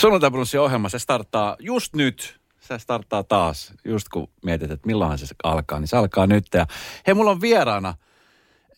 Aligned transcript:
Sunnuntai 0.00 0.30
ohjelma, 0.60 0.88
se 0.88 0.98
starttaa 0.98 1.56
just 1.58 1.94
nyt. 1.94 2.40
Se 2.60 2.78
starttaa 2.78 3.22
taas, 3.22 3.72
just 3.84 4.08
kun 4.08 4.28
mietit, 4.44 4.70
että 4.70 4.86
milloin 4.86 5.18
se 5.18 5.26
alkaa, 5.42 5.80
niin 5.80 5.88
se 5.88 5.96
alkaa 5.96 6.26
nyt. 6.26 6.44
Ja 6.54 6.66
hei, 7.06 7.14
mulla 7.14 7.30
on 7.30 7.40
vieraana 7.40 7.94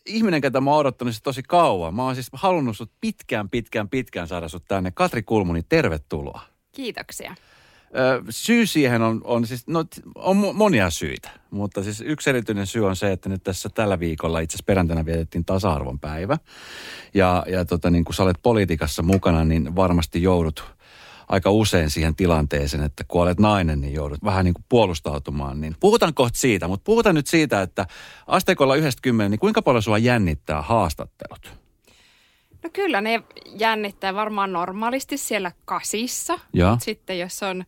ihminen, 0.06 0.40
ketä 0.40 0.60
mä 0.60 0.70
oon 0.70 0.80
odottanut 0.80 1.14
tosi 1.22 1.42
kauan. 1.42 1.94
Mä 1.94 2.04
oon 2.04 2.14
siis 2.14 2.30
halunnut 2.32 2.76
sut 2.76 2.90
pitkään, 3.00 3.50
pitkään, 3.50 3.88
pitkään 3.88 4.28
saada 4.28 4.48
sut 4.48 4.64
tänne. 4.68 4.90
Katri 4.90 5.22
Kulmuni, 5.22 5.62
tervetuloa. 5.62 6.40
Kiitoksia. 6.72 7.34
syy 8.30 8.66
siihen 8.66 9.02
on, 9.02 9.20
on 9.24 9.46
siis, 9.46 9.66
no, 9.66 9.84
on 10.14 10.36
monia 10.54 10.90
syitä, 10.90 11.30
mutta 11.50 11.82
siis 11.82 12.00
yksi 12.00 12.30
erityinen 12.30 12.66
syy 12.66 12.86
on 12.86 12.96
se, 12.96 13.12
että 13.12 13.28
nyt 13.28 13.42
tässä 13.42 13.68
tällä 13.68 13.98
viikolla 13.98 14.40
itse 14.40 14.54
asiassa 14.54 14.66
perjantaina 14.66 15.06
vietettiin 15.06 15.44
tasa-arvon 15.44 16.00
päivä. 16.00 16.38
Ja, 17.14 17.44
ja 17.48 17.64
tota, 17.64 17.90
niin 17.90 18.04
kun 18.04 18.14
sä 18.14 18.22
olet 18.22 18.38
politiikassa 18.42 19.02
mukana, 19.02 19.44
niin 19.44 19.76
varmasti 19.76 20.22
joudut 20.22 20.81
aika 21.28 21.50
usein 21.50 21.90
siihen 21.90 22.16
tilanteeseen, 22.16 22.82
että 22.82 23.04
kun 23.08 23.22
olet 23.22 23.40
nainen, 23.40 23.80
niin 23.80 23.94
joudut 23.94 24.24
vähän 24.24 24.44
niin 24.44 24.54
kuin 24.54 24.64
puolustautumaan. 24.68 25.60
Niin 25.60 25.76
puhutaan 25.80 26.14
kohta 26.14 26.38
siitä, 26.38 26.68
mutta 26.68 26.84
puhutaan 26.84 27.14
nyt 27.14 27.26
siitä, 27.26 27.62
että 27.62 27.86
asteikolla 28.26 28.76
yhdestä 28.76 29.02
kymmenen, 29.02 29.30
niin 29.30 29.38
kuinka 29.38 29.62
paljon 29.62 29.82
sua 29.82 29.98
jännittää 29.98 30.62
haastattelut? 30.62 31.52
No 32.62 32.70
kyllä 32.72 33.00
ne 33.00 33.22
jännittää 33.58 34.14
varmaan 34.14 34.52
normaalisti 34.52 35.16
siellä 35.16 35.52
kasissa. 35.64 36.38
Ja. 36.52 36.76
Sitten 36.80 37.18
jos 37.18 37.42
on 37.42 37.64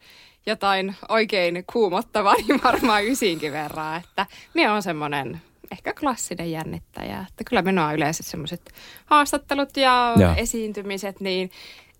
jotain 0.46 0.96
oikein 1.08 1.64
kuumottavaa, 1.72 2.34
niin 2.48 2.60
varmaan 2.64 3.04
ysinkin 3.04 3.52
verran. 3.52 3.96
Että 3.96 4.26
me 4.54 4.70
on 4.70 4.82
semmoinen 4.82 5.40
ehkä 5.72 5.92
klassinen 6.00 6.50
jännittäjä. 6.50 7.24
Että 7.28 7.44
kyllä 7.44 7.62
minua 7.62 7.92
yleensä 7.92 8.22
semmoiset 8.22 8.72
haastattelut 9.06 9.76
ja, 9.76 10.14
ja 10.18 10.36
esiintymiset, 10.36 11.20
niin 11.20 11.50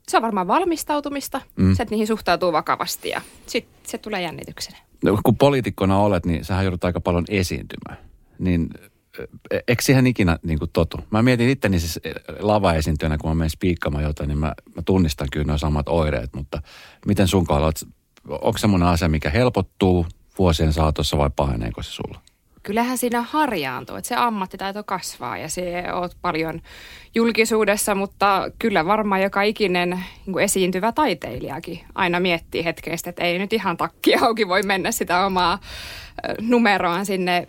se 0.08 0.16
on 0.16 0.22
varmaan 0.22 0.46
valmistautumista, 0.46 1.40
mm. 1.56 1.74
se, 1.74 1.82
että 1.82 1.92
niihin 1.92 2.06
suhtautuu 2.06 2.52
vakavasti 2.52 3.08
ja 3.08 3.20
sitten 3.46 3.90
se 3.90 3.98
tulee 3.98 4.22
jännityksenä. 4.22 4.78
No, 5.04 5.18
kun 5.24 5.36
poliitikkona 5.36 5.98
olet, 5.98 6.26
niin 6.26 6.44
sähän 6.44 6.64
joudut 6.64 6.84
aika 6.84 7.00
paljon 7.00 7.24
esiintymään. 7.28 7.98
Niin 8.38 8.70
e, 9.50 9.58
eikö 9.68 9.82
siihen 9.82 10.06
ikinä 10.06 10.38
niin 10.42 10.58
kuin 10.58 10.70
totu? 10.72 10.98
Mä 11.10 11.22
mietin 11.22 11.48
itteni 11.48 11.80
siis 11.80 12.00
e, 12.04 12.12
lava-esiintyjänä, 12.38 13.18
kun 13.18 13.30
mä 13.30 13.34
menen 13.34 13.50
spiikkaamaan 13.50 14.04
jotain, 14.04 14.28
niin 14.28 14.38
mä, 14.38 14.54
mä 14.76 14.82
tunnistan 14.84 15.28
kyllä 15.32 15.46
nuo 15.46 15.58
samat 15.58 15.88
oireet, 15.88 16.34
mutta 16.34 16.62
miten 17.06 17.28
sun 17.28 17.46
kohdalla, 17.46 17.72
onko 18.28 18.58
semmoinen 18.58 18.88
asia, 18.88 19.08
mikä 19.08 19.30
helpottuu 19.30 20.06
vuosien 20.38 20.72
saatossa 20.72 21.18
vai 21.18 21.30
paheneeko 21.36 21.82
se 21.82 21.90
sulla? 21.90 22.20
Kyllähän 22.64 22.98
siinä 22.98 23.22
harjaantuu, 23.22 23.96
että 23.96 24.08
se 24.08 24.14
ammattitaito 24.14 24.84
kasvaa 24.84 25.38
ja 25.38 25.48
se 25.48 25.84
oot 25.92 26.16
paljon 26.22 26.60
julkisuudessa, 27.14 27.94
mutta 27.94 28.50
kyllä 28.58 28.86
varmaan 28.86 29.22
joka 29.22 29.42
ikinen 29.42 30.04
niin 30.26 30.38
esiintyvä 30.38 30.92
taiteilijakin 30.92 31.80
aina 31.94 32.20
miettii 32.20 32.64
hetkeistä, 32.64 33.10
että 33.10 33.24
ei 33.24 33.38
nyt 33.38 33.52
ihan 33.52 33.76
takki 33.76 34.14
auki 34.16 34.48
voi 34.48 34.62
mennä 34.62 34.92
sitä 34.92 35.26
omaa 35.26 35.58
numeroaan 36.40 37.06
sinne 37.06 37.44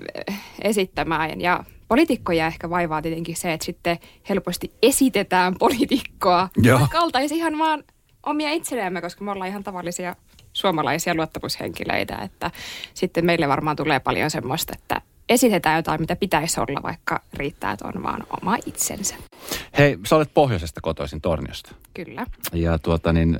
esittämään 0.62 1.42
ja 1.42 1.64
poliitikkoja 1.88 2.48
ehkä 2.48 2.70
vaivaa 2.70 3.02
tietenkin 3.02 3.36
se, 3.36 3.54
että 3.54 3.66
sitten 3.66 3.98
helposti 4.30 4.72
esitetään 4.82 5.56
poliitikkoa. 5.60 6.50
Vaikka 6.80 7.00
oltaisiin 7.00 7.38
ihan 7.38 7.58
vaan 7.58 7.84
omia 8.26 8.52
itselemme, 8.52 9.02
koska 9.02 9.24
me 9.24 9.32
ollaan 9.32 9.50
ihan 9.50 9.64
tavallisia 9.64 10.16
suomalaisia 10.56 11.16
luottamushenkilöitä, 11.16 12.18
että 12.18 12.52
sitten 12.94 13.26
meille 13.26 13.48
varmaan 13.48 13.76
tulee 13.76 14.00
paljon 14.00 14.32
semmoista, 14.32 14.74
että 14.76 15.02
esitetään 15.30 15.76
jotain, 15.76 16.02
mitä 16.02 16.16
pitäisi 16.16 16.60
olla, 16.60 16.84
vaikka 16.84 17.22
riittää, 17.34 17.72
että 17.72 17.88
on 17.88 18.04
vaan 18.04 18.24
oma 18.42 18.58
itsensä. 18.66 19.16
Hei, 19.78 19.98
sä 20.08 20.16
olet 20.16 20.34
pohjoisesta 20.34 20.82
kotoisin 20.82 21.22
Torniosta. 21.22 21.76
Kyllä. 21.94 22.26
Ja 22.54 22.80
tuota 22.80 23.14
niin, 23.14 23.38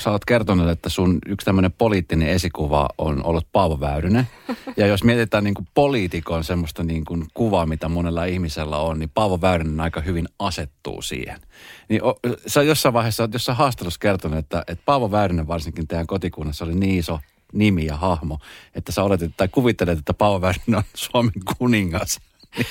sä 0.00 0.10
oot 0.10 0.24
kertonut, 0.24 0.68
että 0.68 0.88
sun 0.88 1.18
yksi 1.26 1.44
tämmöinen 1.44 1.72
poliittinen 1.72 2.28
esikuva 2.28 2.88
on 2.98 3.24
ollut 3.24 3.46
Paavo 3.52 3.80
Väyrynen. 3.80 4.28
Ja 4.76 4.86
jos 4.86 5.04
mietitään 5.04 5.44
niin 5.44 5.54
kuin 5.54 5.68
poliitikon 5.74 6.44
semmoista 6.44 6.84
niin 6.84 7.04
kuin 7.04 7.26
kuvaa, 7.34 7.66
mitä 7.66 7.88
monella 7.88 8.24
ihmisellä 8.24 8.78
on, 8.78 8.98
niin 8.98 9.10
Paavo 9.14 9.40
Väyrynen 9.40 9.80
aika 9.80 10.00
hyvin 10.00 10.28
asettuu 10.38 11.02
siihen. 11.02 11.40
Niin 11.88 12.04
o, 12.04 12.14
sä 12.46 12.62
jossain 12.62 12.92
vaiheessa 12.92 13.22
oot 13.22 13.32
jossain 13.32 13.58
haastattelussa 13.58 14.00
kertonut, 14.00 14.38
että, 14.38 14.64
että 14.66 14.82
Paavo 14.84 15.10
Väyrynen 15.10 15.48
varsinkin 15.48 15.88
teidän 15.88 16.06
kotikunnassa 16.06 16.64
oli 16.64 16.74
niin 16.74 16.98
iso 16.98 17.20
nimi 17.52 17.86
ja 17.86 17.96
hahmo, 17.96 18.38
että 18.74 18.92
sä 18.92 19.02
odotit 19.02 19.36
tai 19.36 19.48
kuvittelet, 19.48 19.98
että 19.98 20.14
Paavo 20.14 20.40
Väyrynen 20.40 20.74
on 20.76 20.82
Suomen 20.94 21.32
kuningas. 21.58 22.20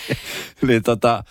niin, 0.68 0.84
tota, 0.84 1.24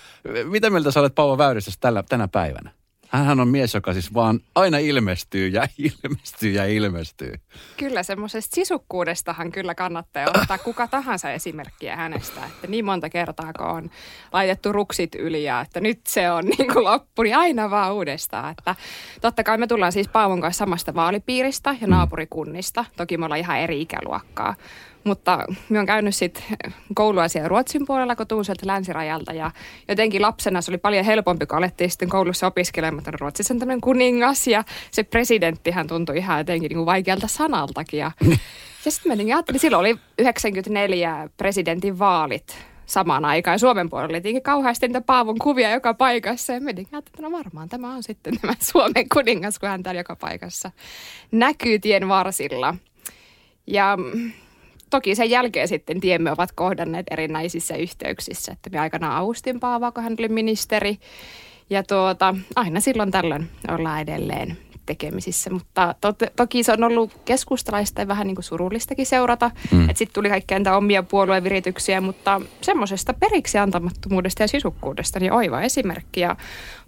mitä 0.45 0.71
mieltä 0.71 0.91
sä 0.91 1.00
olet 1.00 1.15
Paavo 1.15 1.39
Väyrysestä 1.39 1.93
tänä 2.09 2.29
päivänä? 2.29 2.80
Hän 3.10 3.41
on 3.41 3.48
mies, 3.48 3.75
joka 3.75 3.93
siis 3.93 4.15
vaan 4.15 4.41
aina 4.54 4.78
ilmestyy 4.78 5.48
ja 5.48 5.62
ilmestyy 6.04 6.50
ja 6.50 6.66
ilmestyy. 6.66 7.34
Kyllä, 7.76 8.03
semmoisesta 8.03 8.54
sisukkuudestahan 8.54 9.53
kyllä 9.53 9.75
kannattaa 9.75 10.26
ottaa 10.28 10.59
kuka 10.59 10.88
tahansa 10.88 11.32
esimerkkiä 11.32 11.97
hänestä. 11.97 12.47
Että 12.47 12.66
niin 12.66 12.84
monta 12.84 13.10
kertaa, 13.10 13.53
kun 13.53 13.66
on 13.66 13.91
laitettu 14.32 14.72
ruksit 14.72 15.15
yli 15.15 15.44
ja 15.44 15.60
että 15.60 15.81
nyt 15.81 16.00
se 16.06 16.31
on 16.31 16.44
niin 16.59 16.72
kuin 16.72 16.84
loppu, 16.84 17.22
niin 17.22 17.37
aina 17.37 17.70
vaan 17.70 17.93
uudestaan. 17.93 18.50
Että 18.59 18.75
totta 19.20 19.44
kai 19.44 19.59
me 19.59 19.66
tullaan 19.66 19.93
siis 19.93 20.09
Paavon 20.09 20.41
kanssa 20.41 20.59
samasta 20.59 20.94
vaalipiiristä 20.94 21.76
ja 21.81 21.87
mm. 21.87 21.91
naapurikunnista. 21.91 22.84
Toki 22.97 23.16
me 23.16 23.25
ollaan 23.25 23.41
ihan 23.41 23.59
eri 23.59 23.81
ikäluokkaa. 23.81 24.54
Mutta 25.05 25.44
minä 25.69 25.81
olen 25.81 25.87
käynyt 25.87 26.16
sitten 26.16 26.43
koulua 26.94 27.28
siellä 27.28 27.49
Ruotsin 27.49 27.87
puolella, 27.87 28.16
kun 28.16 28.27
tuun 28.27 28.44
sieltä 28.44 28.66
länsirajalta. 28.66 29.33
Ja 29.33 29.50
jotenkin 29.88 30.22
lapsena 30.22 30.61
se 30.61 30.71
oli 30.71 30.78
paljon 30.78 31.05
helpompi, 31.05 31.47
kun 31.47 31.59
alettiin 31.59 31.91
sitten 31.91 32.09
koulussa 32.09 32.47
opiskelemaan. 32.47 33.05
Ruotsissa 33.21 33.55
on 33.55 33.59
tämmöinen 33.59 33.81
kuningas 33.81 34.47
ja 34.47 34.65
se 34.91 35.03
presidenttihän 35.03 35.87
tuntui 35.87 36.16
ihan 36.16 36.38
jotenkin 36.38 36.69
niin 36.69 36.77
kuin 36.77 36.87
vaikealta 36.87 37.28
sanaltakin. 37.28 38.00
Ja, 38.00 38.11
ja 38.84 38.91
sitten 38.91 39.19
mä 39.19 39.34
ajattelin, 39.34 39.61
silloin 39.61 39.81
oli 39.81 39.99
94 40.19 41.28
presidentin 41.37 41.99
vaalit 41.99 42.56
samaan 42.87 43.25
aikaan. 43.25 43.59
Suomen 43.59 43.91
puolella 43.91 44.17
oli 44.17 44.41
kauheasti 44.41 44.88
niitä 44.88 45.00
Paavon 45.00 45.38
kuvia 45.38 45.71
joka 45.71 45.94
paikassa. 45.94 46.53
Ja 46.53 46.61
mietin, 46.61 46.87
että 46.99 47.22
no 47.22 47.32
varmaan 47.32 47.69
tämä 47.69 47.94
on 47.94 48.03
sitten 48.03 48.41
tämä 48.41 48.53
Suomen 48.72 49.09
kuningas, 49.15 49.59
kun 49.59 49.69
hän 49.69 49.82
täällä 49.82 50.00
joka 50.00 50.17
paikassa 50.17 50.71
näkyy 51.31 51.78
tien 51.78 52.09
varsilla. 52.09 52.75
Ja 53.67 53.99
toki 54.91 55.15
sen 55.15 55.31
jälkeen 55.31 55.69
sitten 55.69 56.01
tiemme 56.01 56.33
ovat 56.33 56.53
kohdanneet 56.53 57.06
erinäisissä 57.11 57.77
yhteyksissä. 57.77 58.53
Että 58.53 58.71
me 58.71 58.78
aikanaan 58.78 59.17
avustin 59.17 59.61
Paavaa, 59.61 59.93
kun 59.93 60.03
hän 60.03 60.17
oli 60.19 60.28
ministeri. 60.28 60.99
Ja 61.71 61.83
tuota, 61.83 62.34
aina 62.56 62.81
silloin 62.81 63.11
tällöin 63.11 63.50
ollaan 63.69 64.00
edelleen 64.00 64.59
tekemisissä, 64.87 65.50
mutta 65.50 65.95
to, 66.00 66.15
toki 66.37 66.62
se 66.62 66.73
on 66.73 66.84
ollut 66.84 67.21
keskustalaista 67.25 68.00
ja 68.00 68.09
vähän 68.09 68.27
niin 68.27 68.34
kuin 68.34 68.45
surullistakin 68.45 69.06
seurata. 69.06 69.50
Mm. 69.71 69.81
Että 69.83 69.99
sitten 69.99 70.15
tuli 70.15 70.29
kaikkea 70.29 70.59
niitä 70.59 70.77
omia 70.77 71.03
puoluevirityksiä, 71.03 72.00
mutta 72.00 72.41
semmoisesta 72.61 73.15
periksi 73.15 73.59
antamattomuudesta 73.59 74.43
ja 74.43 74.49
sisukkuudesta 74.49 75.21
niin 75.21 75.33
oiva 75.33 75.62
esimerkki. 75.62 76.21
Ja 76.21 76.37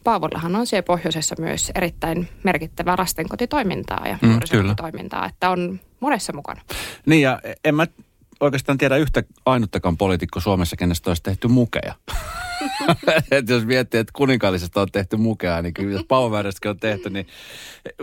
Paavollahan 0.04 0.56
on 0.56 0.66
siellä 0.66 0.82
pohjoisessa 0.82 1.34
myös 1.38 1.72
erittäin 1.74 2.28
merkittävää 2.42 2.94
lastenkotitoimintaa 2.98 4.08
ja 4.08 4.18
mm, 4.22 4.76
toimintaa, 4.76 5.26
että 5.26 5.50
on 5.50 5.80
monessa 6.02 6.32
mukana. 6.32 6.60
Niin 7.06 7.22
ja 7.22 7.40
en 7.64 7.74
mä 7.74 7.86
oikeastaan 8.40 8.78
tiedä 8.78 8.96
yhtä 8.96 9.22
ainuttakaan 9.46 9.96
poliitikko 9.96 10.40
Suomessa, 10.40 10.76
kenestä 10.76 11.10
olisi 11.10 11.22
tehty 11.22 11.48
mukeja. 11.48 11.94
et 13.30 13.48
jos 13.48 13.64
miettii, 13.64 14.00
että 14.00 14.12
kuninkaallisesta 14.16 14.80
on 14.80 14.88
tehty 14.92 15.16
mukea, 15.16 15.62
niin 15.62 15.74
kyllä 15.74 15.92
jos 15.92 16.04
Paavo 16.08 16.30
Väyrystäkin 16.30 16.70
on 16.70 16.78
tehty, 16.78 17.10
niin 17.10 17.26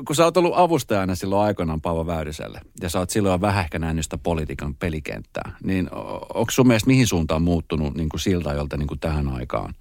kun 0.07 0.15
sä 0.15 0.23
oot 0.23 0.37
ollut 0.37 0.53
avustajana 0.55 1.15
silloin 1.15 1.45
aikoinaan 1.45 1.81
Paavo 1.81 2.07
Väyryselle, 2.07 2.61
ja 2.81 2.89
sä 2.89 2.99
oot 2.99 3.09
silloin 3.09 3.41
vähän 3.41 3.63
ehkä 3.63 3.79
nähnyt 3.79 4.05
sitä 4.05 4.17
politiikan 4.17 4.75
pelikenttää, 4.75 5.51
niin 5.63 5.89
onko 6.33 6.51
sun 6.51 6.67
mielestä 6.67 6.87
mihin 6.87 7.07
suuntaan 7.07 7.41
muuttunut 7.41 7.95
niin 7.95 8.09
kuin 8.09 8.21
siltä 8.21 8.49
ajolta 8.49 8.77
niin 8.77 8.87
kuin 8.87 8.99
tähän 8.99 9.27
aikaan? 9.27 9.73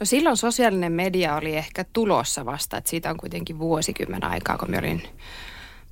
No 0.00 0.06
silloin 0.06 0.36
sosiaalinen 0.36 0.92
media 0.92 1.36
oli 1.36 1.56
ehkä 1.56 1.84
tulossa 1.92 2.46
vasta, 2.46 2.76
että 2.76 2.90
siitä 2.90 3.10
on 3.10 3.16
kuitenkin 3.16 3.58
vuosikymmen 3.58 4.24
aikaa, 4.24 4.58
kun 4.58 4.70
mä 4.70 4.78
olin 4.78 5.02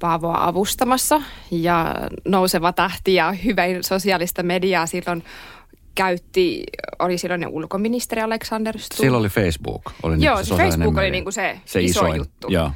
Paavoa 0.03 0.47
avustamassa 0.49 1.23
ja 1.51 1.95
nouseva 2.25 2.73
tähti 2.73 3.15
ja 3.15 3.33
hyvä 3.33 3.63
sosiaalista 3.81 4.43
mediaa 4.43 4.87
silloin 4.87 5.25
käytti, 5.95 6.65
oli 6.99 7.19
silloin 7.19 7.49
ulkoministeri 7.49 8.23
Alexander 8.23 8.79
Stubb. 8.79 9.01
Silloin 9.01 9.21
oli 9.21 9.29
Facebook. 9.29 9.93
Oli 10.03 10.25
Joo, 10.25 10.37
niin 10.37 10.47
se 10.47 10.55
Facebook 10.55 10.99
oli 10.99 11.11
niin 11.11 11.25
kuin 11.25 11.33
se, 11.33 11.59
se 11.65 11.83
iso 11.83 12.01
isoin. 12.01 12.17
juttu. 12.17 12.49
Joo. 12.51 12.71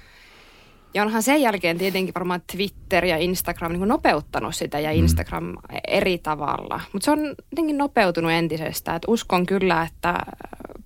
Ja 0.97 1.03
onhan 1.03 1.23
sen 1.23 1.43
jälkeen 1.43 1.79
tietenkin 1.79 2.15
varmaan 2.15 2.43
Twitter 2.53 3.05
ja 3.05 3.17
Instagram 3.17 3.73
niin 3.73 3.89
nopeuttanut 3.89 4.55
sitä 4.55 4.81
ja 4.81 4.91
mm. 4.91 4.99
Instagram 4.99 5.45
mm. 5.45 5.55
eri 5.89 6.19
tavalla. 6.19 6.81
Mutta 6.93 7.05
se 7.05 7.11
on 7.11 7.35
jotenkin 7.51 7.79
nopeutunut 7.79 8.33
entisestä. 8.33 8.95
Et 8.95 9.03
uskon 9.07 9.47
kyllä, 9.47 9.83
että 9.83 10.19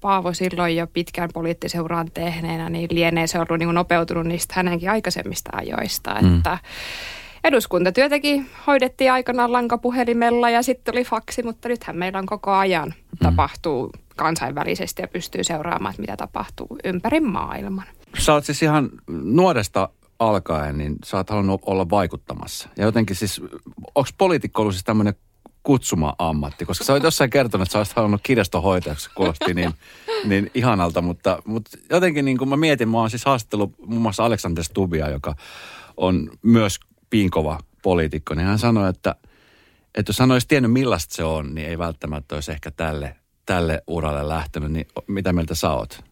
Paavo 0.01 0.33
silloin 0.33 0.77
jo 0.77 0.87
pitkään 0.87 1.31
poliittisen 1.35 1.83
uran 1.83 2.11
tehneenä, 2.15 2.71
niin 2.71 2.89
lienee 2.91 3.27
se 3.27 3.39
ollut 3.39 3.59
niin 3.59 3.75
nopeutunut 3.75 4.27
niistä 4.27 4.55
hänenkin 4.57 4.91
aikaisemmista 4.91 5.51
ajoista. 5.53 6.15
Mm. 6.23 6.37
Että 6.37 6.59
eduskuntatyötäkin 7.45 8.47
hoidettiin 8.67 9.13
aikanaan 9.13 9.53
lankapuhelimella 9.53 10.51
ja 10.51 10.63
sitten 10.63 10.95
oli 10.95 11.05
faksi, 11.05 11.43
mutta 11.43 11.69
nythän 11.69 11.97
meillä 11.97 12.19
on 12.19 12.27
koko 12.27 12.51
ajan 12.51 12.89
mm. 12.89 13.19
tapahtuu 13.23 13.91
kansainvälisesti 14.17 15.03
ja 15.03 15.09
pystyy 15.09 15.45
seuraamaan, 15.45 15.95
mitä 15.99 16.17
tapahtuu 16.17 16.79
ympäri 16.85 17.21
maailman. 17.21 17.87
Sä 18.19 18.33
oot 18.33 18.45
siis 18.45 18.63
ihan 18.63 18.91
nuoresta 19.09 19.89
alkaen, 20.19 20.79
niin 20.79 20.97
sä 21.05 21.17
oot 21.17 21.31
halunnut 21.31 21.61
olla 21.67 21.91
vaikuttamassa. 21.91 22.69
Ja 22.77 22.85
jotenkin 22.85 23.17
siis, 23.17 23.41
onko 23.95 24.11
poliitikko 24.19 24.63
ollut 24.63 24.75
siis 24.75 24.85
tämmöinen 24.85 25.15
kutsuma-ammatti? 25.63 26.67
Koska 26.67 26.85
sä 26.85 26.93
oot 26.93 27.03
jossain 27.03 27.31
kertonut, 27.31 27.67
että 27.67 27.73
sä 27.73 27.79
olisit 27.79 27.97
halunnut 27.97 28.21
kirjastohoitajaksi, 28.23 29.11
kuulosti 29.15 29.55
niin, 29.55 29.75
niin 30.25 30.51
ihanalta. 30.55 31.03
Mutta, 31.03 31.43
mutta 31.45 31.79
jotenkin 31.91 32.25
niin 32.25 32.39
kuin 32.39 32.49
mä 32.49 32.57
mietin, 32.57 32.89
mä 32.89 32.99
oon 32.99 33.11
siis 33.11 33.25
haastattellut 33.25 33.75
muun 33.87 34.03
muassa 34.03 34.25
Aleksander 34.25 34.65
Stubia, 34.65 35.11
joka 35.11 35.35
on 35.97 36.31
myös 36.43 36.81
piinkova 37.11 37.59
poliitikko, 37.83 38.35
niin 38.35 38.47
hän 38.47 38.59
sanoi, 38.59 38.89
että, 38.89 39.15
että 39.95 40.11
jos 40.11 40.19
hän 40.19 40.31
olisi 40.31 40.49
tiennyt 40.49 40.73
millaista 40.73 41.15
se 41.15 41.25
on, 41.25 41.55
niin 41.55 41.69
ei 41.69 41.79
välttämättä 41.79 42.35
olisi 42.35 42.53
ehkä 42.53 42.71
tälle, 42.71 43.17
tälle 43.47 43.83
uralle 43.87 44.29
lähtenyt. 44.29 44.73
Niin 44.73 44.87
mitä 45.07 45.33
mieltä 45.33 45.55
sä 45.55 45.71
oot? 45.71 46.10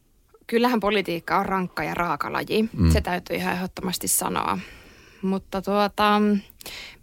Kyllähän 0.49 0.81
politiikka 0.81 1.39
on 1.39 1.47
rankka 1.47 1.85
ja 1.85 1.95
raaka 1.95 2.33
laji. 2.33 2.69
Mm. 2.73 2.91
Se 2.91 3.00
täytyy 3.00 3.37
ihan 3.37 3.55
ehdottomasti 3.55 4.09
sanoa. 4.09 4.59
Mutta 5.23 5.62
tuota, 5.62 6.23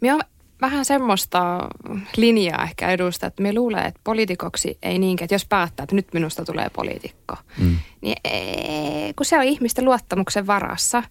minä 0.00 0.14
on 0.14 0.20
vähän 0.60 0.84
semmoista 0.84 1.68
linjaa 2.16 2.64
ehkä 2.64 2.90
edustaa, 2.90 3.26
että 3.26 3.42
me 3.42 3.54
luulee, 3.54 3.84
että 3.84 4.00
poliitikoksi 4.04 4.78
ei 4.82 4.98
niinkään, 4.98 5.24
että 5.24 5.34
jos 5.34 5.46
päättää, 5.46 5.84
että 5.84 5.94
nyt 5.94 6.12
minusta 6.12 6.44
tulee 6.44 6.70
poliitikko, 6.70 7.36
mm. 7.58 7.76
niin 8.00 8.16
ei, 8.24 9.14
kun 9.14 9.26
se 9.26 9.38
on 9.38 9.44
ihmisten 9.44 9.84
luottamuksen 9.84 10.46
varassa. 10.46 11.02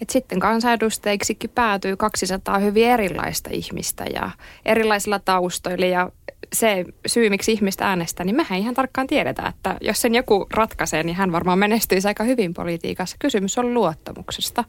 Et 0.00 0.10
sitten 0.10 0.40
kansanedustajiksikin 0.40 1.50
päätyy 1.50 1.96
200 1.96 2.58
hyvin 2.58 2.86
erilaista 2.86 3.50
ihmistä 3.52 4.04
ja 4.14 4.30
erilaisilla 4.64 5.18
taustoilla 5.18 5.86
ja 5.86 6.10
se 6.52 6.84
syy, 7.06 7.30
miksi 7.30 7.52
ihmistä 7.52 7.88
äänestää, 7.88 8.26
niin 8.26 8.36
mehän 8.36 8.58
ihan 8.58 8.74
tarkkaan 8.74 9.06
tiedetä, 9.06 9.46
että 9.46 9.76
jos 9.80 10.00
sen 10.00 10.14
joku 10.14 10.46
ratkaisee, 10.50 11.02
niin 11.02 11.16
hän 11.16 11.32
varmaan 11.32 11.58
menestyisi 11.58 12.08
aika 12.08 12.24
hyvin 12.24 12.54
politiikassa. 12.54 13.16
Kysymys 13.18 13.58
on 13.58 13.74
luottamuksesta. 13.74 14.64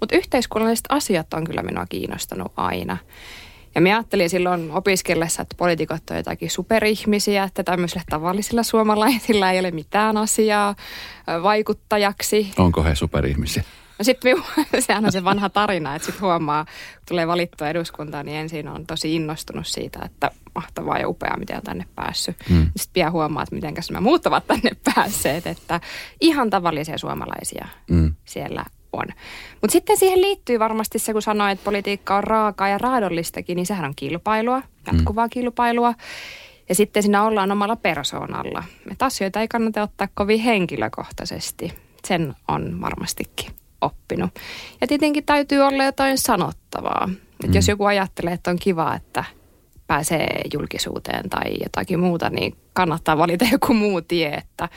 Mutta 0.00 0.16
yhteiskunnalliset 0.16 0.86
asiat 0.88 1.34
on 1.34 1.44
kyllä 1.44 1.62
minua 1.62 1.86
kiinnostanut 1.88 2.52
aina. 2.56 2.96
Ja 3.74 3.80
minä 3.80 3.96
ajattelin 3.96 4.30
silloin 4.30 4.70
opiskellessa, 4.70 5.42
että 5.42 5.54
poliitikot 5.58 6.10
on 6.10 6.16
jotakin 6.16 6.50
superihmisiä, 6.50 7.44
että 7.44 7.64
tämmöisillä 7.64 8.02
tavallisilla 8.10 8.62
suomalaisilla 8.62 9.50
ei 9.50 9.60
ole 9.60 9.70
mitään 9.70 10.16
asiaa 10.16 10.74
vaikuttajaksi. 11.42 12.52
Onko 12.58 12.84
he 12.84 12.94
superihmisiä? 12.94 13.62
No 13.98 14.04
sitten 14.04 14.36
sehän 14.86 15.04
on 15.04 15.12
se 15.12 15.24
vanha 15.24 15.48
tarina, 15.48 15.94
että 15.94 16.06
sitten 16.06 16.22
huomaa, 16.22 16.64
kun 16.64 17.02
tulee 17.08 17.26
valittua 17.26 17.68
eduskuntaan, 17.68 18.26
niin 18.26 18.38
ensin 18.38 18.68
on 18.68 18.86
tosi 18.86 19.14
innostunut 19.16 19.66
siitä, 19.66 19.98
että 20.04 20.30
mahtavaa 20.54 20.98
ja 20.98 21.08
upeaa, 21.08 21.36
miten 21.36 21.56
on 21.56 21.62
tänne 21.62 21.84
päässyt. 21.94 22.36
Mm. 22.50 22.62
Sitten 22.64 22.92
pian 22.92 23.12
huomaa, 23.12 23.42
että 23.42 23.54
miten 23.54 23.74
nämä 23.90 24.00
muut 24.00 24.26
ovat 24.26 24.46
tänne 24.46 24.70
päässeet, 24.94 25.46
että 25.46 25.80
ihan 26.20 26.50
tavallisia 26.50 26.98
suomalaisia 26.98 27.68
mm. 27.90 28.14
siellä 28.24 28.64
on. 28.92 29.06
Mutta 29.60 29.72
sitten 29.72 29.96
siihen 29.96 30.20
liittyy 30.20 30.58
varmasti 30.58 30.98
se, 30.98 31.12
kun 31.12 31.22
sanoin, 31.22 31.52
että 31.52 31.64
politiikka 31.64 32.16
on 32.16 32.24
raakaa 32.24 32.68
ja 32.68 32.78
raadollistakin, 32.78 33.56
niin 33.56 33.66
sehän 33.66 33.84
on 33.84 33.94
kilpailua, 33.96 34.62
jatkuvaa 34.92 35.26
mm. 35.26 35.30
kilpailua. 35.30 35.94
Ja 36.68 36.74
sitten 36.74 37.02
siinä 37.02 37.24
ollaan 37.24 37.52
omalla 37.52 37.76
persoonalla. 37.76 38.64
Että 38.90 39.04
asioita 39.04 39.40
ei 39.40 39.48
kannata 39.48 39.82
ottaa 39.82 40.08
kovin 40.14 40.40
henkilökohtaisesti. 40.40 41.72
Sen 42.04 42.34
on 42.48 42.80
varmastikin 42.80 43.52
oppinut. 43.80 44.30
Ja 44.80 44.86
tietenkin 44.86 45.24
täytyy 45.24 45.60
olla 45.60 45.84
jotain 45.84 46.18
sanottavaa. 46.18 47.08
Että 47.32 47.46
mm. 47.46 47.54
jos 47.54 47.68
joku 47.68 47.84
ajattelee, 47.84 48.32
että 48.32 48.50
on 48.50 48.58
kiva, 48.58 48.94
että 48.94 49.24
pääsee 49.86 50.40
julkisuuteen 50.52 51.30
tai 51.30 51.54
jotakin 51.62 52.00
muuta, 52.00 52.30
niin 52.30 52.56
kannattaa 52.72 53.18
valita 53.18 53.44
joku 53.52 53.74
muu 53.74 54.02
tie, 54.02 54.34
että 54.34 54.68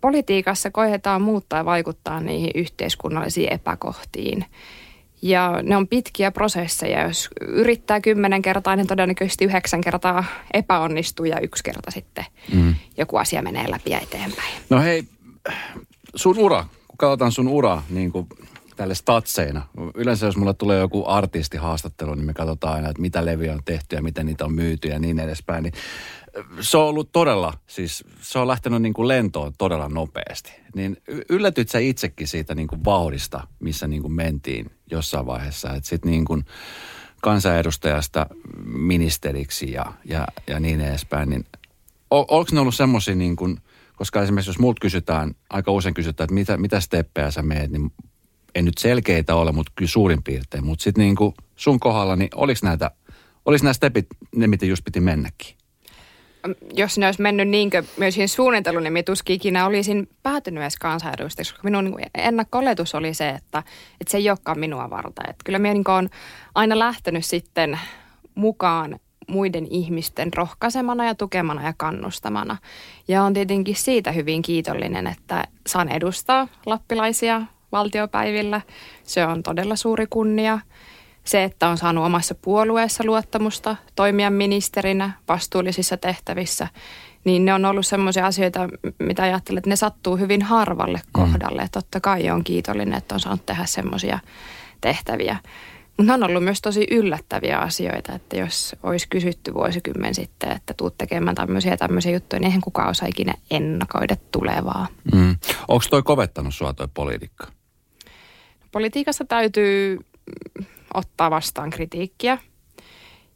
politiikassa 0.00 0.70
koetaan 0.70 1.22
muuttaa 1.22 1.58
ja 1.58 1.64
vaikuttaa 1.64 2.20
niihin 2.20 2.50
yhteiskunnallisiin 2.54 3.52
epäkohtiin. 3.52 4.44
Ja 5.22 5.60
ne 5.62 5.76
on 5.76 5.88
pitkiä 5.88 6.30
prosesseja. 6.30 7.06
Jos 7.06 7.28
yrittää 7.40 8.00
kymmenen 8.00 8.42
kertaa, 8.42 8.76
niin 8.76 8.86
todennäköisesti 8.86 9.44
yhdeksän 9.44 9.80
kertaa 9.80 10.24
epäonnistuu 10.52 11.26
ja 11.26 11.40
yksi 11.40 11.64
kerta 11.64 11.90
sitten 11.90 12.24
mm. 12.52 12.74
joku 12.96 13.16
asia 13.16 13.42
menee 13.42 13.70
läpi 13.70 13.90
ja 13.90 14.00
eteenpäin. 14.00 14.54
No 14.70 14.80
hei, 14.80 15.04
sun 16.14 16.38
ura, 16.38 16.64
kun 16.96 17.08
katsotaan 17.08 17.32
sun 17.32 17.48
ura 17.48 17.82
niin 17.90 18.12
kuin 18.12 18.26
tälle 18.76 18.94
statseina. 18.94 19.62
Yleensä 19.94 20.26
jos 20.26 20.36
mulle 20.36 20.54
tulee 20.54 20.80
joku 20.80 21.04
artistihaastattelu, 21.06 22.14
niin 22.14 22.26
me 22.26 22.34
katsotaan 22.34 22.74
aina, 22.74 22.88
että 22.88 23.02
mitä 23.02 23.24
levyjä 23.24 23.52
on 23.52 23.64
tehty 23.64 23.96
ja 23.96 24.02
miten 24.02 24.26
niitä 24.26 24.44
on 24.44 24.54
myyty 24.54 24.88
ja 24.88 24.98
niin 24.98 25.18
edespäin. 25.18 25.62
Niin 25.62 25.74
se 26.60 26.76
on 26.76 26.84
ollut 26.84 27.12
todella, 27.12 27.52
siis 27.66 28.04
se 28.20 28.38
on 28.38 28.48
lähtenyt 28.48 28.82
niin 28.82 28.94
kuin 28.94 29.08
lentoon 29.08 29.52
todella 29.58 29.88
nopeasti. 29.88 30.52
Niin 30.74 30.96
yllätyt 31.28 31.68
sä 31.68 31.78
itsekin 31.78 32.28
siitä 32.28 32.54
niin 32.54 32.68
kuin 32.68 32.84
vauhdista, 32.84 33.46
missä 33.60 33.86
niin 33.86 34.02
kuin 34.02 34.12
mentiin 34.12 34.70
jossain 34.90 35.26
vaiheessa. 35.26 35.72
Että 35.74 35.88
sitten 35.88 36.10
niin 36.10 36.24
kuin 36.24 36.44
kansanedustajasta 37.22 38.26
ministeriksi 38.66 39.72
ja, 39.72 39.92
ja, 40.04 40.26
ja 40.46 40.60
niin 40.60 40.80
edespäin. 40.80 41.30
Niin 41.30 41.46
onko 42.10 42.46
ne 42.52 42.60
ollut 42.60 42.74
semmoisia 42.74 43.14
niin 43.14 43.36
kuin, 43.36 43.60
koska 43.96 44.22
esimerkiksi 44.22 44.50
jos 44.50 44.58
multa 44.58 44.80
kysytään, 44.80 45.34
aika 45.50 45.72
usein 45.72 45.94
kysytään, 45.94 46.24
että 46.24 46.34
mitä, 46.34 46.56
mitä 46.56 46.80
steppejä 46.80 47.30
sä 47.30 47.42
meet, 47.42 47.70
niin 47.70 47.92
ei 48.54 48.62
nyt 48.62 48.78
selkeitä 48.78 49.34
ole, 49.34 49.52
mutta 49.52 49.72
kyllä 49.76 49.88
suurin 49.88 50.22
piirtein. 50.22 50.66
Mutta 50.66 50.82
sitten 50.82 51.02
niin 51.04 51.16
kuin 51.16 51.34
sun 51.56 51.80
kohdalla, 51.80 52.16
niin 52.16 52.30
oliko 52.34 52.60
näitä, 52.62 52.90
oliko 53.44 53.64
nämä 53.64 53.72
stepit 53.72 54.06
ne, 54.36 54.46
mitä 54.46 54.66
just 54.66 54.84
piti 54.84 55.00
mennäkin? 55.00 55.56
jos 56.74 56.98
ne 56.98 57.06
olisi 57.06 57.22
mennyt 57.22 57.48
niin 57.48 57.70
kuin 57.70 57.88
myös 57.96 58.14
siihen 58.14 58.28
suunnitteluun, 58.28 58.82
niin 58.82 59.04
tuskin 59.04 59.36
ikinä 59.36 59.66
olisin 59.66 60.08
päätynyt 60.22 60.62
edes 60.62 60.76
kansanedustajaksi, 60.76 61.52
koska 61.52 61.64
minun 61.64 61.84
niin 61.84 62.10
ennakkoletus 62.14 62.94
oli 62.94 63.14
se, 63.14 63.28
että, 63.28 63.62
että 64.00 64.10
se 64.10 64.18
ei 64.18 64.30
olekaan 64.30 64.58
minua 64.58 64.90
varten. 64.90 65.34
Kyllä 65.44 65.58
minä 65.58 65.74
niin 65.74 65.90
olen 65.90 66.10
aina 66.54 66.78
lähtenyt 66.78 67.24
sitten 67.24 67.78
mukaan 68.34 68.98
muiden 69.26 69.66
ihmisten 69.70 70.32
rohkaisemana 70.32 71.06
ja 71.06 71.14
tukemana 71.14 71.62
ja 71.62 71.74
kannustamana. 71.76 72.56
Ja 73.08 73.22
on 73.22 73.34
tietenkin 73.34 73.76
siitä 73.76 74.12
hyvin 74.12 74.42
kiitollinen, 74.42 75.06
että 75.06 75.44
saan 75.66 75.88
edustaa 75.88 76.48
lappilaisia 76.66 77.42
valtiopäivillä. 77.72 78.60
Se 79.04 79.26
on 79.26 79.42
todella 79.42 79.76
suuri 79.76 80.06
kunnia– 80.06 80.58
se, 81.26 81.44
että 81.44 81.68
on 81.68 81.78
saanut 81.78 82.04
omassa 82.04 82.34
puolueessa 82.34 83.04
luottamusta 83.04 83.76
toimia 83.94 84.30
ministerinä 84.30 85.10
vastuullisissa 85.28 85.96
tehtävissä, 85.96 86.68
niin 87.24 87.44
ne 87.44 87.54
on 87.54 87.64
ollut 87.64 87.86
sellaisia 87.86 88.26
asioita, 88.26 88.68
mitä 88.98 89.22
ajattelen, 89.22 89.58
että 89.58 89.70
ne 89.70 89.76
sattuu 89.76 90.16
hyvin 90.16 90.42
harvalle 90.42 90.98
mm. 90.98 91.10
kohdalle. 91.12 91.62
Mm. 91.62 91.68
Totta 91.72 92.00
kai 92.00 92.30
on 92.30 92.44
kiitollinen, 92.44 92.98
että 92.98 93.14
on 93.14 93.20
saanut 93.20 93.46
tehdä 93.46 93.66
semmoisia 93.66 94.18
tehtäviä. 94.80 95.36
Mutta 95.96 96.14
on 96.14 96.22
ollut 96.22 96.44
myös 96.44 96.60
tosi 96.60 96.86
yllättäviä 96.90 97.58
asioita, 97.58 98.12
että 98.12 98.36
jos 98.36 98.76
olisi 98.82 99.06
kysytty 99.08 99.54
vuosikymmen 99.54 100.14
sitten, 100.14 100.52
että 100.52 100.74
tuut 100.74 100.98
tekemään 100.98 101.36
tämmöisiä 101.36 101.76
tämmöisiä 101.76 102.12
juttuja, 102.12 102.40
niin 102.40 102.46
eihän 102.46 102.60
kukaan 102.60 102.90
osaa 102.90 103.08
ikinä 103.08 103.34
ennakoida 103.50 104.16
tulevaa. 104.32 104.86
Mm. 105.14 105.36
Onko 105.68 105.84
toi 105.90 106.02
kovettanut 106.02 106.54
sua 106.54 106.72
toi 106.72 106.88
politiikka? 106.94 107.46
Politiikassa 108.72 109.24
täytyy 109.24 109.98
ottaa 110.94 111.30
vastaan 111.30 111.70
kritiikkiä. 111.70 112.38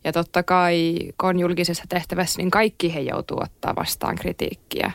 Ja 0.05 0.13
totta 0.13 0.43
kai, 0.43 0.97
kun 1.21 1.29
on 1.29 1.41
julkisessa 1.41 1.85
tehtävässä, 1.89 2.39
niin 2.43 2.51
kaikki 2.51 2.95
he 2.95 3.01
joutuu 3.01 3.41
ottaa 3.43 3.77
vastaan 3.77 4.17
kritiikkiä. 4.17 4.93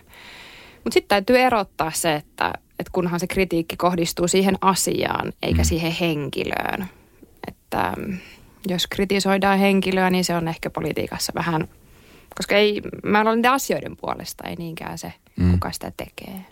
Mutta 0.84 0.93
sitten 0.93 1.07
täytyy 1.07 1.38
erottaa 1.39 1.91
se, 1.91 2.15
että, 2.15 2.53
että 2.79 2.91
kunhan 2.91 3.19
se 3.19 3.27
kritiikki 3.27 3.77
kohdistuu 3.77 4.27
siihen 4.27 4.57
asiaan, 4.62 5.34
eikä 5.41 5.62
mm. 5.62 5.65
siihen 5.65 5.91
henkilöön. 5.91 6.86
Että 7.75 8.01
mm, 8.01 8.17
jos 8.67 8.88
kritisoidaan 8.88 9.60
henkilöä, 9.60 10.10
niin 10.10 10.25
se 10.25 10.36
on 10.36 10.48
ehkä 10.48 10.70
politiikassa 10.70 11.32
vähän, 11.36 11.67
koska 12.36 12.55
ei, 12.55 12.82
mä 13.03 13.22
olen 13.22 13.38
niiden 13.38 13.51
asioiden 13.51 13.98
puolesta, 13.98 14.48
ei 14.48 14.55
niinkään 14.55 14.98
se, 14.98 15.13
mm. 15.36 15.51
kuka 15.51 15.72
sitä 15.72 15.91
tekee. 15.98 16.46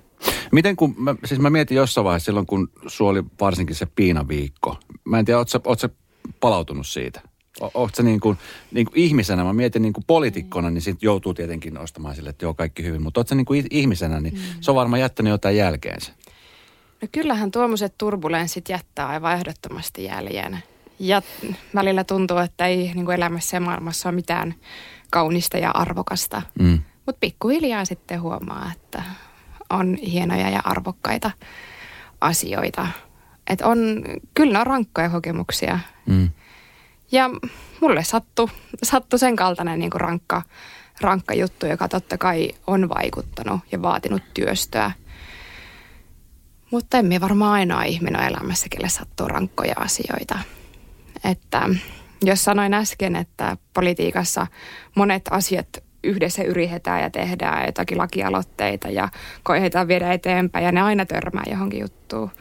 Miten 0.52 0.76
kun, 0.76 0.96
mä, 0.98 1.16
siis 1.26 1.40
mä 1.40 1.50
mietin 1.50 1.78
jossain 1.78 2.06
vaiheessa 2.06 2.26
silloin, 2.26 2.46
kun 2.46 2.70
sulla 2.88 3.12
oli 3.12 3.24
varsinkin 3.42 3.76
se 3.76 3.86
piinaviikko. 3.86 4.78
Mä 5.04 5.20
en 5.20 5.26
tiedä, 5.26 5.38
ootko 5.38 5.76
sä, 5.78 5.90
palautunut 6.40 6.88
siitä? 6.88 7.22
Oletko 7.74 8.04
niin 8.04 8.20
kuin, 8.20 8.38
niin 8.72 8.86
kuin 8.86 8.98
ihmisenä, 9.00 9.44
mä 9.44 9.54
mietin 9.54 9.82
niin 9.82 9.94
kuin 9.94 10.04
poliitikkona, 10.08 10.70
niin 10.70 10.82
sit 10.82 11.04
joutuu 11.04 11.34
tietenkin 11.34 11.78
ostamaan 11.78 12.16
sille, 12.16 12.30
että 12.30 12.46
joo 12.46 12.54
kaikki 12.54 12.84
hyvin. 12.84 13.02
Mutta 13.02 13.20
oletko 13.20 13.36
niin 13.36 13.46
kuin 13.46 13.66
ihmisenä, 13.72 14.20
niin 14.20 14.34
mm. 14.34 14.42
se 14.62 14.72
on 14.72 14.76
varmaan 14.76 15.00
jättänyt 15.00 15.32
jotain 15.32 15.58
jälkeensä. 15.58 16.12
No 17.02 17.08
kyllähän 17.12 17.52
tuommoiset 17.52 17.94
turbulenssit 17.98 18.70
jättää 18.70 19.08
aivan 19.08 19.34
ehdottomasti 19.34 20.04
jäljen. 20.04 20.64
Ja 21.04 21.22
välillä 21.76 22.04
tuntuu, 22.04 22.38
että 22.38 22.66
ei 22.66 22.78
niin 22.78 23.06
kuin 23.06 23.16
elämässä 23.16 23.58
ja 23.58 23.62
maailmassa 23.62 24.10
ole 24.10 24.16
mitään 24.16 24.56
kaunista 25.12 25.58
ja 25.58 25.72
arvokasta. 25.72 26.42
Mm. 26.60 26.80
Mutta 27.06 27.20
pikkuhiljaa 27.20 27.86
sitten 27.86 28.22
huomaa, 28.22 28.72
että 28.76 29.04
on 29.70 29.96
hienoja 29.96 30.50
ja 30.50 30.62
arvokkaita 30.64 31.32
asioita. 32.22 32.88
Et 33.48 33.62
on, 33.62 34.04
kyllä 34.34 34.54
ne 34.54 34.60
on 34.60 34.68
rankkoja 34.68 35.10
kokemuksia. 35.10 35.80
Mm. 36.06 36.30
Ja 37.12 37.30
mulle 37.82 38.04
sattui, 38.04 38.48
sattu 38.84 39.18
sen 39.18 39.36
kaltainen 39.36 39.80
niin 39.80 39.92
rankka, 39.94 40.42
rankka 41.02 41.34
juttu, 41.34 41.66
joka 41.66 41.88
totta 41.88 42.18
kai 42.18 42.52
on 42.68 42.90
vaikuttanut 42.90 43.60
ja 43.72 43.82
vaatinut 43.82 44.24
työstöä. 44.34 44.92
Mutta 46.72 46.98
emme 46.98 47.22
varmaan 47.22 47.54
ainoa 47.54 47.84
ihminen 47.84 48.24
elämässä, 48.24 48.70
kelle 48.70 48.90
sattuu 48.90 49.28
rankkoja 49.28 49.76
asioita. 49.78 50.40
Että 51.24 51.70
jos 52.24 52.44
sanoin 52.44 52.74
äsken, 52.74 53.16
että 53.16 53.58
politiikassa 53.74 54.48
monet 54.96 55.22
asiat 55.32 55.68
yhdessä 56.04 56.44
yritetään 56.44 57.02
ja 57.02 57.10
tehdään 57.10 57.66
jotakin 57.66 57.98
lakialoitteita 57.98 58.90
ja 58.90 59.10
koetetaan 59.44 59.88
viedä 59.88 60.14
eteenpäin 60.14 60.66
ja 60.66 60.72
ne 60.72 60.82
aina 60.82 61.06
törmää 61.06 61.44
johonkin 61.50 61.80
juttuun, 61.80 62.32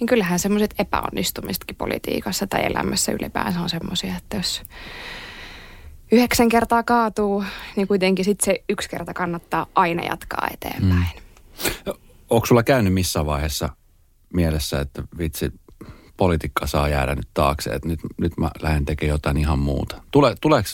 niin 0.00 0.06
kyllähän 0.06 0.38
semmoiset 0.38 0.74
epäonnistumisetkin 0.78 1.76
politiikassa 1.76 2.46
tai 2.46 2.66
elämässä 2.66 3.12
ylipäänsä 3.12 3.60
on 3.60 3.70
semmoisia, 3.70 4.16
että 4.16 4.36
jos 4.36 4.62
yhdeksän 6.12 6.48
kertaa 6.48 6.82
kaatuu, 6.82 7.44
niin 7.76 7.88
kuitenkin 7.88 8.24
sitten 8.24 8.44
se 8.44 8.64
yksi 8.68 8.88
kerta 8.88 9.14
kannattaa 9.14 9.66
aina 9.74 10.02
jatkaa 10.02 10.48
eteenpäin. 10.52 11.08
Mm. 11.86 11.92
Onko 12.30 12.46
sulla 12.46 12.62
käynyt 12.62 12.94
missään 12.94 13.26
vaiheessa 13.26 13.68
mielessä, 14.34 14.80
että 14.80 15.02
vitsi, 15.18 15.52
politiikka 16.18 16.66
saa 16.66 16.88
jäädä 16.88 17.14
nyt 17.14 17.28
taakse, 17.34 17.70
että 17.70 17.88
nyt, 17.88 18.00
nyt 18.20 18.32
mä 18.38 18.50
lähden 18.62 18.84
tekemään 18.84 19.14
jotain 19.14 19.36
ihan 19.36 19.58
muuta. 19.58 20.02
Tule, 20.10 20.34
tuleeko, 20.40 20.68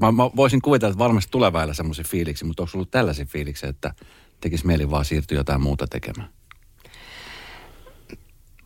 mä, 0.00 0.12
mä 0.12 0.30
voisin 0.36 0.62
kuvitella, 0.62 0.92
että 0.92 1.04
varmasti 1.04 1.30
tulee 1.30 1.52
väillä 1.52 1.74
semmoisia 1.74 2.04
fiiliksi, 2.08 2.44
mutta 2.44 2.62
onko 2.62 2.70
ollut 2.74 2.90
tällaisia 2.90 3.24
fiiliksi, 3.24 3.66
että 3.66 3.94
tekisi 4.40 4.66
mieli 4.66 4.90
vaan 4.90 5.04
siirtyä 5.04 5.38
jotain 5.38 5.60
muuta 5.60 5.86
tekemään? 5.86 6.28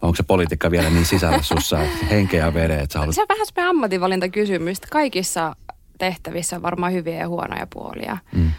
Onko 0.02 0.16
se 0.16 0.22
politiikka 0.22 0.70
vielä 0.70 0.90
niin 0.90 1.06
sisällä 1.06 1.42
sussa, 1.42 1.82
että 1.82 2.06
henkeä 2.06 2.46
ja 2.46 2.80
että 2.80 2.92
sä 2.92 2.98
haluat... 2.98 3.14
Se 3.14 3.22
on 3.22 3.28
vähän 3.28 3.46
semmoinen 3.46 3.70
ammatinvalintakysymys. 3.70 4.80
Kaikissa 4.80 5.56
tehtävissä 5.98 6.56
on 6.56 6.62
varmaan 6.62 6.92
hyviä 6.92 7.16
ja 7.16 7.28
huonoja 7.28 7.66
puolia. 7.72 8.18
Mm. 8.32 8.50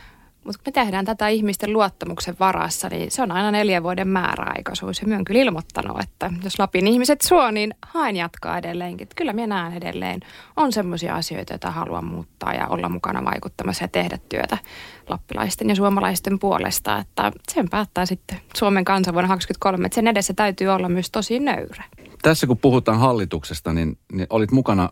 Mutta 0.45 0.57
kun 0.57 0.63
me 0.67 0.71
tehdään 0.71 1.05
tätä 1.05 1.27
ihmisten 1.27 1.73
luottamuksen 1.73 2.35
varassa, 2.39 2.89
niin 2.89 3.11
se 3.11 3.21
on 3.21 3.31
aina 3.31 3.51
neljän 3.51 3.83
vuoden 3.83 4.07
määräaikaisuus. 4.07 5.01
Ja 5.01 5.07
olen 5.07 5.25
kyllä 5.25 5.41
ilmoittanut, 5.41 5.99
että 5.99 6.33
jos 6.43 6.59
Lapin 6.59 6.87
ihmiset 6.87 7.21
suo, 7.21 7.51
niin 7.51 7.73
haen 7.81 8.15
jatkaa 8.15 8.57
edelleenkin. 8.57 9.05
Että 9.05 9.15
kyllä 9.15 9.33
minä 9.33 9.47
näen 9.47 9.73
edelleen. 9.73 10.19
On 10.57 10.71
sellaisia 10.71 11.15
asioita, 11.15 11.53
joita 11.53 11.71
haluan 11.71 12.05
muuttaa 12.05 12.53
ja 12.53 12.67
olla 12.67 12.89
mukana 12.89 13.25
vaikuttamassa 13.25 13.83
ja 13.83 13.87
tehdä 13.87 14.19
työtä 14.29 14.57
lappilaisten 15.09 15.69
ja 15.69 15.75
suomalaisten 15.75 16.39
puolesta. 16.39 16.97
Että 16.97 17.31
sen 17.51 17.69
päättää 17.69 18.05
sitten 18.05 18.41
Suomen 18.55 18.85
kansa 18.85 19.13
vuonna 19.13 19.27
2023, 19.27 19.85
että 19.85 19.95
sen 19.95 20.07
edessä 20.07 20.33
täytyy 20.33 20.67
olla 20.67 20.89
myös 20.89 21.11
tosi 21.11 21.39
nöyrä. 21.39 21.83
Tässä 22.21 22.47
kun 22.47 22.57
puhutaan 22.57 22.99
hallituksesta, 22.99 23.73
niin, 23.73 23.97
niin 24.11 24.27
olit 24.29 24.51
mukana, 24.51 24.89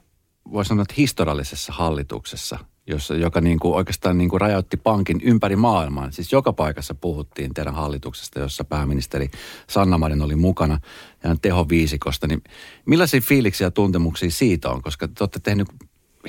voisi 0.51 0.69
sanoa, 0.69 0.81
että 0.81 0.95
historiallisessa 0.97 1.73
hallituksessa– 1.73 2.59
jossa, 2.89 3.15
joka 3.15 3.41
niin 3.41 3.59
kuin 3.59 3.75
oikeastaan 3.75 4.17
niin 4.17 4.29
kuin 4.29 4.41
rajoitti 4.41 4.77
pankin 4.77 5.21
ympäri 5.23 5.55
maailmaa. 5.55 6.11
Siis 6.11 6.31
joka 6.31 6.53
paikassa 6.53 6.95
puhuttiin 6.95 7.53
teidän 7.53 7.75
hallituksesta, 7.75 8.39
jossa 8.39 8.63
pääministeri 8.63 9.29
Sanna 9.67 9.97
Marin 9.97 10.21
oli 10.21 10.35
mukana 10.35 10.79
ja 11.23 11.35
teho 11.41 11.69
viisikosta. 11.69 12.27
Niin 12.27 12.43
millaisia 12.85 13.21
fiiliksiä 13.21 13.67
ja 13.67 13.71
tuntemuksia 13.71 14.31
siitä 14.31 14.69
on, 14.69 14.81
koska 14.81 15.07
te 15.07 15.13
olette 15.19 15.39
tehnyt 15.39 15.67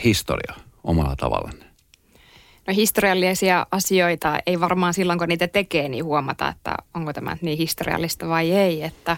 historiaa 0.04 0.56
omalla 0.84 1.16
tavallanne? 1.16 1.64
No 2.66 2.74
historiallisia 2.74 3.66
asioita 3.70 4.38
ei 4.46 4.60
varmaan 4.60 4.94
silloin, 4.94 5.18
kun 5.18 5.28
niitä 5.28 5.48
tekee, 5.48 5.88
niin 5.88 6.04
huomata, 6.04 6.48
että 6.48 6.74
onko 6.94 7.12
tämä 7.12 7.36
niin 7.42 7.58
historiallista 7.58 8.28
vai 8.28 8.52
ei. 8.52 8.82
Että 8.82 9.16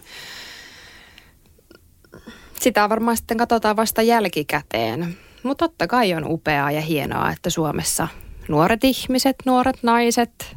sitä 2.60 2.88
varmaan 2.88 3.16
sitten 3.16 3.36
katsotaan 3.36 3.76
vasta 3.76 4.02
jälkikäteen. 4.02 5.16
Mutta 5.42 5.68
totta 5.68 5.86
kai 5.86 6.14
on 6.14 6.24
upeaa 6.26 6.70
ja 6.70 6.80
hienoa, 6.80 7.30
että 7.30 7.50
Suomessa 7.50 8.08
nuoret 8.48 8.84
ihmiset, 8.84 9.36
nuoret 9.46 9.82
naiset 9.82 10.56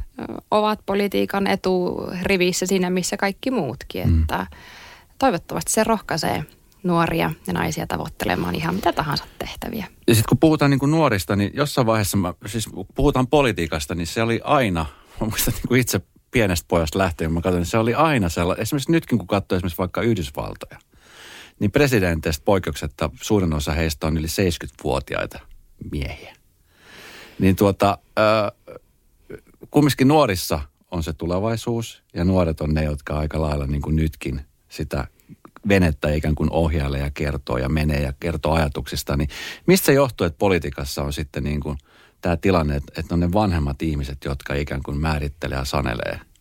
ovat 0.50 0.80
politiikan 0.86 1.46
eturivissä 1.46 2.66
siinä, 2.66 2.90
missä 2.90 3.16
kaikki 3.16 3.50
muutkin. 3.50 4.08
Mm. 4.08 4.20
Että 4.20 4.46
toivottavasti 5.18 5.72
se 5.72 5.84
rohkaisee 5.84 6.44
nuoria 6.82 7.32
ja 7.46 7.52
naisia 7.52 7.86
tavoittelemaan 7.86 8.54
ihan 8.54 8.74
mitä 8.74 8.92
tahansa 8.92 9.24
tehtäviä. 9.38 9.86
Ja 10.06 10.14
sitten 10.14 10.28
kun 10.28 10.38
puhutaan 10.38 10.70
niin 10.70 10.78
kuin 10.78 10.90
nuorista, 10.90 11.36
niin 11.36 11.50
jossain 11.54 11.86
vaiheessa, 11.86 12.16
mä, 12.16 12.34
siis 12.46 12.66
kun 12.66 12.86
puhutaan 12.94 13.26
politiikasta, 13.26 13.94
niin 13.94 14.06
se 14.06 14.22
oli 14.22 14.40
aina, 14.44 14.86
mä 15.20 15.26
muistan 15.26 15.54
niin 15.54 15.68
kuin 15.68 15.80
itse 15.80 16.00
pienestä 16.30 16.64
pojasta 16.68 16.98
lähtien, 16.98 17.32
mä 17.32 17.40
katsoin, 17.40 17.60
niin 17.60 17.66
se 17.66 17.78
oli 17.78 17.94
aina 17.94 18.28
sellainen, 18.28 18.62
esimerkiksi 18.62 18.92
nytkin 18.92 19.18
kun 19.18 19.26
katsoo 19.26 19.56
esimerkiksi 19.56 19.78
vaikka 19.78 20.02
Yhdysvaltoja, 20.02 20.78
niin 21.60 21.70
presidenteistä 21.70 22.44
poikkeuksetta 22.44 23.10
suurin 23.22 23.52
osa 23.52 23.72
heistä 23.72 24.06
on 24.06 24.16
yli 24.16 24.26
70-vuotiaita 24.26 25.38
miehiä. 25.92 26.36
Niin 27.38 27.56
tuota, 27.56 27.98
kumminkin 29.70 30.08
nuorissa 30.08 30.60
on 30.90 31.02
se 31.02 31.12
tulevaisuus 31.12 32.02
ja 32.14 32.24
nuoret 32.24 32.60
on 32.60 32.74
ne, 32.74 32.84
jotka 32.84 33.18
aika 33.18 33.40
lailla 33.40 33.66
niin 33.66 33.82
kuin 33.82 33.96
nytkin 33.96 34.40
sitä 34.68 35.06
venettä 35.68 36.12
ikään 36.12 36.34
kuin 36.34 36.52
ohjailee 36.52 37.00
ja 37.00 37.10
kertoo 37.10 37.58
ja 37.58 37.68
menee 37.68 38.02
ja 38.02 38.12
kertoo 38.20 38.52
ajatuksista. 38.52 39.16
Niin 39.16 39.28
mistä 39.66 39.86
se 39.86 39.92
johtuu, 39.92 40.26
että 40.26 40.38
politiikassa 40.38 41.02
on 41.02 41.12
sitten 41.12 41.44
niin 41.44 41.60
kuin 41.60 41.78
tämä 42.20 42.36
tilanne, 42.36 42.76
että, 42.76 42.92
että 43.00 43.14
on 43.14 43.20
ne 43.20 43.32
vanhemmat 43.32 43.82
ihmiset, 43.82 44.18
jotka 44.24 44.54
ikään 44.54 44.82
kuin 44.82 45.00
määrittelee 45.00 45.58
ja 45.58 45.64
sanelee– 45.64 46.20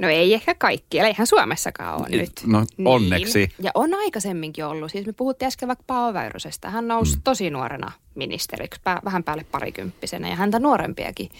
No 0.00 0.08
ei 0.08 0.34
ehkä 0.34 0.54
kaikki, 0.54 1.00
eihän 1.00 1.26
Suomessakaan 1.26 2.00
ole 2.00 2.08
nyt. 2.08 2.32
No 2.46 2.64
onneksi. 2.84 3.38
Niin. 3.38 3.52
Ja 3.58 3.70
on 3.74 3.94
aikaisemminkin 3.94 4.64
ollut. 4.64 4.90
Siis 4.90 5.06
me 5.06 5.12
puhuttiin 5.12 5.46
äsken 5.46 5.68
vaikka 5.68 5.84
Paavo 5.86 6.14
Väyrysestä. 6.14 6.70
Hän 6.70 6.88
nousi 6.88 7.16
mm. 7.16 7.22
tosi 7.22 7.50
nuorena 7.50 7.92
ministeriksi, 8.14 8.80
pää, 8.84 9.00
vähän 9.04 9.24
päälle 9.24 9.44
parikymppisenä 9.44 10.28
ja 10.28 10.36
häntä 10.36 10.58
nuorempiakin 10.58 11.30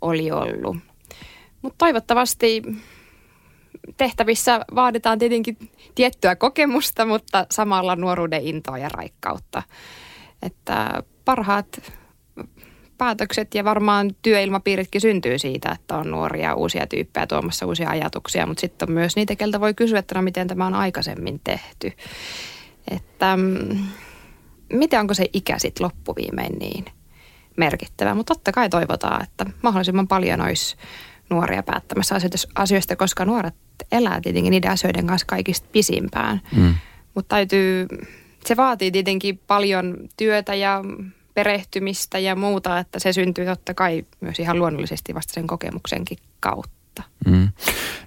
oli 0.00 0.30
ollut. 0.30 0.76
Mutta 1.62 1.78
toivottavasti 1.78 2.62
tehtävissä 3.96 4.60
vaaditaan 4.74 5.18
tietenkin 5.18 5.56
tiettyä 5.94 6.36
kokemusta, 6.36 7.04
mutta 7.04 7.46
samalla 7.50 7.96
nuoruuden 7.96 8.42
intoa 8.42 8.78
ja 8.78 8.88
raikkautta. 8.88 9.62
Että 10.42 11.02
parhaat 11.24 11.92
päätökset 12.98 13.54
ja 13.54 13.64
varmaan 13.64 14.10
työilmapiiritkin 14.22 15.00
syntyy 15.00 15.38
siitä, 15.38 15.72
että 15.72 15.96
on 15.96 16.10
nuoria 16.10 16.54
uusia 16.54 16.86
tyyppejä 16.86 17.26
tuomassa 17.26 17.66
uusia 17.66 17.90
ajatuksia, 17.90 18.46
mutta 18.46 18.60
sitten 18.60 18.88
on 18.88 18.94
myös 18.94 19.16
niitä, 19.16 19.36
keltä 19.36 19.60
voi 19.60 19.74
kysyä, 19.74 19.98
että 19.98 20.14
no 20.14 20.22
miten 20.22 20.48
tämä 20.48 20.66
on 20.66 20.74
aikaisemmin 20.74 21.40
tehty. 21.44 21.92
Että 22.90 23.36
mm, 23.36 23.78
miten 24.72 25.00
onko 25.00 25.14
se 25.14 25.26
ikä 25.32 25.58
sitten 25.58 25.84
loppuviimein 25.84 26.58
niin 26.58 26.84
merkittävä, 27.56 28.14
mutta 28.14 28.34
totta 28.34 28.52
kai 28.52 28.68
toivotaan, 28.68 29.22
että 29.22 29.46
mahdollisimman 29.62 30.08
paljon 30.08 30.40
olisi 30.40 30.76
nuoria 31.30 31.62
päättämässä 31.62 32.16
asioista, 32.54 32.96
koska 32.96 33.24
nuoret 33.24 33.54
elää 33.92 34.20
tietenkin 34.20 34.50
niiden 34.50 34.70
asioiden 34.70 35.06
kanssa 35.06 35.26
kaikista 35.26 35.68
pisimpään. 35.72 36.40
Mm. 36.56 36.74
Mutta 37.14 37.36
täytyy, 37.36 37.86
se 38.44 38.56
vaatii 38.56 38.90
tietenkin 38.90 39.40
paljon 39.46 39.96
työtä 40.16 40.54
ja 40.54 40.82
perehtymistä 41.34 42.18
ja 42.18 42.36
muuta, 42.36 42.78
että 42.78 42.98
se 42.98 43.12
syntyy 43.12 43.46
totta 43.46 43.74
kai 43.74 44.04
myös 44.20 44.38
ihan 44.38 44.58
luonnollisesti 44.58 45.14
vasta 45.14 45.34
sen 45.34 45.46
kokemuksenkin 45.46 46.18
kautta. 46.40 47.02
Mm. 47.26 47.48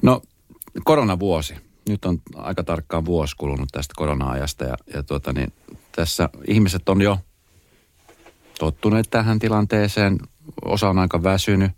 No 0.01 0.21
koronavuosi. 0.83 1.55
Nyt 1.89 2.05
on 2.05 2.21
aika 2.35 2.63
tarkkaan 2.63 3.05
vuosi 3.05 3.35
kulunut 3.35 3.69
tästä 3.71 3.93
korona-ajasta 3.97 4.63
ja, 4.63 4.77
ja 4.93 5.03
tuota, 5.03 5.33
niin, 5.33 5.53
tässä 5.91 6.29
ihmiset 6.47 6.89
on 6.89 7.01
jo 7.01 7.19
tottuneet 8.59 9.07
tähän 9.09 9.39
tilanteeseen. 9.39 10.17
Osa 10.65 10.89
on 10.89 10.99
aika 10.99 11.23
väsynyt. 11.23 11.71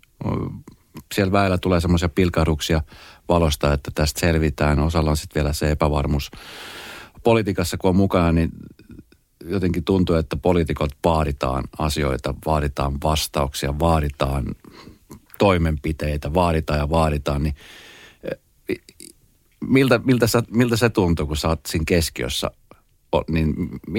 Siellä 1.14 1.32
väillä 1.32 1.58
tulee 1.58 1.80
semmoisia 1.80 2.08
pilkahduksia 2.08 2.82
valosta, 3.28 3.72
että 3.72 3.90
tästä 3.94 4.20
selvitään. 4.20 4.78
Osalla 4.78 5.10
on 5.10 5.16
sitten 5.16 5.42
vielä 5.42 5.52
se 5.52 5.70
epävarmuus. 5.70 6.30
Politiikassa 7.24 7.76
kun 7.76 7.88
on 7.88 7.96
mukana, 7.96 8.32
niin 8.32 8.50
jotenkin 9.44 9.84
tuntuu, 9.84 10.16
että 10.16 10.36
poliitikot 10.36 10.90
vaaditaan 11.04 11.64
asioita, 11.78 12.34
vaaditaan 12.46 12.98
vastauksia, 13.02 13.78
vaaditaan 13.78 14.44
toimenpiteitä, 15.38 16.34
vaaditaan 16.34 16.78
ja 16.78 16.90
vaaditaan, 16.90 17.42
niin 17.42 17.54
eh, 18.68 18.78
miltä, 19.60 20.00
miltä, 20.04 20.26
sä, 20.26 20.42
miltä 20.50 20.76
se 20.76 20.88
tuntuu, 20.88 21.26
kun 21.26 21.36
sä 21.36 21.48
oot 21.48 21.60
siinä 21.68 21.84
keskiössä, 21.86 22.50
niin 23.30 23.54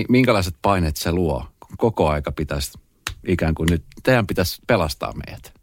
minkälaiset 0.10 0.56
paineet 0.62 0.98
se 0.98 1.12
luo? 1.12 1.46
Koko 1.78 2.10
aika 2.10 2.32
pitäisi 2.32 2.72
ikään 3.28 3.56
kuin 3.56 3.68
nyt, 3.70 3.84
teidän 4.04 4.28
pitäisi 4.28 4.62
pelastaa 4.68 5.14
meidät. 5.14 5.54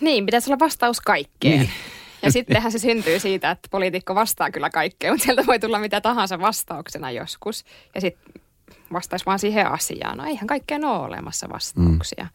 Niin, 0.00 0.26
pitäisi 0.26 0.50
olla 0.50 0.58
vastaus 0.58 1.00
kaikkeen. 1.00 1.58
Niin. 1.58 1.70
Ja 2.26 2.32
sittenhän 2.32 2.72
se 2.72 2.78
syntyy 2.78 3.18
siitä, 3.18 3.50
että 3.50 3.68
poliitikko 3.70 4.14
vastaa 4.14 4.50
kyllä 4.50 4.70
kaikkeen, 4.70 5.12
mutta 5.12 5.24
sieltä 5.24 5.46
voi 5.46 5.58
tulla 5.58 5.78
mitä 5.78 6.00
tahansa 6.00 6.40
vastauksena 6.40 7.10
joskus. 7.10 7.64
Ja 7.94 8.00
sitten 8.00 8.42
vastaisi 8.92 9.26
vaan 9.26 9.38
siihen 9.38 9.66
asiaan. 9.66 10.18
No 10.18 10.24
eihän 10.24 10.46
kaikkeen 10.46 10.84
ole 10.84 11.06
olemassa 11.06 11.48
vastauksia. 11.52 12.24
Mm. 12.24 12.30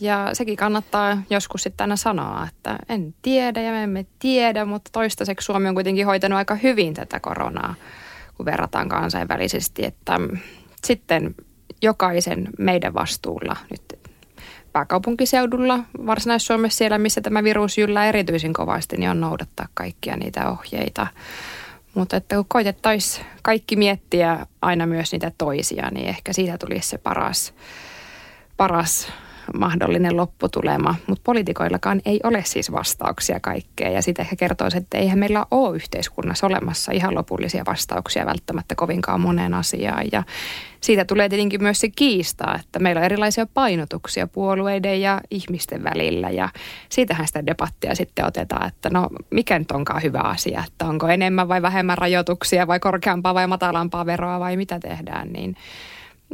Ja 0.00 0.30
sekin 0.32 0.56
kannattaa 0.56 1.22
joskus 1.30 1.62
sitten 1.62 1.84
aina 1.84 1.96
sanoa, 1.96 2.46
että 2.48 2.78
en 2.88 3.14
tiedä 3.22 3.62
ja 3.62 3.72
me 3.72 3.82
emme 3.82 4.06
tiedä, 4.18 4.64
mutta 4.64 4.90
toistaiseksi 4.92 5.44
Suomi 5.44 5.68
on 5.68 5.74
kuitenkin 5.74 6.06
hoitanut 6.06 6.36
aika 6.36 6.54
hyvin 6.54 6.94
tätä 6.94 7.20
koronaa, 7.20 7.74
kun 8.36 8.46
verrataan 8.46 8.88
kansainvälisesti. 8.88 9.84
Että 9.84 10.18
sitten 10.84 11.34
jokaisen 11.82 12.48
meidän 12.58 12.94
vastuulla 12.94 13.56
nyt 13.70 13.99
pääkaupunkiseudulla, 14.72 15.78
Varsinais-Suomessa 16.06 16.78
siellä, 16.78 16.98
missä 16.98 17.20
tämä 17.20 17.44
virus 17.44 17.78
yllä 17.78 18.06
erityisen 18.06 18.52
kovasti, 18.52 18.96
niin 18.96 19.10
on 19.10 19.20
noudattaa 19.20 19.68
kaikkia 19.74 20.16
niitä 20.16 20.50
ohjeita. 20.50 21.06
Mutta 21.94 22.16
että 22.16 22.36
kun 22.36 22.44
koitettaisiin 22.48 23.26
kaikki 23.42 23.76
miettiä 23.76 24.46
aina 24.62 24.86
myös 24.86 25.12
niitä 25.12 25.32
toisia, 25.38 25.90
niin 25.90 26.08
ehkä 26.08 26.32
siitä 26.32 26.58
tulisi 26.58 26.88
se 26.88 26.98
paras, 26.98 27.54
paras 28.56 29.12
mahdollinen 29.58 30.16
lopputulema, 30.16 30.94
mutta 31.06 31.22
poliitikoillakaan 31.24 32.00
ei 32.04 32.20
ole 32.22 32.42
siis 32.44 32.72
vastauksia 32.72 33.40
kaikkeen. 33.40 33.92
Ja 33.92 34.02
sitten 34.02 34.22
ehkä 34.22 34.36
kertoisi, 34.36 34.78
että 34.78 34.98
eihän 34.98 35.18
meillä 35.18 35.46
ole 35.50 35.76
yhteiskunnassa 35.76 36.46
olemassa 36.46 36.92
ihan 36.92 37.14
lopullisia 37.14 37.64
vastauksia 37.66 38.26
välttämättä 38.26 38.74
kovinkaan 38.74 39.20
moneen 39.20 39.54
asiaan. 39.54 40.06
Ja 40.12 40.22
siitä 40.80 41.04
tulee 41.04 41.28
tietenkin 41.28 41.62
myös 41.62 41.80
se 41.80 41.88
kiista, 41.88 42.54
että 42.60 42.78
meillä 42.78 42.98
on 42.98 43.04
erilaisia 43.04 43.46
painotuksia 43.54 44.26
puolueiden 44.26 45.00
ja 45.00 45.20
ihmisten 45.30 45.84
välillä. 45.84 46.30
Ja 46.30 46.48
siitähän 46.88 47.26
sitä 47.26 47.46
debattia 47.46 47.94
sitten 47.94 48.24
otetaan, 48.24 48.68
että 48.68 48.90
no 48.90 49.08
mikä 49.30 49.58
nyt 49.58 49.70
onkaan 49.70 50.02
hyvä 50.02 50.20
asia, 50.20 50.64
että 50.66 50.86
onko 50.86 51.08
enemmän 51.08 51.48
vai 51.48 51.62
vähemmän 51.62 51.98
rajoituksia 51.98 52.66
vai 52.66 52.80
korkeampaa 52.80 53.34
vai 53.34 53.46
matalampaa 53.46 54.06
veroa 54.06 54.40
vai 54.40 54.56
mitä 54.56 54.78
tehdään, 54.78 55.32
niin 55.32 55.56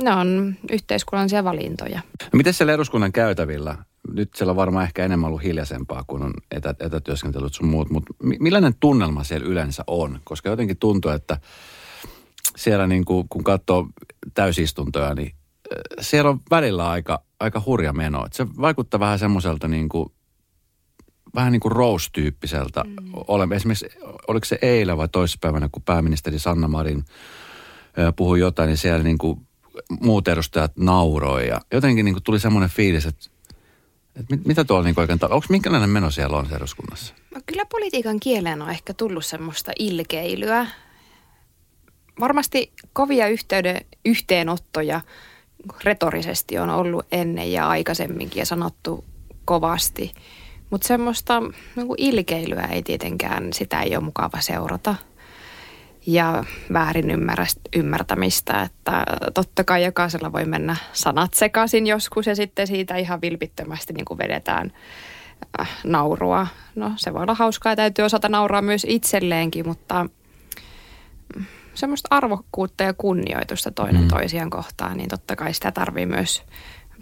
ne 0.03 0.13
on 0.13 0.55
yhteiskunnallisia 0.71 1.45
valintoja. 1.45 2.01
No 2.23 2.37
miten 2.37 2.55
siellä 2.55 2.73
eduskunnan 2.73 3.13
käytävillä? 3.13 3.77
Nyt 4.13 4.35
siellä 4.35 4.51
on 4.51 4.57
varmaan 4.57 4.85
ehkä 4.85 5.05
enemmän 5.05 5.29
ollut 5.29 5.43
hiljaisempaa, 5.43 6.05
kun 6.07 6.23
on 6.23 6.33
etä, 6.51 6.75
etätyöskentelyt 6.81 7.55
sun 7.55 7.69
muut, 7.69 7.91
mutta 7.91 8.15
millainen 8.23 8.75
tunnelma 8.81 9.25
siellä 9.25 9.47
yleensä 9.47 9.85
on? 9.87 10.21
Koska 10.25 10.49
jotenkin 10.49 10.77
tuntuu, 10.77 11.11
että 11.11 11.41
siellä 12.57 12.87
niin 12.87 13.05
kuin, 13.05 13.29
kun 13.29 13.45
katsoo 13.45 13.89
täysistuntoja, 14.35 15.15
niin 15.15 15.33
siellä 16.01 16.31
on 16.31 16.41
välillä 16.51 16.91
aika, 16.91 17.23
aika 17.41 17.63
hurja 17.67 17.93
meno. 17.93 18.27
Että 18.27 18.37
se 18.37 18.47
vaikuttaa 18.61 19.01
vähän 19.01 19.19
semmoiselta 19.19 19.69
niin 19.69 19.89
kuin, 19.89 20.13
vähän 21.35 21.53
niin 21.53 21.61
kuin 21.61 21.73
Rose-tyyppiseltä. 21.73 22.85
Mm. 22.85 23.53
Esimerkiksi, 23.53 23.89
oliko 24.29 24.45
se 24.45 24.59
eilen 24.63 24.97
vai 24.97 25.09
toissapäivänä, 25.09 25.69
kun 25.73 25.83
pääministeri 25.83 26.39
Sanna 26.39 26.69
Marin 26.69 27.05
puhui 28.17 28.41
jotain, 28.41 28.67
niin 28.67 28.77
siellä 28.77 29.03
niin 29.03 29.19
kuin 29.19 29.46
muut 30.01 30.29
edustajat 30.29 30.73
nauroi 30.77 31.49
ja 31.49 31.61
jotenkin 31.73 32.05
niin 32.05 32.15
kuin 32.15 32.23
tuli 32.23 32.41
semmoinen 32.41 32.71
fiilis, 32.71 33.07
että, 33.07 33.27
että 34.21 34.37
mit, 34.37 34.47
mitä 34.47 34.65
tuolla 34.65 34.85
niin 34.85 35.01
oikein, 35.01 35.19
onko 35.23 35.47
minkälainen 35.49 35.91
meno 35.91 36.11
siellä 36.11 36.37
on 36.37 36.47
eduskunnassa? 36.57 37.15
No 37.35 37.41
kyllä 37.47 37.65
politiikan 37.67 38.21
kieleen 38.21 38.63
on 38.63 38.71
ehkä 38.71 38.95
tullut 38.95 39.27
semmoista 39.27 39.73
ilkeilyä. 39.79 40.67
Varmasti 42.21 42.73
kovia 42.93 43.29
yhteyden, 43.29 43.81
yhteenottoja 44.05 45.01
retorisesti 45.85 46.59
on 46.59 46.71
ollut 46.71 47.07
ennen 47.13 47.53
ja 47.53 47.69
aikaisemminkin 47.69 48.41
ja 48.41 48.47
sanottu 48.47 49.05
kovasti. 49.45 50.13
Mutta 50.71 50.89
semmoista 50.89 51.41
niin 51.77 51.87
ilkeilyä 51.99 52.63
ei 52.63 52.83
tietenkään, 52.83 53.53
sitä 53.53 53.83
ei 53.83 53.97
ole 53.97 54.05
mukava 54.05 54.41
seurata– 54.41 54.95
ja 56.07 56.45
väärin 56.73 57.11
ymmärtämistä, 57.77 58.63
että 58.63 59.05
totta 59.35 59.65
kai 59.65 59.85
jokaisella 59.85 60.33
voi 60.33 60.45
mennä 60.45 60.77
sanat 60.93 61.35
sekaisin 61.35 61.87
joskus 61.87 62.27
ja 62.27 62.37
sitten 62.37 62.67
siitä 62.67 62.97
ihan 62.97 63.21
vilpittömästi 63.21 63.93
niin 63.93 64.05
kuin 64.05 64.19
vedetään 64.19 64.73
äh, 65.61 65.69
naurua. 65.85 66.47
No 66.75 66.93
se 66.97 67.15
voi 67.15 67.23
olla 67.23 67.35
hauskaa 67.35 67.73
ja 67.73 67.77
täytyy 67.77 68.05
osata 68.05 68.29
nauraa 68.29 68.63
myös 68.63 68.87
itselleenkin, 68.89 69.69
mutta 69.69 70.07
mm, 71.37 71.45
semmoista 71.75 72.09
arvokkuutta 72.11 72.85
ja 72.85 72.95
kunnioitusta 72.95 73.71
toinen 73.71 74.03
mm. 74.03 74.09
toisiaan 74.09 74.51
kohtaan, 74.51 74.97
niin 74.97 75.09
totta 75.09 75.37
kai 75.37 75.55
sitä 75.55 75.73
tarvii 75.73 76.07
myös 76.07 76.43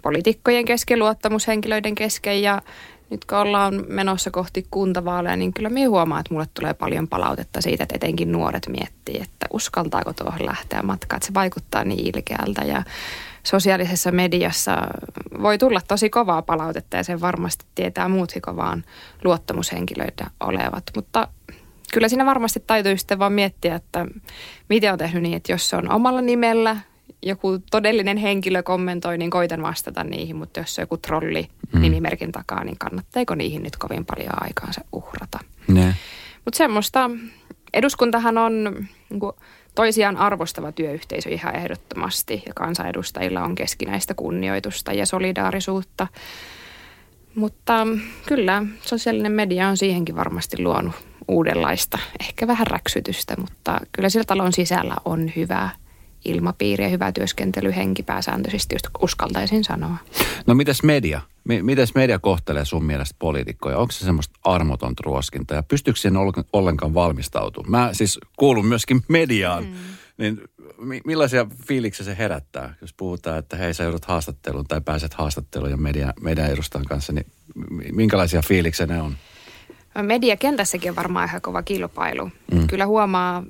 poliitikkojen 0.01 0.65
kesken, 0.65 0.99
luottamushenkilöiden 0.99 1.95
kesken 1.95 2.41
ja 2.41 2.61
nyt 3.09 3.25
kun 3.25 3.37
ollaan 3.37 3.83
menossa 3.87 4.31
kohti 4.31 4.67
kuntavaaleja, 4.71 5.35
niin 5.35 5.53
kyllä 5.53 5.69
minä 5.69 5.89
huomaan, 5.89 6.19
että 6.19 6.33
mulle 6.33 6.47
tulee 6.53 6.73
paljon 6.73 7.07
palautetta 7.07 7.61
siitä, 7.61 7.83
että 7.83 7.95
etenkin 7.95 8.31
nuoret 8.31 8.67
miettii, 8.67 9.21
että 9.21 9.45
uskaltaako 9.53 10.13
tuohon 10.13 10.45
lähteä 10.45 10.81
matkaan, 10.81 11.17
että 11.17 11.27
se 11.27 11.33
vaikuttaa 11.33 11.83
niin 11.83 12.15
ilkeältä. 12.15 12.61
Ja 12.61 12.83
sosiaalisessa 13.43 14.11
mediassa 14.11 14.77
voi 15.41 15.57
tulla 15.57 15.81
tosi 15.87 16.09
kovaa 16.09 16.41
palautetta 16.41 16.97
ja 16.97 17.03
sen 17.03 17.21
varmasti 17.21 17.65
tietää 17.75 18.07
muutkin 18.07 18.41
kovaan 18.41 18.83
luottamushenkilöitä 19.23 20.27
olevat, 20.39 20.83
mutta 20.95 21.27
kyllä 21.93 22.09
siinä 22.09 22.25
varmasti 22.25 22.63
täytyy 22.67 22.97
sitten 22.97 23.19
vaan 23.19 23.33
miettiä, 23.33 23.75
että 23.75 24.05
miten 24.69 24.91
on 24.91 24.97
tehnyt 24.97 25.23
niin, 25.23 25.37
että 25.37 25.51
jos 25.51 25.69
se 25.69 25.75
on 25.75 25.91
omalla 25.91 26.21
nimellä 26.21 26.77
joku 27.25 27.59
todellinen 27.71 28.17
henkilö 28.17 28.63
kommentoi, 28.63 29.17
niin 29.17 29.31
koitan 29.31 29.61
vastata 29.61 30.03
niihin, 30.03 30.35
mutta 30.35 30.59
jos 30.59 30.75
se 30.75 30.81
on 30.81 30.83
joku 30.83 30.97
trolli 30.97 31.47
mm. 31.73 31.81
nimimerkin 31.81 32.31
takaa, 32.31 32.63
niin 32.63 32.77
kannattaako 32.77 33.35
niihin 33.35 33.63
nyt 33.63 33.75
kovin 33.75 34.05
paljon 34.05 34.43
aikaansa 34.43 34.81
uhrata. 34.91 35.39
Mutta 36.45 36.57
semmoista, 36.57 37.09
eduskuntahan 37.73 38.37
on 38.37 38.63
niin 39.09 39.19
kuin, 39.19 39.33
toisiaan 39.75 40.17
arvostava 40.17 40.71
työyhteisö 40.71 41.29
ihan 41.29 41.55
ehdottomasti 41.55 42.43
ja 42.45 42.53
kansanedustajilla 42.53 43.43
on 43.43 43.55
keskinäistä 43.55 44.13
kunnioitusta 44.13 44.93
ja 44.93 45.05
solidaarisuutta. 45.05 46.07
Mutta 47.35 47.87
kyllä 48.25 48.65
sosiaalinen 48.81 49.31
media 49.31 49.67
on 49.67 49.77
siihenkin 49.77 50.15
varmasti 50.15 50.63
luonut 50.63 50.95
uudenlaista, 51.27 51.99
ehkä 52.19 52.47
vähän 52.47 52.67
räksytystä, 52.67 53.35
mutta 53.37 53.79
kyllä 53.91 54.09
sillä 54.09 54.25
talon 54.25 54.53
sisällä 54.53 54.95
on 55.05 55.31
hyvää 55.35 55.69
ilmapiiri 56.25 56.83
ja 56.83 56.89
hyvä 56.89 57.11
työskentelyhenki 57.11 58.03
pääsääntöisesti, 58.03 58.75
just 58.75 58.87
uskaltaisin 59.01 59.63
sanoa. 59.63 59.97
No 60.47 60.55
mitäs 60.55 60.83
media? 60.83 61.21
M- 61.43 61.65
mitäs 61.65 61.95
media 61.95 62.19
kohtelee 62.19 62.65
sun 62.65 62.85
mielestä 62.85 63.15
poliitikkoja? 63.19 63.77
Onko 63.77 63.91
se 63.91 64.05
semmoista 64.05 64.39
armotonta 64.43 65.03
ruoskinta 65.05 65.55
ja 65.55 65.63
pystyykö 65.63 65.99
siihen 65.99 66.17
ollenkaan 66.53 66.93
valmistautumaan? 66.93 67.71
Mä 67.87 67.93
siis 67.93 68.19
kuulun 68.37 68.65
myöskin 68.65 69.01
mediaan, 69.07 69.63
mm. 69.63 69.73
niin 70.17 70.41
millaisia 71.05 71.47
fiiliksiä 71.67 72.05
se 72.05 72.17
herättää, 72.17 72.73
jos 72.81 72.93
puhutaan, 72.93 73.39
että 73.39 73.57
hei 73.57 73.73
sä 73.73 73.83
joudut 73.83 74.05
haastatteluun 74.05 74.65
tai 74.67 74.81
pääset 74.81 75.13
haastatteluun 75.13 75.71
ja 75.71 75.77
media, 75.77 76.13
median 76.21 76.51
edustajan 76.51 76.85
kanssa, 76.85 77.13
niin 77.13 77.25
minkälaisia 77.91 78.41
fiiliksiä 78.41 78.85
ne 78.85 79.01
on? 79.01 79.15
Mediakentässäkin 80.01 80.91
on 80.91 80.95
varmaan 80.95 81.29
ihan 81.29 81.41
kova 81.41 81.63
kilpailu. 81.63 82.29
Mm. 82.51 82.67
Kyllä 82.67 82.85
huomaa 82.85 83.43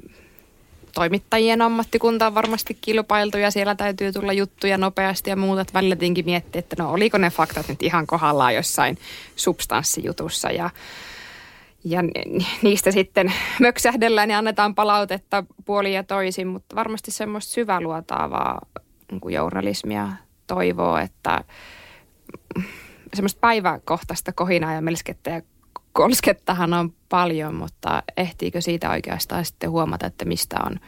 toimittajien 0.95 1.61
ammattikunta 1.61 2.27
on 2.27 2.35
varmasti 2.35 2.77
kilpailtu 2.81 3.37
ja 3.37 3.51
siellä 3.51 3.75
täytyy 3.75 4.11
tulla 4.11 4.33
juttuja 4.33 4.77
nopeasti 4.77 5.29
ja 5.29 5.35
muuta. 5.35 5.65
Välillä 5.73 5.95
tietenkin 5.95 6.25
miettiä, 6.25 6.59
että 6.59 6.75
no 6.79 6.91
oliko 6.91 7.17
ne 7.17 7.29
faktat 7.29 7.67
nyt 7.67 7.83
ihan 7.83 8.07
kohdallaan 8.07 8.55
jossain 8.55 8.97
substanssijutussa 9.35 10.51
ja 10.51 10.69
ja 11.87 11.99
niistä 12.61 12.91
sitten 12.91 13.33
möksähdellään 13.59 14.29
ja 14.29 14.37
annetaan 14.37 14.75
palautetta 14.75 15.43
puoli 15.65 15.93
ja 15.93 16.03
toisin, 16.03 16.47
mutta 16.47 16.75
varmasti 16.75 17.11
semmoista 17.11 17.53
syväluotaavaa 17.53 18.61
niin 19.11 19.33
journalismia 19.33 20.09
toivoo, 20.47 20.97
että 20.97 21.43
semmoista 23.13 23.39
päiväkohtaista 23.39 24.31
kohinaa 24.31 24.73
ja 24.73 24.81
melskettä 24.81 25.29
ja 25.29 25.41
kolskettahan 25.95 26.73
on 26.73 26.93
paljon, 27.09 27.55
mutta 27.55 28.03
ehtiikö 28.17 28.61
siitä 28.61 28.89
oikeastaan 28.89 29.45
sitten 29.45 29.71
huomata, 29.71 30.07
että 30.07 30.25
mistä 30.25 30.57
on 30.65 30.79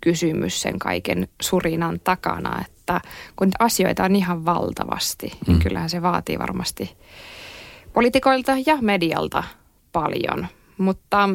kysymys 0.00 0.62
sen 0.62 0.78
kaiken 0.78 1.28
surinan 1.42 2.00
takana, 2.04 2.64
että 2.66 3.00
kun 3.36 3.50
asioita 3.58 4.04
on 4.04 4.16
ihan 4.16 4.44
valtavasti, 4.44 5.26
niin 5.26 5.38
mm. 5.46 5.52
niin 5.52 5.62
kyllähän 5.62 5.90
se 5.90 6.02
vaatii 6.02 6.38
varmasti 6.38 6.96
poliitikoilta 7.92 8.52
ja 8.66 8.78
medialta 8.80 9.44
paljon. 9.92 10.46
Mutta 10.78 11.28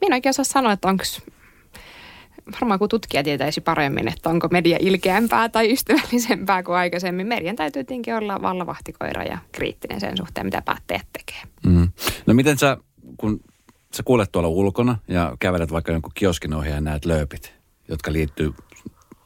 minä 0.00 0.16
oikein 0.16 0.30
osaa 0.30 0.44
sanoa, 0.44 0.72
että 0.72 0.88
onko 0.88 1.04
varmaan 2.52 2.78
kun 2.78 2.88
tutkija 2.88 3.22
tietäisi 3.22 3.60
paremmin, 3.60 4.08
että 4.08 4.30
onko 4.30 4.48
media 4.50 4.76
ilkeämpää 4.80 5.48
tai 5.48 5.72
ystävällisempää 5.72 6.62
kuin 6.62 6.76
aikaisemmin. 6.76 7.26
Median 7.26 7.56
täytyy 7.56 7.84
tietenkin 7.84 8.14
olla 8.14 8.42
vallavahtikoira 8.42 9.22
ja 9.22 9.38
kriittinen 9.52 10.00
sen 10.00 10.16
suhteen, 10.16 10.46
mitä 10.46 10.62
päättäjät 10.62 11.06
tekee. 11.12 11.42
Mm. 11.66 11.88
No 12.26 12.34
miten 12.34 12.58
sä, 12.58 12.76
kun 13.16 13.40
sä 13.94 14.02
kuulet 14.02 14.32
tuolla 14.32 14.48
ulkona 14.48 14.98
ja 15.08 15.36
kävelet 15.40 15.72
vaikka 15.72 15.92
jonkun 15.92 16.12
kioskin 16.14 16.54
ohi 16.54 16.70
ja 16.70 16.80
näet 16.80 17.04
lööpit, 17.04 17.54
jotka 17.88 18.12
liittyy 18.12 18.54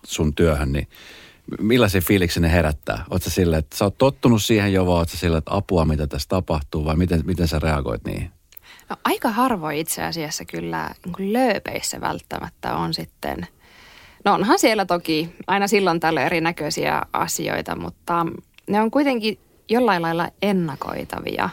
sun 0.07 0.35
työhön, 0.35 0.73
niin 0.73 0.89
millaisen 1.61 2.03
fiiliksen 2.03 2.43
ne 2.43 2.53
herättää? 2.53 3.05
Oletko 3.11 3.31
sille, 3.31 3.57
että 3.57 3.77
sä 3.77 3.85
oot 3.85 3.99
tottunut 3.99 4.43
siihen 4.43 4.73
jo, 4.73 4.87
vai 4.87 4.95
ootko 4.95 5.17
sille, 5.17 5.39
että 5.39 5.55
apua, 5.55 5.85
mitä 5.85 6.07
tässä 6.07 6.29
tapahtuu, 6.29 6.85
vai 6.85 6.97
miten, 6.97 7.23
miten 7.25 7.49
sä 7.49 7.59
reagoit 7.59 8.05
niihin? 8.05 8.31
No 8.89 8.97
aika 9.05 9.31
harvoin 9.31 9.79
itse 9.79 10.03
asiassa 10.03 10.45
kyllä 10.45 10.91
niin 11.07 11.33
lööpeissä 11.33 12.01
välttämättä 12.01 12.77
on 12.77 12.95
sitten, 12.95 13.47
no 14.25 14.35
onhan 14.35 14.59
siellä 14.59 14.87
toki 14.87 15.29
aina 15.47 15.69
silloin 15.69 16.01
tällä 16.01 16.23
erinäköisiä 16.23 17.03
asioita, 17.13 17.77
mutta 17.77 18.27
ne 18.67 18.81
on 18.81 18.91
kuitenkin 18.91 19.39
jollain 19.69 20.03
lailla 20.03 20.29
ennakoitavia. 20.43 21.51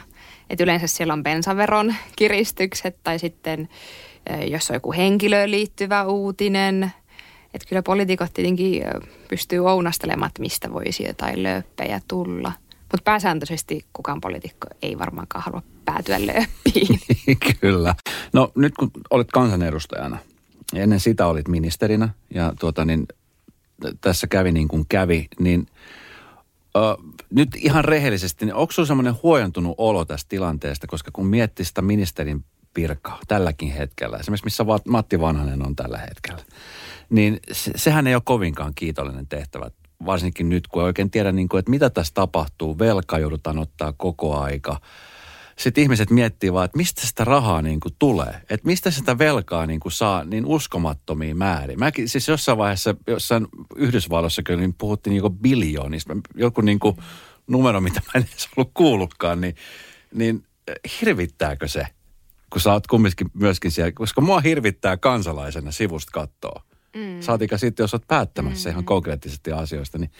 Et 0.50 0.60
yleensä 0.60 0.86
siellä 0.86 1.12
on 1.12 1.22
bensaveron 1.22 1.94
kiristykset 2.16 2.96
tai 3.02 3.18
sitten 3.18 3.68
jos 4.46 4.70
on 4.70 4.76
joku 4.76 4.92
henkilöön 4.92 5.50
liittyvä 5.50 6.04
uutinen. 6.04 6.92
Että 7.54 7.68
kyllä 7.68 7.82
poliitikot 7.82 8.34
tietenkin 8.34 8.82
pystyy 9.28 9.58
ounastelemaan, 9.58 10.28
että 10.28 10.42
mistä 10.42 10.72
voisi 10.72 11.04
jotain 11.06 11.42
lööppejä 11.42 12.00
tulla. 12.08 12.52
Mutta 12.94 13.10
pääsääntöisesti 13.10 13.84
kukaan 13.92 14.20
poliitikko 14.20 14.66
ei 14.82 14.98
varmaankaan 14.98 15.44
halua 15.44 15.62
päätyä 15.84 16.26
löppiin. 16.26 17.00
Kyllä. 17.60 17.94
No 18.32 18.52
nyt 18.54 18.74
kun 18.74 18.90
olet 19.10 19.28
kansanedustajana, 19.32 20.18
ennen 20.74 21.00
sitä 21.00 21.26
olit 21.26 21.48
ministerinä 21.48 22.08
ja 22.34 22.52
tuota 22.60 22.84
niin, 22.84 23.06
tässä 24.00 24.26
kävi 24.26 24.52
niin 24.52 24.68
kuin 24.68 24.86
kävi, 24.88 25.28
niin 25.38 25.66
ö, 26.76 26.80
nyt 27.30 27.48
ihan 27.56 27.84
rehellisesti, 27.84 28.46
niin 28.46 28.54
onko 28.54 28.72
sinulla 28.72 28.86
semmoinen 28.86 29.14
huojentunut 29.22 29.74
olo 29.78 30.04
tästä 30.04 30.28
tilanteesta, 30.28 30.86
koska 30.86 31.10
kun 31.12 31.26
miettii 31.26 31.64
sitä 31.64 31.82
ministerin 31.82 32.44
virkaa 32.76 33.18
tälläkin 33.28 33.72
hetkellä, 33.72 34.16
esimerkiksi 34.16 34.46
missä 34.46 34.64
Matti 34.88 35.20
Vanhanen 35.20 35.66
on 35.66 35.76
tällä 35.76 35.98
hetkellä, 35.98 36.42
niin 37.10 37.40
se, 37.52 37.70
sehän 37.76 38.06
ei 38.06 38.14
ole 38.14 38.22
kovinkaan 38.24 38.72
kiitollinen 38.74 39.26
tehtävä 39.26 39.70
varsinkin 40.06 40.48
nyt, 40.48 40.68
kun 40.68 40.82
ei 40.82 40.86
oikein 40.86 41.10
tiedä, 41.10 41.32
niin 41.32 41.48
kuin, 41.48 41.58
että 41.58 41.70
mitä 41.70 41.90
tässä 41.90 42.14
tapahtuu. 42.14 42.78
Velka 42.78 43.18
joudutaan 43.18 43.58
ottaa 43.58 43.92
koko 43.92 44.38
aika. 44.38 44.80
Sitten 45.58 45.82
ihmiset 45.82 46.10
miettii 46.10 46.52
vaan, 46.52 46.64
että 46.64 46.76
mistä 46.76 47.06
sitä 47.06 47.24
rahaa 47.24 47.62
niin 47.62 47.80
kuin 47.80 47.94
tulee. 47.98 48.40
Että 48.50 48.66
mistä 48.66 48.90
sitä 48.90 49.18
velkaa 49.18 49.66
niin 49.66 49.80
kuin 49.80 49.92
saa 49.92 50.24
niin 50.24 50.46
uskomattomia 50.46 51.34
määrin. 51.34 51.78
Mäkin 51.78 52.08
siis 52.08 52.28
jossain 52.28 52.58
vaiheessa, 52.58 52.94
jossain 53.06 53.46
Yhdysvalloissa 53.76 54.42
kyllä 54.42 54.60
niin 54.60 54.74
puhuttiin 54.74 55.22
niin 55.22 55.38
biljoonista. 55.38 56.16
Joku 56.34 56.60
niin 56.60 56.78
kuin 56.78 56.96
numero, 57.46 57.80
mitä 57.80 58.00
mä 58.00 58.10
en 58.14 58.26
edes 58.32 58.48
ollut 58.56 58.70
kuullutkaan, 58.74 59.40
niin, 59.40 59.54
niin 60.14 60.44
hirvittääkö 61.00 61.68
se? 61.68 61.86
Kun 62.50 62.60
sä 62.60 62.72
oot 62.72 62.86
kumminkin 62.86 63.30
myöskin 63.34 63.70
siellä, 63.70 63.92
koska 63.92 64.20
mua 64.20 64.40
hirvittää 64.40 64.96
kansalaisena 64.96 65.70
sivusta 65.70 66.10
kattoa 66.12 66.62
Mm. 66.94 67.20
Saatika 67.20 67.58
sitten, 67.58 67.84
jos 67.84 67.94
olet 67.94 68.08
päättämässä 68.08 68.68
mm. 68.68 68.72
ihan 68.72 68.84
konkreettisesti 68.84 69.52
asioista, 69.52 69.98
niin 69.98 70.10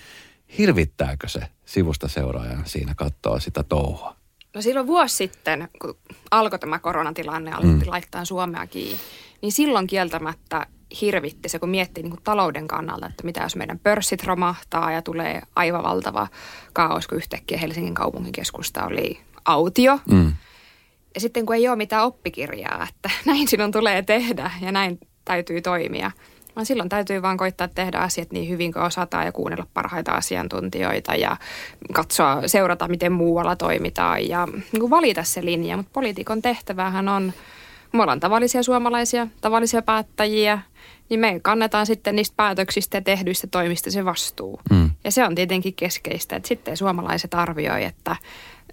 hirvittääkö 0.59 1.29
se 1.29 1.41
sivusta 1.65 2.09
seuraajana 2.09 2.65
siinä 2.65 2.95
katsoa 2.95 3.41
sitä 3.41 3.63
touhua? 3.63 4.17
No 4.55 4.63
silloin 4.63 4.87
vuosi 4.87 5.17
sitten, 5.17 5.69
kun 5.83 5.97
alkoi 6.31 6.59
tämä 6.59 6.79
koronatilanne, 6.79 7.51
alettiin 7.51 7.79
mm. 7.79 7.91
laittaa 7.91 8.25
Suomea 8.25 8.67
kiinni, 8.67 8.99
niin 9.43 9.53
silloin 9.53 9.87
kieltämättä 9.87 10.67
hirvitti 11.01 11.49
se, 11.49 11.59
kun 11.59 11.69
miettii 11.69 12.03
niin 12.03 12.11
kuin 12.11 12.23
talouden 12.23 12.69
kannalta, 12.69 13.07
että 13.07 13.25
mitä 13.25 13.43
jos 13.43 13.57
meidän 13.57 13.79
pörssit 13.79 14.25
romahtaa 14.25 14.93
ja 14.93 15.03
tulee 15.03 15.43
aivan 15.57 15.83
valtava 15.83 16.29
kaos, 16.73 17.07
kun 17.07 17.19
yhtäkkiä 17.19 17.59
Helsingin 17.59 17.95
kaupunkikeskusta 17.95 18.87
oli 18.87 19.21
autio. 19.45 20.01
Mm. 20.11 20.33
Ja 21.15 21.21
sitten 21.21 21.47
kun 21.47 21.57
ei 21.57 21.69
ole 21.69 21.77
mitään 21.77 22.05
oppikirjaa, 22.05 22.87
että 22.89 23.11
näin 23.27 23.49
sinun 23.49 23.73
tulee 23.73 24.03
tehdä 24.03 24.51
ja 24.61 24.73
näin 24.73 24.99
täytyy 25.25 25.63
toimia– 25.63 26.11
vaan 26.57 26.67
silloin 26.67 26.89
täytyy 26.89 27.23
vaan 27.23 27.37
koittaa 27.37 27.69
tehdä 27.69 27.99
asiat 27.99 28.33
niin 28.33 28.49
hyvin 28.49 28.73
kuin 28.73 28.83
osataan 28.83 29.27
ja 29.27 29.33
kuunnella 29.33 29.67
parhaita 29.75 30.13
asiantuntijoita 30.13 31.15
ja 31.15 31.37
katsoa, 31.93 32.43
seurata 32.49 32.89
miten 32.89 33.13
muualla 33.13 33.57
toimitaan 33.57 34.29
ja 34.29 34.49
niin 34.73 34.91
valita 34.91 35.23
se 35.23 35.45
linja. 35.45 35.77
Mutta 35.77 35.91
poliitikon 35.93 36.43
tehtävähän 36.43 37.09
on, 37.09 37.33
me 37.93 38.03
ollaan 38.03 38.21
tavallisia 38.21 38.63
suomalaisia, 38.63 39.27
tavallisia 39.41 39.83
päättäjiä, 39.83 40.59
niin 41.09 41.21
me 41.21 41.41
kannetaan 41.43 41.87
sitten 41.87 42.17
niistä 42.17 42.35
päätöksistä 42.37 42.97
ja 42.97 43.03
tehdyistä 43.03 43.47
toimista 43.47 43.91
se 43.91 44.05
vastuu. 44.05 44.61
Mm. 44.71 44.91
Ja 45.05 45.11
se 45.11 45.25
on 45.25 45.35
tietenkin 45.35 45.75
keskeistä, 45.75 46.37
että 46.37 46.49
sitten 46.49 46.77
suomalaiset 46.77 47.35
arvioi, 47.35 47.85
että 47.85 48.17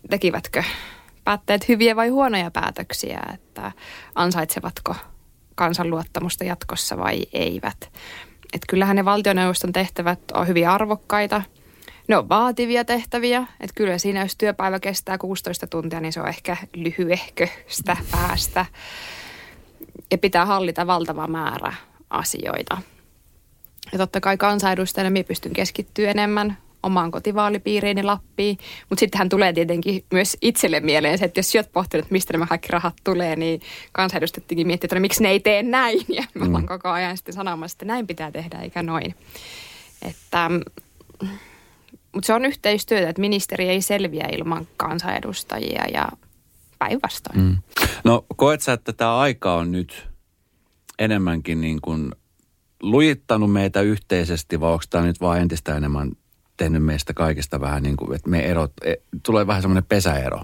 tekivätkö 0.09 0.63
päättäjät 1.23 1.67
hyviä 1.67 1.95
vai 1.95 2.09
huonoja 2.09 2.51
päätöksiä, 2.51 3.19
että 3.33 3.71
ansaitsevatko– 4.15 4.95
kansanluottamusta 5.55 6.43
jatkossa 6.43 6.97
vai 6.97 7.25
eivät. 7.33 7.77
Että 8.53 8.67
kyllähän 8.69 8.95
ne 8.95 9.05
valtioneuvoston 9.05 9.73
tehtävät 9.73 10.19
on 10.33 10.47
hyvin 10.47 10.69
arvokkaita. 10.69 11.41
Ne 12.07 12.17
on 12.17 12.29
vaativia 12.29 12.85
tehtäviä. 12.85 13.39
Että 13.39 13.73
kyllä 13.75 13.97
siinä, 13.97 14.21
jos 14.21 14.35
työpäivä 14.35 14.79
kestää 14.79 15.17
16 15.17 15.67
tuntia, 15.67 15.99
niin 15.99 16.13
se 16.13 16.21
on 16.21 16.27
ehkä 16.27 16.57
lyhyehköstä 16.75 17.97
päästä. 18.11 18.65
Ja 20.11 20.17
pitää 20.17 20.45
hallita 20.45 20.87
valtava 20.87 21.27
määrä 21.27 21.73
asioita. 22.09 22.77
Ja 23.91 23.97
totta 23.97 24.21
kai 24.21 24.37
kansanedustajana 24.37 25.09
minä 25.09 25.23
pystyn 25.23 25.53
keskittyä 25.53 26.11
enemmän 26.11 26.57
omaan 26.83 27.11
kotivaalipiiriini 27.11 28.03
Lappiin. 28.03 28.57
Mutta 28.89 28.99
sittenhän 28.99 29.29
tulee 29.29 29.53
tietenkin 29.53 30.05
myös 30.11 30.37
itselle 30.41 30.79
mieleen 30.79 31.17
se, 31.17 31.25
että 31.25 31.39
jos 31.39 31.51
syöt 31.51 31.71
pohtinut, 31.71 32.11
mistä 32.11 32.33
nämä 32.33 32.47
kaikki 32.47 32.67
rahat 32.71 32.95
tulee, 33.03 33.35
niin 33.35 33.61
kansanedustettikin 33.91 34.67
miettiä, 34.67 34.85
että 34.85 34.95
no, 34.95 35.01
miksi 35.01 35.23
ne 35.23 35.29
ei 35.29 35.39
tee 35.39 35.63
näin. 35.63 35.99
Ja 36.09 36.23
ollaan 36.41 36.63
mm. 36.63 36.67
koko 36.67 36.89
ajan 36.89 37.17
sitten 37.17 37.33
sanomassa, 37.33 37.75
että 37.75 37.85
näin 37.85 38.07
pitää 38.07 38.31
tehdä 38.31 38.59
eikä 38.59 38.83
noin. 38.83 39.15
Että, 40.01 40.51
mutta 42.13 42.27
se 42.27 42.33
on 42.33 42.45
yhteistyötä, 42.45 43.09
että 43.09 43.21
ministeri 43.21 43.69
ei 43.69 43.81
selviä 43.81 44.27
ilman 44.31 44.67
kansanedustajia 44.77 45.83
ja 45.93 46.07
päinvastoin. 46.79 47.39
Mm. 47.39 47.57
No 48.03 48.25
koet 48.35 48.61
sä, 48.61 48.73
että 48.73 48.93
tämä 48.93 49.17
aika 49.17 49.53
on 49.53 49.71
nyt 49.71 50.07
enemmänkin 50.99 51.61
niin 51.61 51.81
kuin 51.81 52.11
lujittanut 52.81 53.51
meitä 53.51 53.81
yhteisesti, 53.81 54.59
vai 54.59 54.71
onko 54.71 54.83
tämä 54.89 55.05
nyt 55.05 55.21
vaan 55.21 55.39
entistä 55.39 55.77
enemmän 55.77 56.11
tehnyt 56.63 56.83
meistä 56.83 57.13
kaikista 57.13 57.61
vähän 57.61 57.83
niin 57.83 57.97
kuin, 57.97 58.15
että 58.15 58.29
me 58.29 58.39
erot, 58.39 58.71
e, 58.83 58.95
tulee 59.23 59.47
vähän 59.47 59.61
semmoinen 59.61 59.83
pesäero. 59.89 60.41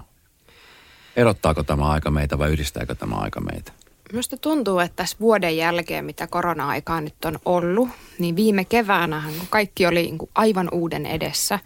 Erottaako 1.16 1.62
tämä 1.62 1.88
aika 1.88 2.10
meitä 2.10 2.38
vai 2.38 2.50
yhdistääkö 2.50 2.94
tämä 2.94 3.16
aika 3.16 3.40
meitä? 3.40 3.72
Minusta 4.12 4.36
tuntuu, 4.36 4.78
että 4.78 4.96
tässä 4.96 5.16
vuoden 5.20 5.56
jälkeen, 5.56 6.04
mitä 6.04 6.26
korona-aikaa 6.26 7.00
nyt 7.00 7.24
on 7.24 7.38
ollut, 7.44 7.88
niin 8.18 8.36
viime 8.36 8.64
keväänä 8.64 9.22
kun 9.38 9.46
kaikki 9.50 9.86
oli 9.86 10.02
niin 10.02 10.18
kuin 10.18 10.30
aivan 10.34 10.68
uuden 10.72 11.06
edessä 11.06 11.58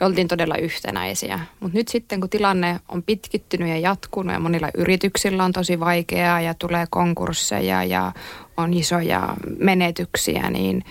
ja 0.00 0.06
oltiin 0.06 0.28
todella 0.28 0.56
yhtenäisiä. 0.56 1.40
Mutta 1.60 1.78
nyt 1.78 1.88
sitten, 1.88 2.20
kun 2.20 2.30
tilanne 2.30 2.80
on 2.88 3.02
pitkittynyt 3.02 3.68
ja 3.68 3.78
jatkunut 3.78 4.32
ja 4.32 4.40
monilla 4.40 4.68
yrityksillä 4.74 5.44
on 5.44 5.52
tosi 5.52 5.80
vaikeaa 5.80 6.40
ja 6.40 6.54
tulee 6.54 6.86
konkursseja 6.90 7.84
ja 7.84 8.12
on 8.56 8.74
isoja 8.74 9.36
menetyksiä, 9.58 10.50
niin 10.50 10.84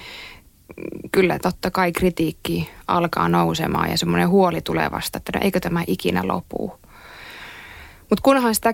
kyllä 1.12 1.39
totta 1.39 1.71
kai 1.71 1.91
kritiikki 1.91 2.69
alkaa 2.88 3.29
nousemaan 3.29 3.91
ja 3.91 3.97
semmoinen 3.97 4.29
huoli 4.29 4.62
tulevasta, 4.62 5.17
että 5.17 5.32
no 5.36 5.43
eikö 5.43 5.60
tämä 5.60 5.84
ikinä 5.88 6.21
lopu. 6.27 6.79
Mutta 8.10 8.23
kunhan 8.23 8.55
sitä 8.55 8.73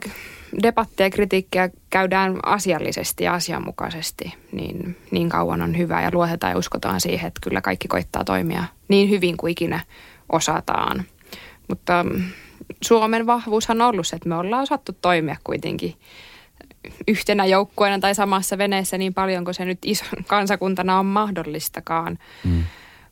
debattia 0.63 1.05
ja 1.05 1.09
kritiikkiä 1.09 1.69
käydään 1.89 2.39
asiallisesti 2.45 3.23
ja 3.23 3.33
asianmukaisesti, 3.33 4.33
niin, 4.51 4.97
niin 5.11 5.29
kauan 5.29 5.61
on 5.61 5.77
hyvä 5.77 6.01
ja 6.01 6.09
luotetaan 6.13 6.51
ja 6.51 6.57
uskotaan 6.57 7.01
siihen, 7.01 7.27
että 7.27 7.39
kyllä 7.43 7.61
kaikki 7.61 7.87
koittaa 7.87 8.23
toimia 8.23 8.63
niin 8.87 9.09
hyvin 9.09 9.37
kuin 9.37 9.51
ikinä 9.51 9.79
osataan. 10.31 11.03
Mutta 11.69 12.03
mm, 12.03 12.23
Suomen 12.81 13.25
vahvuushan 13.25 13.81
on 13.81 13.87
ollut 13.87 14.07
se, 14.07 14.15
että 14.15 14.29
me 14.29 14.35
ollaan 14.35 14.63
osattu 14.63 14.91
toimia 15.01 15.35
kuitenkin 15.43 15.95
yhtenä 17.07 17.45
joukkueena 17.45 17.99
tai 17.99 18.15
samassa 18.15 18.57
veneessä 18.57 18.97
niin 18.97 19.13
paljon 19.13 19.43
kuin 19.43 19.55
se 19.55 19.65
nyt 19.65 19.79
iso 19.85 20.05
kansakuntana 20.27 20.99
on 20.99 21.05
mahdollistakaan. 21.05 22.19
Mm. 22.43 22.63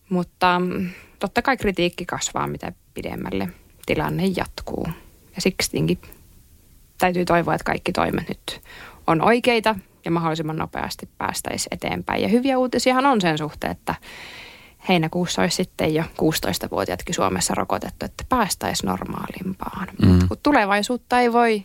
Mutta 0.10 0.60
mm, 0.60 0.90
totta 1.20 1.42
kai 1.42 1.58
kritiikki 1.58 2.06
kasvaa, 2.06 2.48
mitä 2.48 2.72
pidemmälle 2.94 3.50
tilanne 3.86 4.24
jatkuu. 4.26 4.88
Ja 5.36 5.42
siksi 5.42 6.00
täytyy 6.98 7.26
toivoa, 7.26 7.56
että 7.56 7.66
kaikki 7.66 7.92
toimet 7.92 8.30
nyt 8.30 8.62
on 9.08 9.22
oikeita 9.22 9.76
ja 10.06 10.12
mahdollisimman 10.12 10.58
nopeasti 10.58 11.10
päästäisiin 11.18 11.74
eteenpäin. 11.74 12.22
Ja 12.22 12.28
hyviä 12.28 12.58
uutisiahan 12.58 13.06
on 13.06 13.22
sen 13.22 13.38
suhteen, 13.38 13.72
että 13.72 13.96
heinäkuussa 14.90 15.42
olisi 15.42 15.56
sitten 15.56 15.94
jo 15.94 16.04
16-vuotiaatkin 16.04 17.16
Suomessa 17.16 17.56
rokotettu, 17.56 18.06
että 18.06 18.24
päästäisiin 18.30 18.88
normaalimpaan. 18.88 19.88
Mm. 20.02 20.08
Mutta 20.08 20.28
kun 20.28 20.38
tulevaisuutta 20.44 21.20
ei 21.20 21.34
voi 21.34 21.64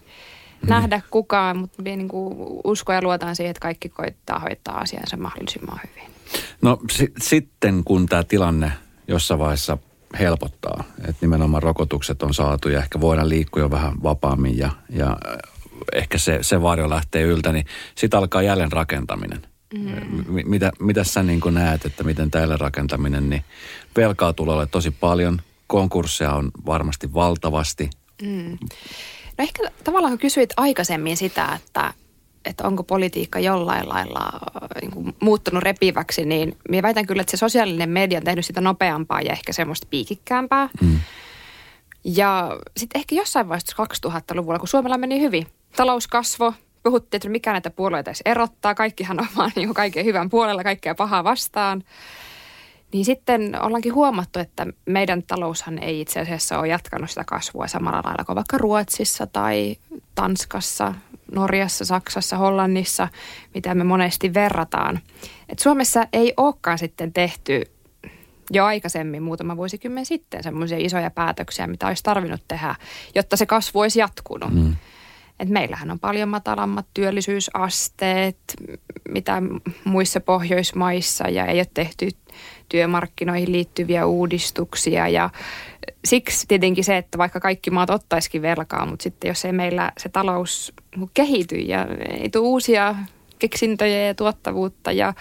mm. 0.63 0.69
nähdä 0.69 1.01
kukaan, 1.11 1.57
mutta 1.57 1.83
niin 1.83 2.09
kuin 2.09 2.35
usko 2.65 2.93
ja 2.93 3.03
luotaan 3.03 3.37
siihen, 3.37 3.51
että 3.51 3.61
kaikki 3.61 3.89
koittaa 3.89 4.39
hoitaa 4.39 4.79
asiansa 4.79 5.17
mahdollisimman 5.17 5.81
hyvin. 5.89 6.11
No 6.63 6.79
si- 6.91 7.13
sitten 7.21 7.85
kun 7.85 8.07
tämä 8.07 8.25
tilanne 8.25 8.73
jossain 9.09 9.41
vaiheessa 9.41 9.79
helpottaa, 10.19 10.85
että 10.99 11.17
nimenomaan 11.21 11.63
rokotukset 11.63 12.23
on 12.23 12.35
saatu 12.35 12.69
ja 12.69 12.79
ehkä 12.79 13.01
voidaan 13.01 13.29
liikkua 13.29 13.63
jo 13.63 13.71
vähän 13.71 14.03
vapaammin 14.03 14.59
ja, 14.59 14.71
ja 14.91 15.17
ehkä 15.93 16.19
se, 16.19 16.39
se 16.43 16.63
varjo 16.63 16.91
lähtee 16.91 17.23
yltä, 17.23 17.53
niin 17.53 17.67
sitten 17.95 18.19
alkaa 18.19 18.43
jälleen 18.43 18.73
rakentaminen. 18.73 19.47
Mm. 19.75 20.25
Mitä, 20.47 20.73
mitä 20.81 21.05
sä 21.05 21.23
niin 21.23 21.41
näet, 21.51 21.85
että 21.85 22.05
miten 22.05 22.31
täällä 22.31 22.57
rakentaminen, 22.57 23.31
niin 23.31 23.45
velkaa 23.97 24.33
tulee 24.33 24.67
tosi 24.67 24.91
paljon, 24.91 25.41
konkursseja 25.67 26.33
on 26.33 26.51
varmasti 26.67 27.15
valtavasti. 27.15 27.91
Mm. 28.23 28.59
No 29.39 29.43
ehkä 29.43 29.63
tavallaan 29.85 30.13
kun 30.13 30.19
kysyit 30.19 30.51
aikaisemmin 30.57 31.17
sitä, 31.17 31.59
että, 31.65 31.95
että 32.45 32.65
onko 32.67 32.83
politiikka 32.83 33.39
jollain 33.39 33.89
lailla 33.89 34.31
äh, 34.35 34.81
niin 34.81 34.91
kuin 34.91 35.15
muuttunut 35.21 35.63
repiväksi, 35.63 36.25
niin 36.25 36.57
minä 36.69 36.83
väitän 36.83 37.07
kyllä, 37.07 37.21
että 37.21 37.31
se 37.31 37.37
sosiaalinen 37.37 37.91
media 37.91 38.19
on 38.19 38.25
tehnyt 38.25 38.45
sitä 38.45 38.61
nopeampaa 38.61 39.21
ja 39.21 39.33
ehkä 39.33 39.53
semmoista 39.53 39.87
piikikkäämpää. 39.91 40.69
Mm. 40.81 41.01
Ja 42.05 42.59
sitten 42.77 42.99
ehkä 42.99 43.15
jossain 43.15 43.49
vaiheessa 43.49 43.77
2000-luvulla, 44.09 44.59
kun 44.59 44.69
Suomella 44.69 44.99
meni 44.99 45.21
hyvin, 45.21 45.47
talouskasvo, 45.77 46.55
puhuttiin, 46.83 47.19
että 47.19 47.29
mikä 47.29 47.53
näitä 47.53 47.71
puolueita 47.71 48.11
edes 48.11 48.23
erottaa, 48.25 48.75
kaikkihan 48.75 49.21
on 49.21 49.27
vaan 49.37 49.53
niin 49.57 49.75
kaiken 49.75 50.05
hyvän 50.05 50.29
puolella, 50.29 50.65
kaikkea 50.65 50.95
pahaa 50.95 51.25
vastaan. 51.25 51.85
Niin 52.93 53.05
sitten 53.05 53.63
ollaankin 53.63 53.95
huomattu, 53.95 54.39
että 54.39 54.67
meidän 54.87 55.23
taloushan 55.23 55.79
ei 55.79 56.01
itse 56.01 56.21
asiassa 56.21 56.59
ole 56.59 56.69
jatkanut 56.69 57.11
sitä 57.11 57.25
kasvua 57.25 57.67
samalla 57.67 58.03
lailla 58.05 58.25
kuin 58.25 58.37
vaikka 58.37 58.59
Ruotsissa 58.59 59.27
tai 59.27 59.77
Tanskassa, 60.15 60.95
Norjassa, 61.33 61.85
Saksassa, 61.85 62.37
Hollannissa, 62.37 63.09
mitä 63.55 63.75
me 63.75 63.85
monesti 63.85 64.35
verrataan. 64.35 65.01
Et 65.49 65.59
Suomessa 65.59 66.07
ei 66.13 66.35
olekaan 66.37 66.79
sitten 66.79 67.13
tehty 67.13 67.63
jo 68.51 68.65
aikaisemmin, 68.65 69.23
muutama 69.23 69.57
vuosikymmen 69.57 70.07
sitten, 70.07 70.43
semmoisia 70.43 70.79
isoja 70.81 71.11
päätöksiä, 71.11 71.67
mitä 71.67 71.87
olisi 71.87 72.03
tarvinnut 72.03 72.43
tehdä, 72.49 72.75
jotta 73.15 73.37
se 73.37 73.47
kasvu 73.47 73.81
olisi 73.81 73.99
jatkunut. 73.99 74.55
Mm. 74.55 74.77
Et 75.41 75.49
meillähän 75.49 75.91
on 75.91 75.99
paljon 75.99 76.29
matalammat 76.29 76.87
työllisyysasteet, 76.95 78.39
mitä 79.09 79.43
muissa 79.85 80.21
Pohjoismaissa, 80.21 81.29
ja 81.29 81.47
ei 81.47 81.59
ole 81.59 81.67
tehty 81.75 82.09
työmarkkinoihin 82.69 83.53
liittyviä 83.53 84.07
uudistuksia. 84.07 85.09
Ja 85.09 85.31
siksi 86.05 86.47
tietenkin 86.49 86.85
se, 86.85 86.97
että 86.97 87.19
vaikka 87.19 87.41
kaikki 87.41 87.71
maat 87.71 87.91
ottaisikin 87.91 88.43
velkaa, 88.43 88.87
mutta 88.87 89.03
sitten 89.03 89.29
jos 89.29 89.45
ei 89.45 89.53
meillä 89.53 89.93
se 89.99 90.09
talous 90.09 90.73
kehity 91.15 91.57
ja 91.57 91.87
ei 92.21 92.31
tule 92.31 92.49
uusia 92.49 92.95
keksintöjä 93.39 94.07
ja 94.07 94.15
tuottavuutta 94.15 94.93
ja 94.93 95.15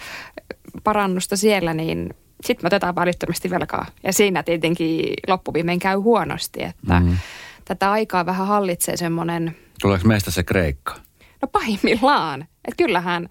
parannusta 0.84 1.36
siellä, 1.36 1.74
niin 1.74 2.14
sitten 2.44 2.64
me 2.64 2.66
otetaan 2.66 2.94
välittömästi 2.94 3.50
velkaa. 3.50 3.86
Ja 4.02 4.12
siinä 4.12 4.42
tietenkin 4.42 5.14
loppuviimein 5.28 5.78
käy 5.78 5.96
huonosti, 5.96 6.62
että 6.62 7.00
mm-hmm. 7.00 7.16
tätä 7.64 7.90
aikaa 7.90 8.26
vähän 8.26 8.46
hallitsee 8.46 8.96
semmoinen... 8.96 9.56
Tuleeko 9.82 10.08
meistä 10.08 10.30
se 10.30 10.42
Kreikka? 10.42 10.94
No 11.42 11.48
pahimmillaan. 11.48 12.42
Että 12.42 12.84
kyllähän, 12.84 13.28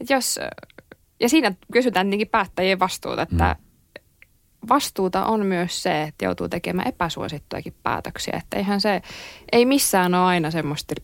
että 0.00 0.14
jos... 0.14 0.40
Ja 1.20 1.28
siinä 1.28 1.52
kysytään 1.72 2.06
tietenkin 2.06 2.28
päättäjien 2.28 2.78
vastuuta, 2.78 3.22
että 3.22 3.56
mm. 3.58 3.98
vastuuta 4.68 5.26
on 5.26 5.46
myös 5.46 5.82
se, 5.82 6.02
että 6.02 6.24
joutuu 6.24 6.48
tekemään 6.48 6.88
epäsuosittujakin 6.88 7.74
päätöksiä. 7.82 8.34
Että 8.36 8.56
eihän 8.56 8.80
se, 8.80 9.02
ei 9.52 9.64
missään 9.64 10.14
ole 10.14 10.24
aina 10.24 10.50
semmoista 10.50 10.94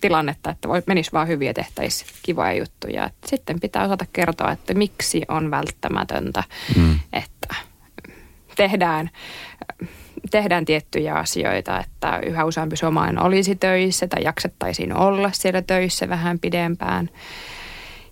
tilannetta, 0.00 0.50
että 0.50 0.68
voi, 0.68 0.82
menisi 0.86 1.12
vaan 1.12 1.28
hyvin 1.28 1.46
ja 1.46 1.54
tehtäisiin 1.54 2.10
kivoja 2.22 2.52
juttuja. 2.52 3.06
Et 3.06 3.14
sitten 3.26 3.60
pitää 3.60 3.84
osata 3.84 4.06
kertoa, 4.12 4.52
että 4.52 4.74
miksi 4.74 5.22
on 5.28 5.50
välttämätöntä, 5.50 6.44
mm. 6.76 7.00
että 7.12 7.54
tehdään, 8.56 9.10
tehdään 10.30 10.64
tiettyjä 10.64 11.14
asioita, 11.14 11.80
että 11.80 12.20
yhä 12.26 12.44
useampi 12.44 12.76
suomalainen 12.76 13.22
olisi 13.22 13.56
töissä 13.56 14.08
tai 14.08 14.24
jaksettaisiin 14.24 14.96
olla 14.96 15.30
siellä 15.32 15.62
töissä 15.62 16.08
vähän 16.08 16.38
pidempään. 16.38 17.10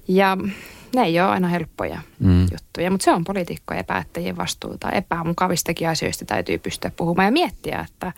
Ja 0.09 0.37
ne 0.95 1.03
ei 1.03 1.21
ole 1.21 1.29
aina 1.29 1.49
helppoja 1.49 2.01
mm. 2.19 2.43
juttuja, 2.43 2.91
mutta 2.91 3.05
se 3.05 3.13
on 3.13 3.25
poliitikkojen 3.25 3.79
ja 3.79 3.85
päättäjien 3.85 4.37
vastuuta. 4.37 4.91
Epämukavistakin 4.91 5.89
asioista 5.89 6.25
täytyy 6.25 6.59
pystyä 6.59 6.91
puhumaan 6.97 7.27
ja 7.27 7.33
miettiä, 7.33 7.87
että 7.89 8.13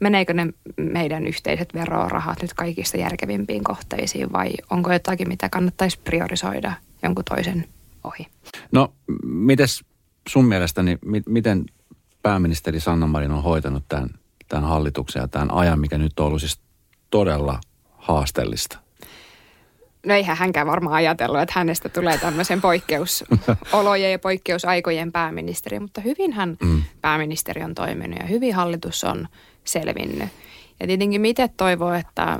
meneekö 0.00 0.34
ne 0.34 0.46
meidän 0.76 1.26
yhteiset 1.26 1.74
verorahat 1.74 2.42
nyt 2.42 2.54
kaikista 2.54 2.96
järkevimpiin 2.96 3.64
kohteisiin 3.64 4.32
vai 4.32 4.50
onko 4.70 4.92
jotakin, 4.92 5.28
mitä 5.28 5.48
kannattaisi 5.48 5.98
priorisoida 6.04 6.72
jonkun 7.02 7.24
toisen 7.24 7.64
ohi? 8.04 8.26
No, 8.72 8.92
mites 9.24 9.84
sun 10.28 10.44
mielestäni, 10.44 10.98
mi- 11.04 11.22
miten 11.26 11.64
pääministeri 12.26 12.80
Sanna 12.80 13.06
Marin 13.06 13.30
on 13.30 13.42
hoitanut 13.42 13.84
tämän, 13.88 14.10
tämän 14.48 14.64
hallituksen 14.64 15.20
ja 15.20 15.28
tämän 15.28 15.50
ajan, 15.50 15.80
mikä 15.80 15.98
nyt 15.98 16.20
on 16.20 16.26
ollut 16.26 16.40
siis 16.40 16.60
todella 17.10 17.60
haasteellista? 17.90 18.78
No 20.06 20.14
eihän 20.14 20.36
hänkään 20.36 20.66
varmaan 20.66 20.94
ajatellut, 20.94 21.40
että 21.40 21.52
hänestä 21.56 21.88
tulee 21.88 22.18
tämmöisen 22.18 22.60
poikkeusolojen 22.60 24.12
ja 24.12 24.18
poikkeusaikojen 24.18 25.12
pääministeri, 25.12 25.80
mutta 25.80 26.00
hyvin 26.00 26.32
hän 26.32 26.56
mm. 26.62 26.82
pääministeri 27.00 27.62
on 27.62 27.74
toiminut 27.74 28.18
ja 28.18 28.26
hyvin 28.26 28.54
hallitus 28.54 29.04
on 29.04 29.28
selvinnyt. 29.64 30.28
Ja 30.80 30.86
tietenkin 30.86 31.20
miten 31.20 31.50
toivoo, 31.56 31.92
että 31.92 32.38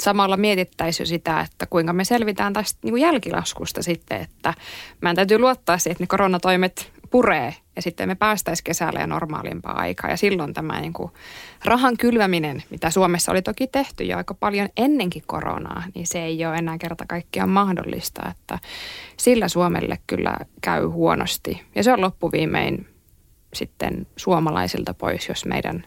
samalla 0.00 0.36
mietittäisiin 0.36 1.06
sitä, 1.06 1.40
että 1.40 1.66
kuinka 1.66 1.92
me 1.92 2.04
selvitään 2.04 2.52
tästä 2.52 2.78
niin 2.82 2.92
kuin 2.92 3.02
jälkilaskusta 3.02 3.82
sitten, 3.82 4.20
että 4.20 4.54
mä 5.00 5.14
täytyy 5.14 5.38
luottaa 5.38 5.78
siihen, 5.78 5.92
että 5.92 6.02
ne 6.02 6.08
koronatoimet 6.08 6.92
puree 7.10 7.54
ja 7.76 7.82
sitten 7.82 8.08
me 8.08 8.14
päästäisiin 8.14 8.64
kesällä 8.64 9.00
ja 9.00 9.06
normaalimpaa 9.06 9.78
aikaa. 9.78 10.10
Ja 10.10 10.16
silloin 10.16 10.54
tämä 10.54 10.80
niin 10.80 10.92
kuin 10.92 11.12
rahan 11.64 11.96
kylväminen, 11.96 12.62
mitä 12.70 12.90
Suomessa 12.90 13.32
oli 13.32 13.42
toki 13.42 13.66
tehty 13.66 14.04
jo 14.04 14.16
aika 14.16 14.34
paljon 14.34 14.68
ennenkin 14.76 15.22
koronaa, 15.26 15.82
niin 15.94 16.06
se 16.06 16.24
ei 16.24 16.46
ole 16.46 16.56
enää 16.56 16.78
kerta 16.78 17.04
kaikkiaan 17.08 17.50
mahdollista, 17.50 18.22
että 18.30 18.58
sillä 19.16 19.48
Suomelle 19.48 19.98
kyllä 20.06 20.36
käy 20.60 20.84
huonosti. 20.84 21.62
Ja 21.74 21.82
se 21.82 21.92
on 21.92 22.00
loppuviimein 22.00 22.86
sitten 23.54 24.06
suomalaisilta 24.16 24.94
pois, 24.94 25.28
jos 25.28 25.44
meidän 25.44 25.84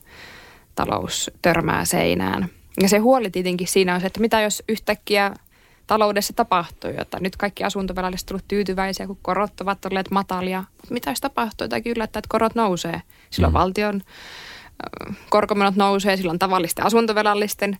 talous 0.75 1.31
törmää 1.41 1.85
seinään. 1.85 2.49
Ja 2.81 2.89
se 2.89 2.97
huoli 2.97 3.29
tietenkin 3.29 3.67
siinä 3.67 3.95
on 3.95 4.01
se, 4.01 4.07
että 4.07 4.19
mitä 4.19 4.41
jos 4.41 4.63
yhtäkkiä 4.69 5.33
taloudessa 5.91 6.33
tapahtuu 6.33 6.89
jotain. 6.97 7.23
Nyt 7.23 7.35
kaikki 7.35 7.63
asuntovelalliset 7.63 8.31
ovat 8.31 8.47
tyytyväisiä, 8.47 9.07
kun 9.07 9.17
korot 9.21 9.61
ovat 9.61 9.85
olleet 9.85 10.11
matalia. 10.11 10.59
Mutta 10.59 10.93
mitä 10.93 11.11
jos 11.11 11.21
tapahtuu 11.21 11.65
jotakin 11.65 11.91
yllättää, 11.91 12.19
että 12.19 12.29
korot 12.29 12.55
nousee? 12.55 13.01
Silloin 13.29 13.53
mm. 13.53 13.57
valtion 13.57 14.01
korkomenot 15.29 15.75
nousee, 15.75 16.17
silloin 16.17 16.39
tavallisten 16.39 16.85
asuntovelallisten 16.85 17.77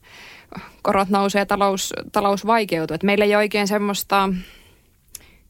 korot 0.82 1.10
nousee, 1.10 1.45
talous, 1.45 1.93
talous 2.12 2.45
vaikeutuu. 2.45 2.95
Et 2.95 3.04
meillä 3.04 3.26
ei 3.26 3.36
oikein 3.36 3.67
semmoista 3.67 4.30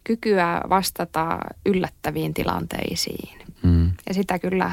kykyä 0.04 0.62
vastata 0.70 1.38
yllättäviin 1.66 2.34
tilanteisiin. 2.34 3.40
Mm. 3.64 3.92
Ja 4.08 4.14
sitä 4.14 4.40
kyllä 4.40 4.72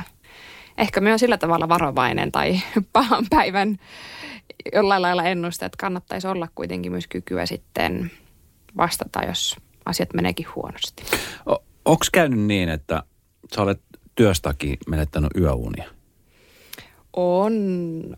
ehkä 0.78 1.00
myös 1.00 1.20
sillä 1.20 1.38
tavalla 1.38 1.68
varovainen 1.68 2.32
tai 2.32 2.60
pahan 2.92 3.26
päivän 3.30 3.78
jollain 4.72 5.02
lailla 5.02 5.24
ennuste, 5.24 5.66
että 5.66 5.76
kannattaisi 5.80 6.26
olla 6.26 6.48
kuitenkin 6.54 6.92
myös 6.92 7.06
kykyä 7.06 7.46
sitten 7.46 8.10
vastata, 8.76 9.24
jos 9.24 9.56
asiat 9.84 10.14
meneekin 10.14 10.46
huonosti. 10.54 11.02
O- 11.46 11.64
Onko 11.84 12.04
käynyt 12.12 12.40
niin, 12.40 12.68
että 12.68 13.02
sä 13.54 13.62
olet 13.62 13.80
työstäkin 14.14 14.78
menettänyt 14.88 15.30
yöunia? 15.36 15.84
On, 17.16 17.52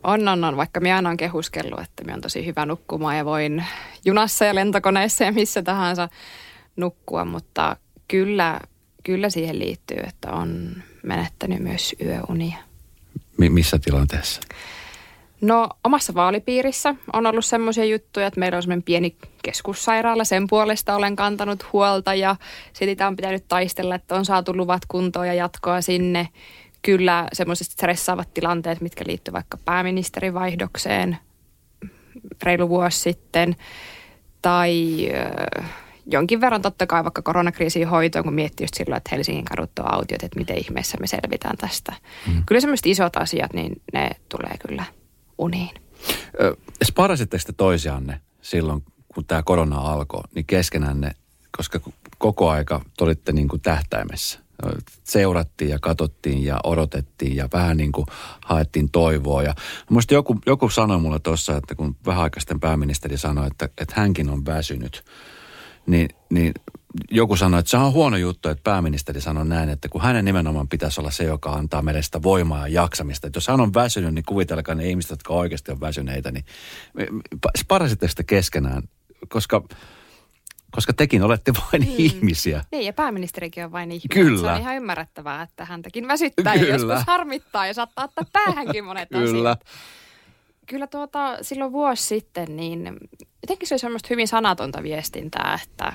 on, 0.02 0.28
on, 0.28 0.44
on. 0.44 0.56
Vaikka 0.56 0.80
minä 0.80 0.96
aina 0.96 1.08
olen 1.08 1.16
kehuskellut, 1.16 1.80
että 1.80 2.04
minä 2.04 2.14
on 2.14 2.20
tosi 2.20 2.46
hyvä 2.46 2.66
nukkumaan 2.66 3.16
ja 3.16 3.24
voin 3.24 3.64
junassa 4.04 4.44
ja 4.44 4.54
lentokoneessa 4.54 5.24
ja 5.24 5.32
missä 5.32 5.62
tahansa 5.62 6.08
nukkua, 6.76 7.24
mutta 7.24 7.76
kyllä, 8.08 8.60
kyllä 9.02 9.30
siihen 9.30 9.58
liittyy, 9.58 9.98
että 10.06 10.30
on 10.32 10.70
menettänyt 11.02 11.58
myös 11.58 11.94
yöunia. 12.04 12.56
Mi- 13.38 13.50
missä 13.50 13.78
tilanteessa? 13.78 14.40
No 15.40 15.68
omassa 15.84 16.14
vaalipiirissä 16.14 16.94
on 17.12 17.26
ollut 17.26 17.44
semmoisia 17.44 17.84
juttuja, 17.84 18.26
että 18.26 18.40
meillä 18.40 18.56
on 18.56 18.62
semmoinen 18.62 18.82
pieni 18.82 19.16
keskussairaala. 19.42 20.24
Sen 20.24 20.46
puolesta 20.46 20.94
olen 20.94 21.16
kantanut 21.16 21.72
huolta 21.72 22.14
ja 22.14 22.36
sitä 22.72 23.06
on 23.06 23.16
pitänyt 23.16 23.44
taistella, 23.48 23.94
että 23.94 24.14
on 24.14 24.24
saatu 24.24 24.56
luvat 24.56 24.82
kuntoon 24.88 25.26
ja 25.26 25.34
jatkoa 25.34 25.80
sinne. 25.80 26.28
Kyllä 26.82 27.28
semmoiset 27.32 27.66
stressaavat 27.66 28.34
tilanteet, 28.34 28.80
mitkä 28.80 29.04
liittyvät 29.06 29.34
vaikka 29.34 29.58
pääministerin 29.64 30.34
vaihdokseen 30.34 31.18
reilu 32.42 32.68
vuosi 32.68 32.98
sitten. 32.98 33.56
Tai 34.42 34.96
jonkin 36.06 36.40
verran 36.40 36.62
totta 36.62 36.86
kai 36.86 37.04
vaikka 37.04 37.22
koronakriisin 37.22 37.88
hoitoon, 37.88 38.24
kun 38.24 38.34
miettii 38.34 38.64
just 38.64 38.74
silloin, 38.74 38.96
että 38.96 39.10
Helsingin 39.12 39.44
kadut 39.44 39.78
on 39.78 39.94
autiot, 39.94 40.22
että 40.22 40.38
miten 40.38 40.58
ihmeessä 40.58 40.98
me 41.00 41.06
selvitään 41.06 41.56
tästä. 41.56 41.92
Mm. 42.26 42.42
Kyllä 42.46 42.60
semmoiset 42.60 42.86
isot 42.86 43.16
asiat, 43.16 43.52
niin 43.52 43.82
ne 43.92 44.10
tulee 44.28 44.54
kyllä 44.66 44.84
uniin. 45.40 45.74
Sparasitteko 46.84 47.42
te 47.46 47.52
toisianne 47.52 48.20
silloin, 48.42 48.82
kun 49.14 49.24
tämä 49.24 49.42
korona 49.42 49.78
alkoi, 49.78 50.22
niin 50.34 50.44
keskenänne, 50.44 51.14
koska 51.56 51.80
koko 52.18 52.50
aika 52.50 52.80
te 52.96 53.04
olitte 53.04 53.32
niin 53.32 53.48
kuin 53.48 53.62
tähtäimessä? 53.62 54.38
Seurattiin 55.04 55.70
ja 55.70 55.78
katsottiin 55.78 56.44
ja 56.44 56.60
odotettiin 56.64 57.36
ja 57.36 57.48
vähän 57.52 57.76
niin 57.76 57.92
kuin 57.92 58.06
haettiin 58.44 58.90
toivoa. 58.90 59.42
Ja 59.42 59.54
muista 59.90 60.14
joku, 60.14 60.38
joku 60.46 60.68
sanoi 60.68 60.98
mulle 60.98 61.18
tuossa, 61.18 61.56
että 61.56 61.74
kun 61.74 61.96
vähän 62.06 62.30
pääministeri 62.60 63.18
sanoi, 63.18 63.46
että, 63.46 63.68
että 63.78 63.94
hänkin 63.96 64.30
on 64.30 64.46
väsynyt, 64.46 65.04
niin, 65.86 66.08
niin 66.30 66.52
joku 67.10 67.36
sanoi, 67.36 67.60
että 67.60 67.70
se 67.70 67.76
on 67.76 67.92
huono 67.92 68.16
juttu, 68.16 68.48
että 68.48 68.62
pääministeri 68.62 69.20
sanoi 69.20 69.46
näin, 69.46 69.68
että 69.68 69.88
kun 69.88 70.00
hänen 70.00 70.24
nimenomaan 70.24 70.68
pitäisi 70.68 71.00
olla 71.00 71.10
se, 71.10 71.24
joka 71.24 71.52
antaa 71.52 71.82
meille 71.82 72.02
sitä 72.02 72.22
voimaa 72.22 72.68
ja 72.68 72.82
jaksamista. 72.82 73.26
Että 73.26 73.36
jos 73.36 73.48
hän 73.48 73.60
on 73.60 73.74
väsynyt, 73.74 74.14
niin 74.14 74.24
kuvitelkaa 74.24 74.74
ne 74.74 74.88
ihmiset, 74.88 75.10
jotka 75.10 75.32
oikeasti 75.32 75.72
on 75.72 75.80
väsyneitä, 75.80 76.30
niin 76.32 76.44
parasitte 77.68 78.08
sitä 78.08 78.22
keskenään, 78.22 78.82
koska 79.28 79.62
koska 80.70 80.92
tekin 80.92 81.22
olette 81.22 81.52
vain 81.54 81.84
hmm. 81.86 81.94
ihmisiä. 81.98 82.64
Niin, 82.72 82.86
ja 82.86 82.92
pääministerikin 82.92 83.64
on 83.64 83.72
vain 83.72 83.92
ihminen. 83.92 84.26
Kyllä. 84.26 84.48
Se 84.48 84.54
on 84.54 84.60
ihan 84.60 84.76
ymmärrettävää, 84.76 85.42
että 85.42 85.64
häntäkin 85.64 86.08
väsyttää 86.08 86.52
Kyllä. 86.52 86.66
ja 86.66 86.72
joskus 86.72 87.06
harmittaa 87.06 87.66
ja 87.66 87.74
saattaa 87.74 88.04
ottaa 88.04 88.24
päähänkin 88.32 88.84
monet 88.84 89.08
Kyllä. 89.08 89.50
asiat. 89.50 89.64
Kyllä 90.70 90.86
tuota, 90.86 91.38
silloin 91.42 91.72
vuosi 91.72 92.02
sitten, 92.02 92.56
niin 92.56 92.96
jotenkin 93.42 93.68
se 93.68 93.74
oli 93.74 93.78
semmoista 93.78 94.06
hyvin 94.10 94.28
sanatonta 94.28 94.82
viestintää, 94.82 95.58
että 95.64 95.92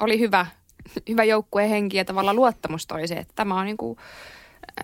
oli 0.00 0.18
hyvä 0.18 0.46
hyvä 1.08 1.24
joukkuehenki 1.24 1.96
ja 1.96 2.04
tavallaan 2.04 2.36
luottamus 2.36 2.86
toiseen, 2.86 3.20
että 3.20 3.32
tämä 3.36 3.60
on 3.60 3.66
niin 3.66 3.76
kuin, 3.76 3.98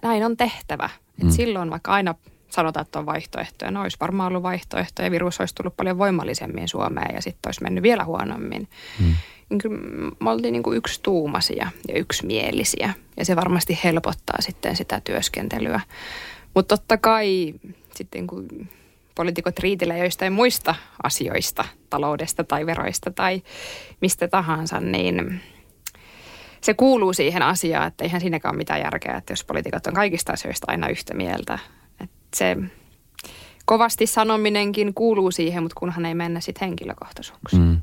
näin 0.03 0.25
on 0.25 0.37
tehtävä. 0.37 0.91
Mm. 1.23 1.29
Et 1.29 1.35
silloin 1.35 1.71
vaikka 1.71 1.93
aina 1.93 2.15
sanotaan, 2.51 2.87
että 2.87 2.99
on 2.99 3.07
vaihtoehtoja. 3.07 3.71
No 3.71 3.83
olisi 3.83 3.97
varmaan 4.01 4.29
ollut 4.29 4.43
vaihtoehtoja. 4.43 5.11
Virus 5.11 5.41
olisi 5.41 5.55
tullut 5.55 5.77
paljon 5.77 5.99
voimallisemmin 5.99 6.69
Suomeen 6.69 7.15
ja 7.15 7.23
sitten 7.23 7.49
olisi 7.49 7.63
mennyt 7.63 7.83
vielä 7.83 8.05
huonommin. 8.05 8.69
Mm. 9.01 9.15
Niin 9.49 9.59
kyllä 9.59 9.79
me 10.21 10.31
oltiin 10.31 10.53
niin 10.53 10.63
kuin 10.63 10.77
yksi 10.77 11.01
tuumasia 11.03 11.71
ja 11.89 11.99
yksimielisiä. 11.99 12.95
Ja 13.17 13.25
se 13.25 13.37
varmasti 13.37 13.79
helpottaa 13.85 14.37
sitten 14.41 14.77
sitä 14.77 15.01
työskentelyä. 15.05 15.81
Mutta 16.55 16.77
totta 16.77 16.97
kai 16.97 17.55
sitten 17.95 18.27
kun 18.27 18.69
poliitikot 19.17 19.59
riitelee 19.59 19.99
joistain 19.99 20.33
muista 20.33 20.75
asioista, 21.03 21.65
taloudesta 21.91 22.45
tai 22.45 22.67
veroista 22.67 23.11
tai 23.11 23.43
mistä 24.01 24.29
tahansa, 24.29 24.81
niin 24.81 25.41
se 26.61 26.75
kuuluu 26.75 27.13
siihen 27.13 27.43
asiaan, 27.43 27.87
että 27.87 28.05
eihän 28.05 28.21
siinäkään 28.21 28.55
ole 28.55 28.59
mitään 28.59 28.81
järkeä, 28.81 29.17
että 29.17 29.33
jos 29.33 29.45
poliitikot 29.45 29.87
on 29.87 29.95
kaikista 29.95 30.33
asioista 30.33 30.67
aina 30.69 30.89
yhtä 30.89 31.15
mieltä. 31.15 31.59
Että 32.01 32.37
se 32.37 32.57
kovasti 33.65 34.07
sanominenkin 34.07 34.95
kuuluu 34.95 35.31
siihen, 35.31 35.63
mutta 35.63 35.79
kunhan 35.79 36.07
ei 36.07 36.15
mennä 36.15 36.41
sitten 36.41 36.69
henkilökohtaisuuksiin. 36.69 37.63
Mm. 37.63 37.81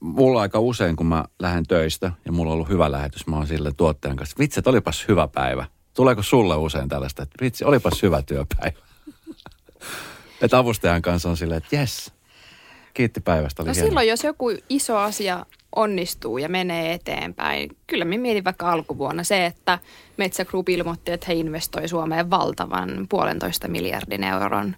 mulla 0.00 0.40
aika 0.40 0.60
usein, 0.60 0.96
kun 0.96 1.06
mä 1.06 1.24
lähden 1.38 1.66
töistä 1.66 2.12
ja 2.24 2.32
mulla 2.32 2.50
on 2.50 2.54
ollut 2.54 2.68
hyvä 2.68 2.92
lähetys, 2.92 3.26
mä 3.26 3.36
oon 3.36 3.46
sille 3.46 3.72
tuottajan 3.72 4.16
kanssa, 4.16 4.36
vitsi, 4.38 4.60
että 4.60 4.70
olipas 4.70 5.08
hyvä 5.08 5.28
päivä. 5.28 5.64
Tuleeko 5.94 6.22
sulle 6.22 6.56
usein 6.56 6.88
tällaista, 6.88 7.22
että 7.22 7.44
vitsi, 7.44 7.64
olipas 7.64 8.02
hyvä 8.02 8.22
työpäivä? 8.22 8.87
Että 10.42 10.58
avustajan 10.58 11.02
kanssa 11.02 11.28
on 11.28 11.36
silleen, 11.36 11.58
että 11.58 11.76
jes, 11.76 12.12
kiitti 12.94 13.20
päivästä, 13.20 13.62
oli 13.62 13.68
No 13.68 13.74
hieno. 13.74 13.86
silloin, 13.88 14.08
jos 14.08 14.24
joku 14.24 14.46
iso 14.68 14.96
asia 14.96 15.46
onnistuu 15.76 16.38
ja 16.38 16.48
menee 16.48 16.92
eteenpäin. 16.92 17.70
Kyllä 17.86 18.04
me 18.04 18.16
mietin 18.16 18.44
vaikka 18.44 18.72
alkuvuonna 18.72 19.24
se, 19.24 19.46
että 19.46 19.78
Metsä 20.16 20.44
Group 20.44 20.68
ilmoitti, 20.68 21.12
että 21.12 21.26
he 21.28 21.34
investoi 21.34 21.88
Suomeen 21.88 22.30
valtavan 22.30 23.06
puolentoista 23.08 23.68
miljardin 23.68 24.24
euron 24.24 24.76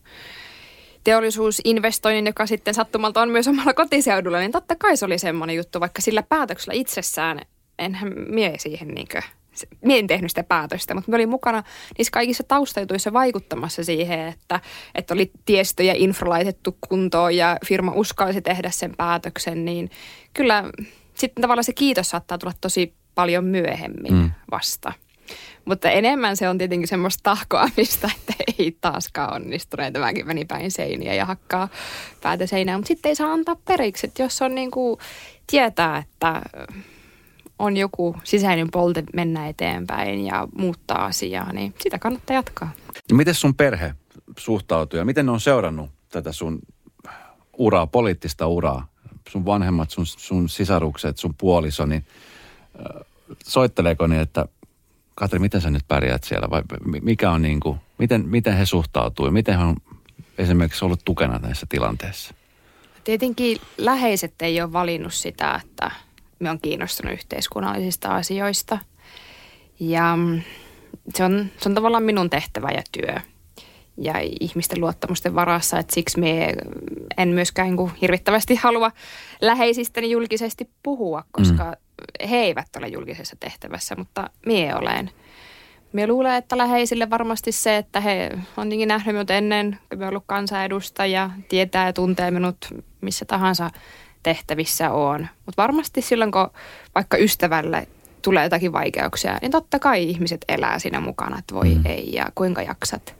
teollisuusinvestoinnin, 1.05 2.27
joka 2.27 2.47
sitten 2.47 2.75
sattumalta 2.75 3.23
on 3.23 3.31
myös 3.31 3.49
omalla 3.49 3.75
kotiseudulla, 3.75 4.39
niin 4.39 4.53
totta 4.53 4.77
kai 4.77 4.97
se 4.97 5.05
oli 5.05 5.19
semmoinen 5.19 5.57
juttu, 5.57 5.81
vaikka 5.81 6.03
sillä 6.03 6.23
päätöksellä 6.23 6.75
itsessään 6.75 7.41
enhän 7.79 8.13
mie 8.29 8.59
siihen 8.59 8.89
niinkö 8.89 9.23
Mie 9.85 9.99
en 9.99 10.07
tehnyt 10.07 10.31
sitä 10.31 10.43
päätöstä, 10.43 10.95
mutta 10.95 11.11
me 11.11 11.15
olin 11.15 11.29
mukana 11.29 11.63
niissä 11.99 12.11
kaikissa 12.11 12.45
taustajutuissa 12.45 13.13
vaikuttamassa 13.13 13.85
siihen, 13.85 14.21
että, 14.21 14.61
että 14.95 15.15
oli 15.15 15.31
tiestö 15.45 15.83
ja 15.83 15.95
infra 15.97 16.31
laitettu 16.31 16.77
kuntoon 16.89 17.37
ja 17.37 17.57
firma 17.67 17.93
uskalsi 17.95 18.43
tehdä 18.43 18.71
sen 18.71 18.97
päätöksen, 18.97 19.65
niin 19.65 19.91
kyllä 20.35 20.65
sitten 21.15 21.43
tavallaan 21.43 21.65
se 21.65 21.73
kiitos 21.73 22.11
saattaa 22.11 22.39
tulla 22.39 22.55
tosi 22.61 22.95
paljon 23.15 23.45
myöhemmin 23.45 24.15
mm. 24.15 24.31
vasta. 24.51 24.93
Mutta 25.65 25.91
enemmän 25.91 26.37
se 26.37 26.49
on 26.49 26.59
tietenkin 26.59 26.89
semmoista 26.89 27.21
tahkoamista, 27.23 28.11
että 28.17 28.35
ei 28.59 28.77
taaskaan 28.81 29.35
onnistuneet. 29.35 29.93
Tämäkin 29.93 30.27
meni 30.27 30.45
päin 30.45 30.71
seiniä 30.71 31.15
ja 31.15 31.25
hakkaa 31.25 31.69
päätä 32.23 32.47
seinään. 32.47 32.79
Mutta 32.79 32.89
sitten 32.89 33.09
ei 33.09 33.17
saa 33.17 33.33
antaa 33.33 33.57
periksi, 33.65 34.07
että 34.07 34.23
jos 34.23 34.43
on 34.43 34.55
niin 34.55 34.71
kuin 34.71 34.99
tietää, 35.47 35.99
että 35.99 36.43
on 37.61 37.77
joku 37.77 38.17
sisäinen 38.25 38.71
polte 38.71 39.05
mennä 39.15 39.49
eteenpäin 39.49 40.27
ja 40.27 40.49
muuttaa 40.59 41.05
asiaa, 41.05 41.53
niin 41.53 41.75
sitä 41.83 41.99
kannattaa 41.99 42.35
jatkaa. 42.35 42.71
Miten 43.13 43.35
sun 43.35 43.55
perhe 43.55 43.95
suhtautuu 44.39 44.99
ja 44.99 45.05
miten 45.05 45.27
ne 45.27 45.33
on 45.33 45.41
seurannut 45.41 45.91
tätä 46.09 46.33
sun 46.33 46.59
uraa, 47.59 47.87
poliittista 47.87 48.47
uraa? 48.47 48.87
Sun 49.29 49.47
vanhemmat, 49.47 49.91
sun, 49.91 50.07
sun 50.07 50.49
sisarukset, 50.49 51.19
sun 51.19 51.35
puoliso, 51.35 51.87
niin 51.87 52.05
soitteleeko 53.45 54.07
niin, 54.07 54.21
että 54.21 54.47
Katri, 55.15 55.39
miten 55.39 55.61
sä 55.61 55.71
nyt 55.71 55.89
pärjäät 55.89 56.25
siellä? 56.25 56.51
Vai 56.51 56.63
mikä 57.03 57.31
on 57.31 57.43
niin 57.43 57.61
kuin, 57.61 57.79
miten, 57.99 58.29
miten 58.29 58.57
he 58.57 58.67
suhtautuu 58.67 59.27
ja 59.27 59.33
miten 59.33 59.59
he 59.59 59.65
on 59.65 59.77
esimerkiksi 60.39 60.85
ollut 60.85 61.01
tukena 61.05 61.39
näissä 61.39 61.67
tilanteissa? 61.69 62.35
Tietenkin 63.05 63.59
läheiset 63.79 64.43
ei 64.43 64.61
ole 64.61 64.73
valinnut 64.73 65.15
sitä, 65.15 65.61
että 65.65 65.91
me 66.41 66.51
on 66.51 66.61
kiinnostunut 66.61 67.13
yhteiskunnallisista 67.13 68.09
asioista. 68.09 68.79
Ja 69.81 70.17
mm, 70.17 70.43
se 71.15 71.25
on, 71.25 71.47
se 71.59 71.69
on 71.69 71.75
tavallaan 71.75 72.03
minun 72.03 72.31
tehtävä 72.31 72.69
ja 72.71 72.83
työ 72.93 73.15
ja 73.97 74.15
ihmisten 74.41 74.81
luottamusten 74.81 75.35
varassa, 75.35 75.79
että 75.79 75.95
siksi 75.95 76.21
me 76.21 76.55
en 77.17 77.29
myöskään 77.29 77.77
niin 77.77 77.91
hirvittävästi 78.01 78.55
halua 78.55 78.93
läheisistäni 79.41 80.11
julkisesti 80.11 80.71
puhua, 80.83 81.25
koska 81.33 81.65
mm. 81.65 82.29
he 82.29 82.37
eivät 82.37 82.69
ole 82.77 82.89
julkisessa 82.89 83.37
tehtävässä, 83.41 83.95
mutta 83.97 84.31
mie 84.47 84.75
olen. 84.75 85.11
Mie 85.93 86.07
luulen, 86.07 86.35
että 86.35 86.59
läheisille 86.59 87.11
varmasti 87.11 87.53
se, 87.53 87.77
että 87.77 88.01
he 88.01 88.39
on 88.57 88.69
niin 88.69 88.89
nähnyt 88.89 89.15
minut 89.15 89.31
ennen, 89.31 89.79
kun 89.89 89.99
me 89.99 90.09
ollut 90.09 90.25
kansanedustaja, 90.27 91.31
tietää 91.49 91.87
ja 91.87 91.93
tuntee 91.93 92.31
minut 92.31 92.57
missä 93.01 93.25
tahansa 93.25 93.71
tehtävissä 94.23 94.91
on. 94.91 95.29
Mutta 95.47 95.63
varmasti 95.63 96.03
silloin, 96.03 96.33
kun 96.33 96.51
vaikka 96.95 97.17
ystävälle 97.17 97.89
tulee 98.23 98.45
jotakin 98.45 98.73
vaikeuksia, 98.73 99.39
niin 99.43 99.51
totta 99.51 99.79
kai 99.79 100.03
ihmiset 100.03 100.45
elää 100.49 100.79
siinä 100.79 101.01
mukana, 101.01 101.39
että 101.39 101.55
voi 101.55 101.75
mm. 101.75 101.87
ei 101.87 102.13
ja 102.13 102.27
kuinka 102.35 102.63
jaksat. 102.63 103.15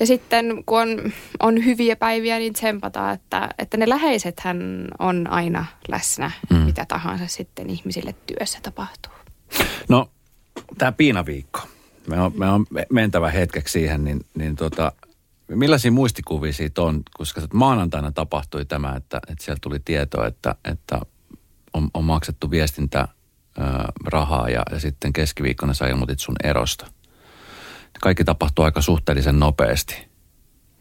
Ja 0.00 0.06
sitten 0.06 0.62
kun 0.66 0.80
on, 0.80 1.12
on 1.40 1.64
hyviä 1.64 1.96
päiviä, 1.96 2.38
niin 2.38 2.52
tsempataan, 2.52 3.14
että, 3.14 3.48
että 3.58 3.76
ne 3.76 3.88
läheisethän 3.88 4.88
on 4.98 5.26
aina 5.30 5.64
läsnä, 5.88 6.30
mm. 6.50 6.56
mitä 6.56 6.84
tahansa 6.88 7.26
sitten 7.26 7.70
ihmisille 7.70 8.14
työssä 8.26 8.58
tapahtuu. 8.62 9.12
No, 9.88 10.10
tämä 10.78 10.92
piinaviikko. 10.92 11.60
Me 12.06 12.20
on, 12.20 12.32
me 12.36 12.48
on 12.48 12.66
mentävä 12.92 13.30
hetkeksi 13.30 13.72
siihen, 13.72 14.04
niin, 14.04 14.26
niin 14.34 14.56
tota, 14.56 14.92
Millaisia 15.48 15.92
muistikuvia 15.92 16.52
siitä 16.52 16.82
on? 16.82 17.02
Koska 17.18 17.40
maanantaina 17.52 18.12
tapahtui 18.12 18.64
tämä, 18.64 18.94
että, 18.96 19.20
että 19.28 19.44
siellä 19.44 19.58
tuli 19.62 19.80
tieto, 19.84 20.24
että, 20.24 20.54
että 20.64 21.00
on, 21.74 21.90
on 21.94 22.04
maksettu 22.04 22.50
viestintä 22.50 23.08
rahaa 24.04 24.48
ja, 24.48 24.62
ja 24.70 24.80
sitten 24.80 25.12
keskiviikkona 25.12 25.74
sä 25.74 25.86
ilmoitit 25.86 26.20
sun 26.20 26.36
erosta. 26.44 26.86
Kaikki 28.00 28.24
tapahtui 28.24 28.64
aika 28.64 28.80
suhteellisen 28.80 29.40
nopeasti. 29.40 30.08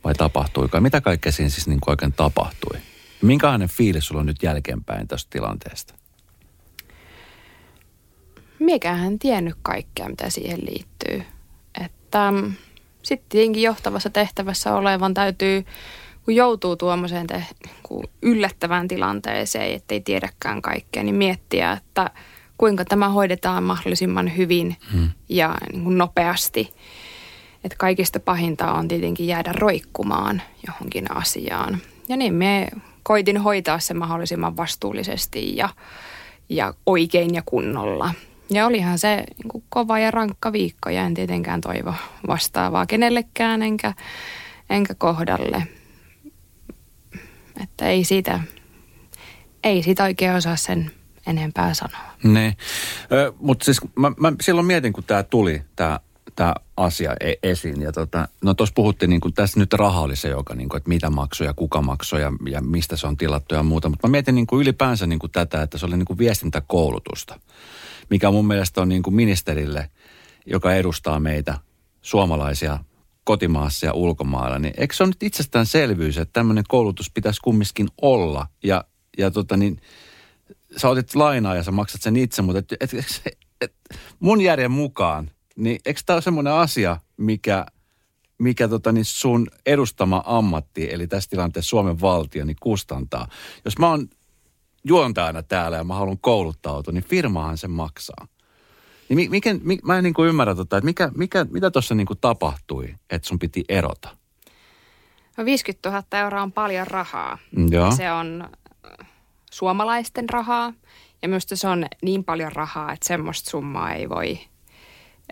Vai 0.03 0.13
tapahtuiko? 0.13 0.81
Mitä 0.81 1.01
kaikkea 1.01 1.31
siinä 1.31 1.49
siis 1.49 1.67
niin 1.67 1.79
oikein 1.87 2.13
tapahtui? 2.13 2.79
Minkälainen 3.21 3.69
fiilis 3.69 4.07
sulla 4.07 4.21
on 4.21 4.25
nyt 4.25 4.43
jälkeenpäin 4.43 5.07
tästä 5.07 5.29
tilanteesta? 5.29 5.93
Miekähän 8.59 9.19
tiennyt 9.19 9.55
kaikkea, 9.61 10.09
mitä 10.09 10.29
siihen 10.29 10.59
liittyy. 10.65 11.23
Että 11.85 12.33
sitten 13.05 13.29
tietenkin 13.29 13.63
johtavassa 13.63 14.09
tehtävässä 14.09 14.75
olevan 14.75 15.13
täytyy, 15.13 15.65
kun 16.25 16.35
joutuu 16.35 16.75
tuommoiseen 16.75 17.27
te, 17.27 17.43
yllättävään 18.21 18.87
tilanteeseen, 18.87 19.75
ettei 19.75 20.01
tiedäkään 20.01 20.61
kaikkea, 20.61 21.03
niin 21.03 21.15
miettiä, 21.15 21.71
että 21.71 22.09
kuinka 22.57 22.85
tämä 22.85 23.09
hoidetaan 23.09 23.63
mahdollisimman 23.63 24.37
hyvin 24.37 24.75
hmm. 24.91 25.09
ja 25.29 25.55
niin 25.71 25.83
kuin 25.83 25.97
nopeasti. 25.97 26.73
Että 27.63 27.77
kaikista 27.77 28.19
pahinta 28.19 28.73
on 28.73 28.87
tietenkin 28.87 29.27
jäädä 29.27 29.51
roikkumaan 29.51 30.41
johonkin 30.67 31.15
asiaan. 31.15 31.77
Ja 32.09 32.17
niin 32.17 32.33
me 32.33 32.67
koitin 33.03 33.37
hoitaa 33.37 33.79
se 33.79 33.93
mahdollisimman 33.93 34.57
vastuullisesti 34.57 35.55
ja, 35.55 35.69
ja 36.49 36.73
oikein 36.85 37.33
ja 37.33 37.43
kunnolla. 37.45 38.13
Ja 38.49 38.65
olihan 38.65 38.99
se 38.99 39.15
niin 39.15 39.49
kuin 39.51 39.63
kova 39.69 39.99
ja 39.99 40.11
rankka 40.11 40.51
viikko 40.51 40.89
ja 40.89 41.05
en 41.05 41.13
tietenkään 41.13 41.61
toivo 41.61 41.93
vastaavaa 42.27 42.85
kenellekään 42.85 43.63
enkä, 43.63 43.93
enkä 44.69 44.95
kohdalle. 44.95 45.67
Että 47.63 47.89
ei 47.89 48.03
siitä, 48.03 48.39
ei 49.63 49.83
siitä 49.83 50.03
oikein 50.03 50.35
osaa 50.35 50.55
sen 50.55 50.91
enempää 51.27 51.73
sanoa. 51.73 52.11
Ne, 52.23 52.57
mutta 53.39 53.65
siis 53.65 53.81
mä, 53.95 54.11
mä 54.19 54.33
silloin 54.41 54.67
mietin, 54.67 54.93
kun 54.93 55.03
tämä 55.03 55.23
tuli, 55.23 55.61
tämä 55.75 55.99
tämä 56.35 56.55
asia 56.77 57.13
e- 57.19 57.33
esiin. 57.43 57.81
Ja 57.81 57.91
tota, 57.91 58.27
no 58.41 58.53
tuossa 58.53 58.73
puhuttiin, 58.75 59.09
niin 59.09 59.21
kuin, 59.21 59.33
tässä 59.33 59.59
nyt 59.59 59.73
raha 59.73 60.01
oli 60.01 60.15
se, 60.15 60.27
joka, 60.27 60.55
niin 60.55 60.69
kuin, 60.69 60.77
että 60.77 60.89
mitä 60.89 61.09
maksoja, 61.09 61.53
kuka 61.53 61.81
maksoi 61.81 62.21
ja, 62.21 62.31
ja 62.49 62.61
mistä 62.61 62.97
se 62.97 63.07
on 63.07 63.17
tilattu 63.17 63.55
ja 63.55 63.63
muuta. 63.63 63.89
Mutta 63.89 64.07
mä 64.07 64.11
mietin 64.11 64.35
niin 64.35 64.47
kuin 64.47 64.61
ylipäänsä 64.61 65.07
niin 65.07 65.19
kuin 65.19 65.31
tätä, 65.31 65.61
että 65.61 65.77
se 65.77 65.85
oli 65.85 65.97
niin 65.97 66.05
kuin 66.05 66.19
viestintäkoulutusta 66.19 67.39
mikä 68.09 68.31
mun 68.31 68.47
mielestä 68.47 68.81
on 68.81 68.89
niin 68.89 69.03
kuin 69.03 69.13
ministerille, 69.13 69.89
joka 70.45 70.73
edustaa 70.73 71.19
meitä 71.19 71.57
suomalaisia 72.01 72.79
kotimaassa 73.23 73.85
ja 73.85 73.93
ulkomailla, 73.93 74.59
niin 74.59 74.73
eikö 74.77 74.95
se 74.95 75.03
ole 75.03 75.09
nyt 75.09 75.23
itsestäänselvyys, 75.23 76.17
että 76.17 76.33
tämmöinen 76.33 76.63
koulutus 76.67 77.11
pitäisi 77.11 77.41
kumminkin 77.41 77.87
olla? 78.01 78.47
Ja, 78.63 78.83
ja 79.17 79.31
tota 79.31 79.57
niin, 79.57 79.81
sä 80.77 80.89
otit 80.89 81.15
lainaa 81.15 81.55
ja 81.55 81.63
sä 81.63 81.71
maksat 81.71 82.01
sen 82.01 82.15
itse, 82.15 82.41
mutta 82.41 82.59
et, 82.59 82.71
et, 82.79 82.93
et, 82.93 83.37
et, 83.61 83.73
mun 84.19 84.41
järjen 84.41 84.71
mukaan, 84.71 85.31
niin 85.55 85.79
eikö 85.85 86.01
tämä 86.05 86.15
ole 86.15 86.21
semmoinen 86.21 86.53
asia, 86.53 86.97
mikä, 87.17 87.65
mikä 88.37 88.67
tota 88.67 88.91
niin 88.91 89.05
sun 89.05 89.47
edustama 89.65 90.23
ammatti, 90.25 90.93
eli 90.93 91.07
tässä 91.07 91.29
tilanteessa 91.29 91.69
Suomen 91.69 92.01
valtio, 92.01 92.45
niin 92.45 92.57
kustantaa? 92.59 93.27
Jos 93.65 93.77
mä 93.77 93.89
oon 93.89 94.07
juontajana 94.85 95.43
täällä 95.43 95.77
ja 95.77 95.83
mä 95.83 95.93
haluan 95.93 96.17
kouluttautua, 96.19 96.93
niin 96.93 97.03
firmahan 97.03 97.57
sen 97.57 97.71
maksaa. 97.71 98.27
Niin 99.09 99.31
mikä, 99.31 99.55
mikä, 99.63 99.85
mä 99.85 99.97
en 99.97 100.03
niin 100.03 100.13
kuin 100.13 100.29
ymmärrä 100.29 100.55
tota, 100.55 100.77
että 100.77 100.85
mikä, 100.85 101.11
mikä, 101.15 101.45
mitä 101.51 101.71
tuossa 101.71 101.95
niin 101.95 102.07
kuin 102.07 102.19
tapahtui, 102.21 102.95
että 103.09 103.27
sun 103.27 103.39
piti 103.39 103.63
erota? 103.69 104.09
No 105.37 105.45
50 105.45 105.89
000 105.89 106.03
euroa 106.19 106.41
on 106.41 106.51
paljon 106.51 106.87
rahaa. 106.87 107.37
Mm, 107.55 107.67
Joo. 107.71 107.91
Se 107.91 108.11
on 108.11 108.49
äh, 108.99 109.07
suomalaisten 109.51 110.29
rahaa 110.29 110.73
ja 111.21 111.27
minusta 111.27 111.55
se 111.55 111.67
on 111.67 111.85
niin 112.01 112.23
paljon 112.23 112.51
rahaa, 112.51 112.93
että 112.93 113.07
semmoista 113.07 113.49
summaa 113.49 113.93
ei 113.93 114.09
voi, 114.09 114.39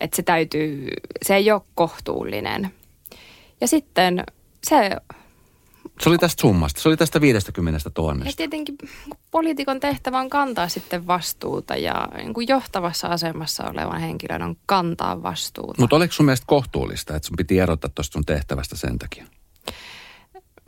että 0.01 0.15
se 0.15 0.23
täytyy, 0.23 0.87
se 1.25 1.35
ei 1.35 1.51
ole 1.51 1.61
kohtuullinen. 1.75 2.73
Ja 3.61 3.67
sitten 3.67 4.23
se 4.63 4.97
Se 6.03 6.09
oli 6.09 6.17
tästä 6.17 6.41
summasta, 6.41 6.81
se 6.81 6.89
oli 6.89 6.97
tästä 6.97 7.21
50 7.21 7.79
Ja 7.85 8.03
000. 8.03 8.25
tietenkin 8.37 8.75
poliitikon 9.31 9.79
tehtävä 9.79 10.19
on 10.19 10.29
kantaa 10.29 10.67
sitten 10.67 11.07
vastuuta 11.07 11.75
ja 11.75 12.07
niin 12.17 12.33
kuin 12.33 12.47
johtavassa 12.47 13.07
asemassa 13.07 13.63
olevan 13.69 14.01
henkilön 14.01 14.41
on 14.41 14.55
kantaa 14.65 15.23
vastuuta. 15.23 15.81
Mutta 15.81 15.95
oliko 15.95 16.13
sun 16.13 16.25
mielestä 16.25 16.45
kohtuullista, 16.47 17.15
että 17.15 17.27
sun 17.27 17.37
piti 17.37 17.59
erottaa 17.59 17.91
tuosta 17.95 18.13
sun 18.13 18.25
tehtävästä 18.25 18.77
sen 18.77 18.99
takia? 18.99 19.25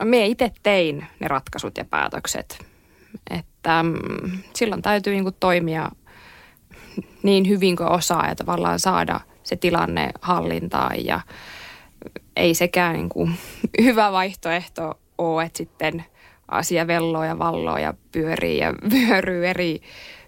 Mie 0.04 0.26
itse 0.26 0.52
tein 0.62 1.06
ne 1.20 1.28
ratkaisut 1.28 1.78
ja 1.78 1.84
päätökset. 1.84 2.66
Että 3.30 3.82
mm, 3.82 4.38
silloin 4.54 4.82
täytyy 4.82 5.12
niin 5.12 5.24
kuin 5.24 5.36
toimia 5.40 5.90
niin 7.22 7.48
hyvin 7.48 7.76
kuin 7.76 7.92
osaa 7.92 8.28
ja 8.28 8.34
tavallaan 8.34 8.80
saada 8.80 9.20
se 9.42 9.56
tilanne 9.56 10.10
hallintaan 10.20 11.04
ja 11.04 11.20
ei 12.36 12.54
sekään 12.54 12.94
niin 12.94 13.08
kuin 13.08 13.34
hyvä 13.82 14.12
vaihtoehto 14.12 15.00
ole, 15.18 15.44
että 15.44 15.56
sitten 15.56 16.04
asia 16.48 16.86
velloo 16.86 17.24
ja 17.24 17.38
valloo 17.38 17.78
ja 17.78 17.94
pyörii 18.12 18.58
ja 18.58 18.74
vyöryy 18.92 19.46
eri 19.46 19.80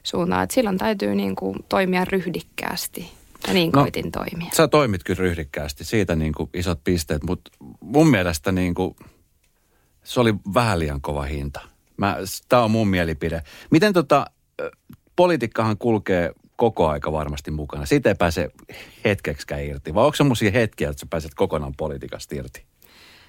suuntaan. 0.02 0.42
Että 0.42 0.54
silloin 0.54 0.78
täytyy 0.78 1.14
niin 1.14 1.36
kuin 1.36 1.56
toimia 1.68 2.04
ryhdikkäästi 2.04 3.12
ja 3.46 3.54
niin 3.54 3.70
No. 3.72 3.80
koitin 3.82 4.12
toimia. 4.12 4.50
Sä 4.56 4.68
toimit 4.68 5.04
kyllä 5.04 5.18
ryhdikkäästi, 5.18 5.84
siitä 5.84 6.16
niin 6.16 6.32
kuin 6.32 6.50
isot 6.54 6.80
pisteet, 6.84 7.22
mutta 7.24 7.50
mun 7.80 8.08
mielestä 8.10 8.52
niin 8.52 8.74
kuin, 8.74 8.96
se 10.04 10.20
oli 10.20 10.34
vähän 10.54 10.78
liian 10.78 11.00
kova 11.00 11.22
hinta. 11.22 11.60
Tämä 12.48 12.62
on 12.62 12.70
mun 12.70 12.88
mielipide. 12.88 13.42
Miten 13.70 13.92
tota, 13.92 14.26
politiikkahan 15.16 15.78
kulkee 15.78 16.32
koko 16.56 16.88
aika 16.88 17.12
varmasti 17.12 17.50
mukana. 17.50 17.86
Siitä 17.86 18.08
ei 18.08 18.14
pääse 18.14 18.50
hetkeksikään 19.04 19.64
irti. 19.64 19.94
Vai 19.94 20.04
onko 20.04 20.16
semmoisia 20.16 20.50
hetkiä, 20.50 20.90
että 20.90 21.00
sä 21.00 21.06
pääset 21.10 21.34
kokonaan 21.34 21.74
politiikasta 21.76 22.34
irti? 22.34 22.67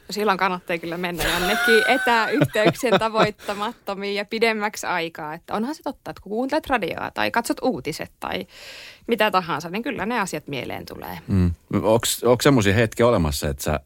Silloin 0.10 0.38
kannattaa 0.38 0.78
kyllä 0.78 0.98
mennä 0.98 1.24
jonnekin 1.24 1.84
etäyhteyksien 1.88 3.00
tavoittamattomiin 3.00 4.16
ja 4.16 4.26
pidemmäksi 4.26 4.88
aikaa. 4.88 5.34
Että 5.34 5.54
onhan 5.54 5.76
se 5.76 5.84
totta, 5.84 6.12
että 6.12 6.22
kun 6.22 6.30
kuuntelet 6.30 6.68
radioa 6.68 7.12
tai 7.12 7.32
katsot 7.32 7.58
uutiset 7.62 8.12
tai 8.20 8.48
mitä 9.08 9.32
tahansa, 9.32 9.70
niin 9.70 9.84
kyllä 9.84 10.06
ne 10.06 10.20
asiat 10.20 10.48
mieleen 10.48 10.86
tulee. 10.86 11.20
Mm. 11.28 11.54
Onko 12.24 12.42
semmoisia 12.42 12.74
hetkiä 12.74 13.08
olemassa, 13.08 13.48
että 13.50 13.64
sä, 13.64 13.80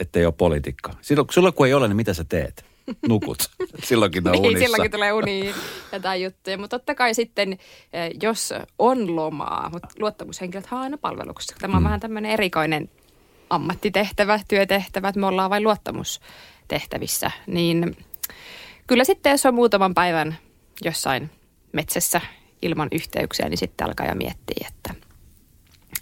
ettei 0.00 0.24
ole 0.26 0.34
politiikka? 0.38 0.92
Silloin, 1.00 1.28
silloin 1.30 1.54
kun 1.54 1.66
ei 1.66 1.74
ole, 1.74 1.88
niin 1.88 1.96
mitä 1.96 2.14
sä 2.14 2.24
teet? 2.28 2.64
Nukut. 3.08 3.38
Silloinkin 3.84 4.28
on 4.28 4.32
Niin, 4.32 4.46
unissa. 4.46 4.64
silloinkin 4.64 4.90
tulee 4.90 5.12
uniin 5.12 5.54
jotain 5.92 6.22
juttuja. 6.22 6.58
Mutta 6.58 6.78
totta 6.78 6.94
kai 6.94 7.14
sitten, 7.14 7.52
eh, 7.92 8.10
jos 8.22 8.54
on 8.78 9.16
lomaa, 9.16 9.70
mutta 9.72 9.88
luottamushenkilöt 9.98 10.68
on 10.70 10.78
aina 10.78 10.98
palveluksessa. 10.98 11.56
Tämä 11.60 11.76
on 11.76 11.84
vähän 11.84 12.00
tämmöinen 12.00 12.30
erikoinen 12.30 12.90
ammattitehtävä, 13.50 14.40
työtehtävä, 14.48 15.08
että 15.08 15.20
me 15.20 15.26
ollaan 15.26 15.50
vain 15.50 15.62
luottamustehtävissä. 15.62 17.30
Niin 17.46 17.96
kyllä 18.86 19.04
sitten, 19.04 19.30
jos 19.30 19.46
on 19.46 19.54
muutaman 19.54 19.94
päivän 19.94 20.38
jossain 20.84 21.30
metsässä 21.72 22.20
ilman 22.62 22.88
yhteyksiä, 22.92 23.48
niin 23.48 23.58
sitten 23.58 23.86
alkaa 23.86 24.06
jo 24.06 24.14
miettiä, 24.14 24.68
että 24.68 25.06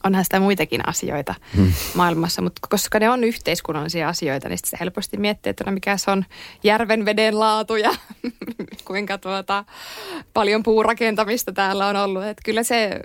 onhan 0.05 0.24
sitä 0.24 0.40
muitakin 0.40 0.88
asioita 0.88 1.34
hmm. 1.57 1.72
maailmassa, 1.95 2.42
mutta 2.42 2.66
koska 2.70 2.99
ne 2.99 3.11
on 3.11 3.24
yhteiskunnallisia 3.24 4.09
asioita, 4.09 4.49
niin 4.49 4.59
sitten 4.59 4.70
se 4.70 4.76
helposti 4.80 5.16
miettii, 5.16 5.51
että 5.51 5.64
no 5.66 5.72
mikä 5.72 5.97
se 5.97 6.11
on 6.11 6.24
järven 6.62 7.05
veden 7.05 7.40
laatu 7.40 7.76
ja 7.76 7.95
kuinka 8.84 9.18
tuota, 9.18 9.64
paljon 10.34 10.62
puurakentamista 10.62 11.53
täällä 11.53 11.86
on 11.86 11.97
ollut. 11.97 12.24
Että 12.24 12.42
kyllä 12.45 12.62
se, 12.62 13.01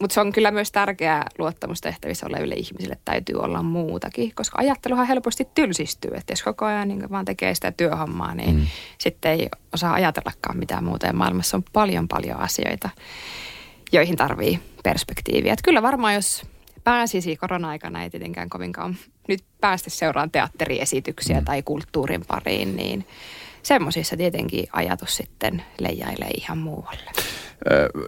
mutta 0.00 0.14
se 0.14 0.20
on 0.20 0.32
kyllä 0.32 0.50
myös 0.50 0.72
tärkeää 0.72 1.26
luottamustehtävissä 1.38 2.26
oleville 2.26 2.54
ihmisille, 2.54 2.92
että 2.92 3.12
täytyy 3.12 3.36
olla 3.36 3.62
muutakin, 3.62 4.32
koska 4.34 4.58
ajatteluhan 4.58 5.06
helposti 5.06 5.48
tylsistyy, 5.54 6.10
että 6.14 6.32
jos 6.32 6.42
koko 6.42 6.64
ajan 6.64 6.88
niin 6.88 7.10
vaan 7.10 7.24
tekee 7.24 7.54
sitä 7.54 7.72
työhommaa, 7.72 8.34
niin 8.34 8.56
mm. 8.56 8.66
sitten 8.98 9.32
ei 9.32 9.48
osaa 9.74 9.92
ajatellakaan 9.92 10.58
mitään 10.58 10.84
muuta 10.84 11.06
ja 11.06 11.12
maailmassa 11.12 11.56
on 11.56 11.62
paljon 11.72 12.08
paljon 12.08 12.40
asioita, 12.40 12.88
joihin 13.92 14.16
tarvii 14.16 14.60
perspektiiviä. 14.82 15.52
Että 15.52 15.64
kyllä 15.64 15.82
varmaan, 15.82 16.14
jos 16.14 16.42
pääsisi 16.84 17.36
korona-aikana, 17.36 18.02
ei 18.02 18.10
tietenkään 18.10 18.48
kovinkaan 18.48 18.96
nyt 19.28 19.44
päästä 19.60 19.90
seuraan 19.90 20.30
teatteriesityksiä 20.30 21.38
mm. 21.38 21.44
tai 21.44 21.62
kulttuurin 21.62 22.24
pariin, 22.28 22.76
niin 22.76 23.06
semmoisissa 23.62 24.16
tietenkin 24.16 24.66
ajatus 24.72 25.16
sitten 25.16 25.64
leijailee 25.78 26.30
ihan 26.30 26.58
muualle. 26.58 27.10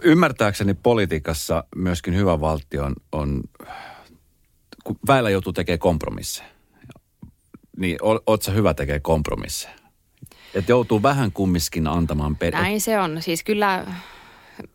Ymmärtääkseni 0.03 0.73
politiikassa 0.73 1.63
myöskin 1.75 2.15
hyvä 2.15 2.39
valtio 2.39 2.83
on, 2.83 2.95
on 3.11 3.43
kun 4.83 4.99
väillä 5.07 5.29
joutuu 5.29 5.53
tekemään 5.53 5.79
kompromisseja, 5.79 6.47
niin 7.77 7.97
o- 8.03 8.23
oot 8.27 8.41
sä 8.41 8.51
hyvä 8.51 8.73
tekee 8.73 8.99
kompromisseja? 8.99 9.73
Että 10.53 10.71
joutuu 10.71 11.03
vähän 11.03 11.31
kummiskin 11.31 11.87
antamaan 11.87 12.35
per... 12.35 12.53
Näin 12.53 12.81
se 12.81 12.99
on. 12.99 13.21
Siis 13.21 13.43
kyllä, 13.43 13.85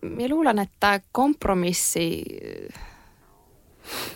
minä 0.02 0.34
luulen, 0.34 0.58
että 0.58 1.00
kompromissi, 1.12 2.22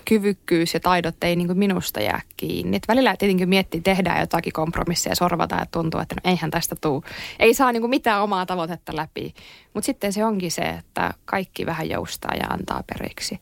kyvykkyys 0.05 0.75
ja 0.75 0.81
taidot 0.81 1.25
ei 1.25 1.37
niin 1.37 1.47
kuin 1.47 1.59
minusta 1.59 2.01
jää 2.01 2.21
kiinni. 2.37 2.77
Et 2.77 2.89
välillä 2.89 3.17
tietenkin 3.17 3.49
miettii, 3.49 3.81
tehdään 3.81 4.21
jotakin 4.21 4.53
kompromisseja 4.53 5.13
ja 5.13 5.17
sorvataan 5.17 5.63
ja 5.63 5.67
tuntuu, 5.71 6.01
että 6.01 6.15
no 6.15 6.31
eihän 6.31 6.51
tästä 6.51 6.77
tule. 6.81 7.03
Ei 7.39 7.55
saa 7.55 7.73
niin 7.73 7.81
kuin 7.81 7.91
mitään 7.91 8.23
omaa 8.23 8.47
tavoitetta 8.47 8.97
läpi. 8.97 9.35
Mutta 9.75 9.87
sitten 9.87 10.13
se 10.13 10.25
onkin 10.25 10.53
se, 10.53 10.63
että 10.63 11.15
kaikki 11.25 11.67
vähän 11.67 11.89
joustaa 11.89 12.35
ja 12.35 12.47
antaa 12.47 12.83
periksi. 12.83 13.41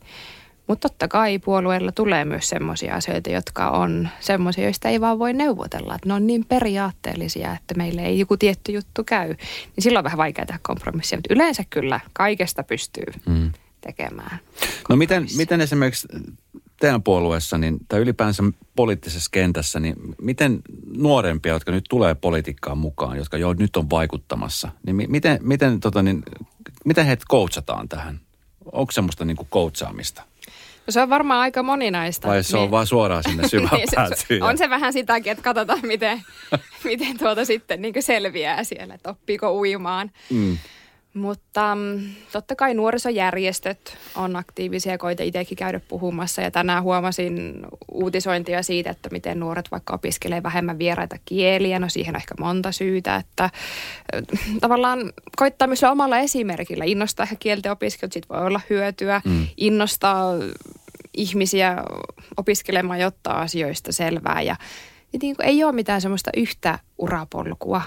Mutta 0.67 0.89
totta 0.89 1.07
kai 1.07 1.39
puolueella 1.39 1.91
tulee 1.91 2.25
myös 2.25 2.49
semmoisia 2.49 2.95
asioita, 2.95 3.29
jotka 3.29 3.69
on 3.69 4.09
semmoisia, 4.19 4.63
joista 4.63 4.89
ei 4.89 5.01
vaan 5.01 5.19
voi 5.19 5.33
neuvotella. 5.33 5.95
Että 5.95 6.09
ne 6.09 6.13
on 6.13 6.27
niin 6.27 6.45
periaatteellisia, 6.45 7.53
että 7.53 7.75
meille 7.77 8.01
ei 8.01 8.19
joku 8.19 8.37
tietty 8.37 8.71
juttu 8.71 9.03
käy. 9.03 9.27
Niin 9.27 9.83
silloin 9.83 9.99
on 9.99 10.03
vähän 10.03 10.17
vaikea 10.17 10.45
tehdä 10.45 10.59
kompromissia, 10.63 11.17
mutta 11.17 11.33
yleensä 11.33 11.63
kyllä 11.69 11.99
kaikesta 12.13 12.63
pystyy 12.63 13.05
mm. 13.25 13.51
Tekemään. 13.85 14.39
No 14.89 14.95
miten, 14.95 15.27
miten 15.37 15.61
esimerkiksi 15.61 16.07
teidän 16.79 17.03
puolueessa 17.03 17.57
niin, 17.57 17.77
tai 17.87 17.99
ylipäänsä 17.99 18.43
poliittisessa 18.75 19.29
kentässä, 19.31 19.79
niin 19.79 19.95
miten 20.21 20.59
nuorempia, 20.97 21.53
jotka 21.53 21.71
nyt 21.71 21.85
tulee 21.89 22.15
politiikkaan 22.15 22.77
mukaan, 22.77 23.17
jotka 23.17 23.37
jo 23.37 23.53
nyt 23.53 23.75
on 23.77 23.89
vaikuttamassa, 23.89 24.71
niin 24.85 24.95
mi- 24.95 25.07
miten, 25.07 25.39
miten, 25.41 25.79
tota, 25.79 26.03
niin, 26.03 26.23
miten 26.85 27.05
heitä 27.05 27.25
coachataan 27.29 27.89
tähän? 27.89 28.19
Onko 28.71 28.91
semmoista 28.91 29.25
niin 29.25 29.37
kuin 29.37 29.47
coachaamista? 29.51 30.23
No 30.87 30.91
se 30.91 31.01
on 31.01 31.09
varmaan 31.09 31.39
aika 31.39 31.63
moninaista. 31.63 32.27
Vai 32.27 32.43
se 32.43 32.57
on 32.57 32.71
vaan 32.71 32.87
suoraan 32.87 33.23
sinne 33.23 33.47
syvään 33.49 33.75
Niin, 33.75 33.87
se- 33.89 33.95
päätyyn? 33.95 34.43
On 34.43 34.57
se 34.57 34.69
vähän 34.69 34.93
sitäkin, 34.93 35.31
että 35.31 35.43
katsotaan, 35.43 35.79
miten, 35.83 36.21
miten 36.83 37.17
tuota 37.17 37.45
sitten 37.45 37.81
niin 37.81 37.93
selviää 37.99 38.63
siellä, 38.63 38.93
että 38.93 39.09
oppiiko 39.09 39.53
uimaan. 39.53 40.11
Mm. 40.29 40.57
Mutta 41.15 41.75
mm, 41.75 41.99
totta 42.31 42.55
kai 42.55 42.73
nuorisojärjestöt 42.73 43.97
on 44.15 44.35
aktiivisia, 44.35 44.97
koita 44.97 45.23
itsekin 45.23 45.57
käydä 45.57 45.79
puhumassa. 45.79 46.41
Ja 46.41 46.51
tänään 46.51 46.83
huomasin 46.83 47.59
uutisointia 47.91 48.63
siitä, 48.63 48.89
että 48.89 49.09
miten 49.11 49.39
nuoret 49.39 49.71
vaikka 49.71 49.93
opiskelee 49.93 50.43
vähemmän 50.43 50.79
vieraita 50.79 51.15
kieliä. 51.25 51.79
No 51.79 51.89
siihen 51.89 52.15
on 52.15 52.21
ehkä 52.21 52.35
monta 52.39 52.71
syytä, 52.71 53.15
että 53.15 53.43
äh, 53.43 53.51
tavallaan 54.61 55.13
koittaa 55.37 55.67
myös 55.67 55.83
omalla 55.83 56.17
esimerkillä 56.17 56.85
innostaa 56.85 57.23
ehkä 57.23 57.35
kielten 57.39 57.71
opiskelut, 57.71 58.13
siitä 58.13 58.33
voi 58.33 58.45
olla 58.45 58.61
hyötyä. 58.69 59.21
Mm. 59.25 59.47
Innostaa 59.57 60.33
ihmisiä 61.13 61.77
opiskelemaan 62.37 62.99
ja 62.99 63.07
ottaa 63.07 63.41
asioista 63.41 63.91
selvää. 63.91 64.41
Ja, 64.41 64.55
ja 65.13 65.19
niin 65.21 65.35
kuin 65.35 65.47
ei 65.47 65.63
ole 65.63 65.71
mitään 65.71 66.01
semmoista 66.01 66.31
yhtä 66.37 66.79
urapolkua. 66.97 67.81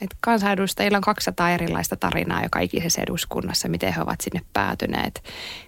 Et 0.00 0.16
kansanedustajilla 0.20 0.98
on 0.98 1.02
200 1.02 1.50
erilaista 1.50 1.96
tarinaa 1.96 2.42
joka 2.42 2.60
ikisessä 2.60 3.02
eduskunnassa, 3.02 3.68
miten 3.68 3.92
he 3.92 4.02
ovat 4.02 4.20
sinne 4.20 4.40
päätyneet. 4.52 5.24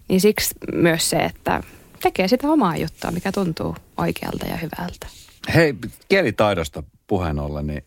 Niin 0.08 0.20
siksi 0.20 0.54
myös 0.72 1.10
se, 1.10 1.16
että 1.16 1.62
tekee 2.02 2.28
sitä 2.28 2.48
omaa 2.48 2.76
juttua, 2.76 3.10
mikä 3.10 3.32
tuntuu 3.32 3.76
oikealta 3.96 4.46
ja 4.46 4.56
hyvältä. 4.56 5.06
Hei, 5.54 5.74
kielitaidosta 6.08 6.82
puheen 7.06 7.38
ollen, 7.38 7.66
niin 7.66 7.84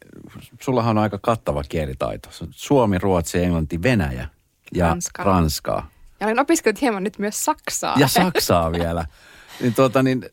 sullahan 0.61 0.97
on 0.97 1.03
aika 1.03 1.19
kattava 1.21 1.63
kielitaito. 1.63 2.29
Suomi, 2.51 2.97
Ruotsi, 2.97 3.43
Englanti, 3.43 3.83
Venäjä 3.83 4.27
ja 4.73 4.87
Ranska. 4.87 5.23
Ranskaa. 5.23 5.89
Ja 6.19 6.27
olen 6.27 6.39
opiskellut 6.39 6.81
hieman 6.81 7.03
nyt 7.03 7.19
myös 7.19 7.45
Saksaa. 7.45 7.95
Ja 7.99 8.07
Saksaa 8.07 8.71
vielä. 8.71 9.05
Niin, 9.61 9.73
tuota, 9.73 10.03
niin, 10.03 10.25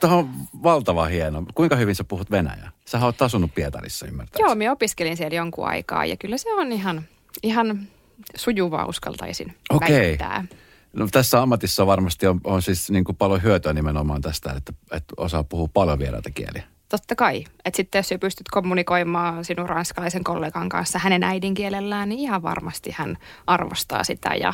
tämä 0.00 0.14
on 0.14 0.30
valtava 0.62 1.04
hieno. 1.04 1.44
Kuinka 1.54 1.76
hyvin 1.76 1.94
sä 1.94 2.04
puhut 2.04 2.30
venäjää? 2.30 2.70
Sä 2.84 3.04
oot 3.04 3.22
asunut 3.22 3.54
Pietarissa, 3.54 4.06
ymmärtää. 4.06 4.40
Joo, 4.40 4.54
minä 4.54 4.72
opiskelin 4.72 5.16
siellä 5.16 5.36
jonkun 5.36 5.66
aikaa 5.66 6.04
ja 6.04 6.16
kyllä 6.16 6.36
se 6.38 6.54
on 6.54 6.72
ihan, 6.72 7.02
ihan 7.42 7.88
sujuvaa 8.36 8.86
uskaltaisin 8.86 9.54
Okei. 9.70 10.00
väittää. 10.00 10.44
No, 10.92 11.08
tässä 11.12 11.42
ammatissa 11.42 11.86
varmasti 11.86 12.26
on, 12.26 12.40
on 12.44 12.62
siis 12.62 12.90
niin 12.90 13.04
kuin 13.04 13.16
paljon 13.16 13.42
hyötyä 13.42 13.72
nimenomaan 13.72 14.20
tästä, 14.20 14.52
että, 14.56 14.72
että 14.92 15.14
osaa 15.16 15.44
puhua 15.44 15.68
paljon 15.74 15.98
vieraita 15.98 16.30
kieliä. 16.30 16.62
Totta 16.88 17.14
kai. 17.16 17.44
Että 17.64 17.76
sitten 17.76 17.98
jos 17.98 18.20
pystyt 18.20 18.48
kommunikoimaan 18.48 19.44
sinun 19.44 19.68
ranskalaisen 19.68 20.24
kollegan 20.24 20.68
kanssa 20.68 20.98
hänen 20.98 21.22
äidinkielellään, 21.22 22.08
niin 22.08 22.18
ihan 22.18 22.42
varmasti 22.42 22.90
hän 22.96 23.18
arvostaa 23.46 24.04
sitä. 24.04 24.34
Ja, 24.34 24.52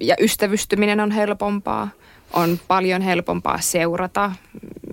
ja 0.00 0.16
ystävystyminen 0.20 1.00
on 1.00 1.10
helpompaa. 1.10 1.88
On 2.32 2.60
paljon 2.68 3.02
helpompaa 3.02 3.60
seurata. 3.60 4.32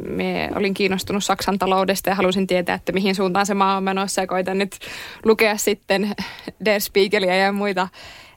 Me 0.08 0.50
olin 0.56 0.74
kiinnostunut 0.74 1.24
Saksan 1.24 1.60
taloudesta 1.60 2.10
ja 2.10 2.16
halusin 2.16 2.48
tietää, 2.48 2.76
että 2.76 2.92
mihin 2.92 3.16
suuntaan 3.16 3.46
se 3.46 3.54
maa 3.54 3.78
on 3.78 3.84
menossa. 3.84 4.22
Ja 4.22 4.28
koitan 4.28 4.58
nyt 4.58 4.80
lukea 5.26 5.58
sitten 5.58 6.12
Der 6.66 6.82
Spiegelia 6.82 7.36
ja 7.36 7.52
muita 7.52 7.88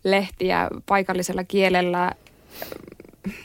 lehtiä 0.05 0.68
paikallisella 0.86 1.44
kielellä 1.44 2.12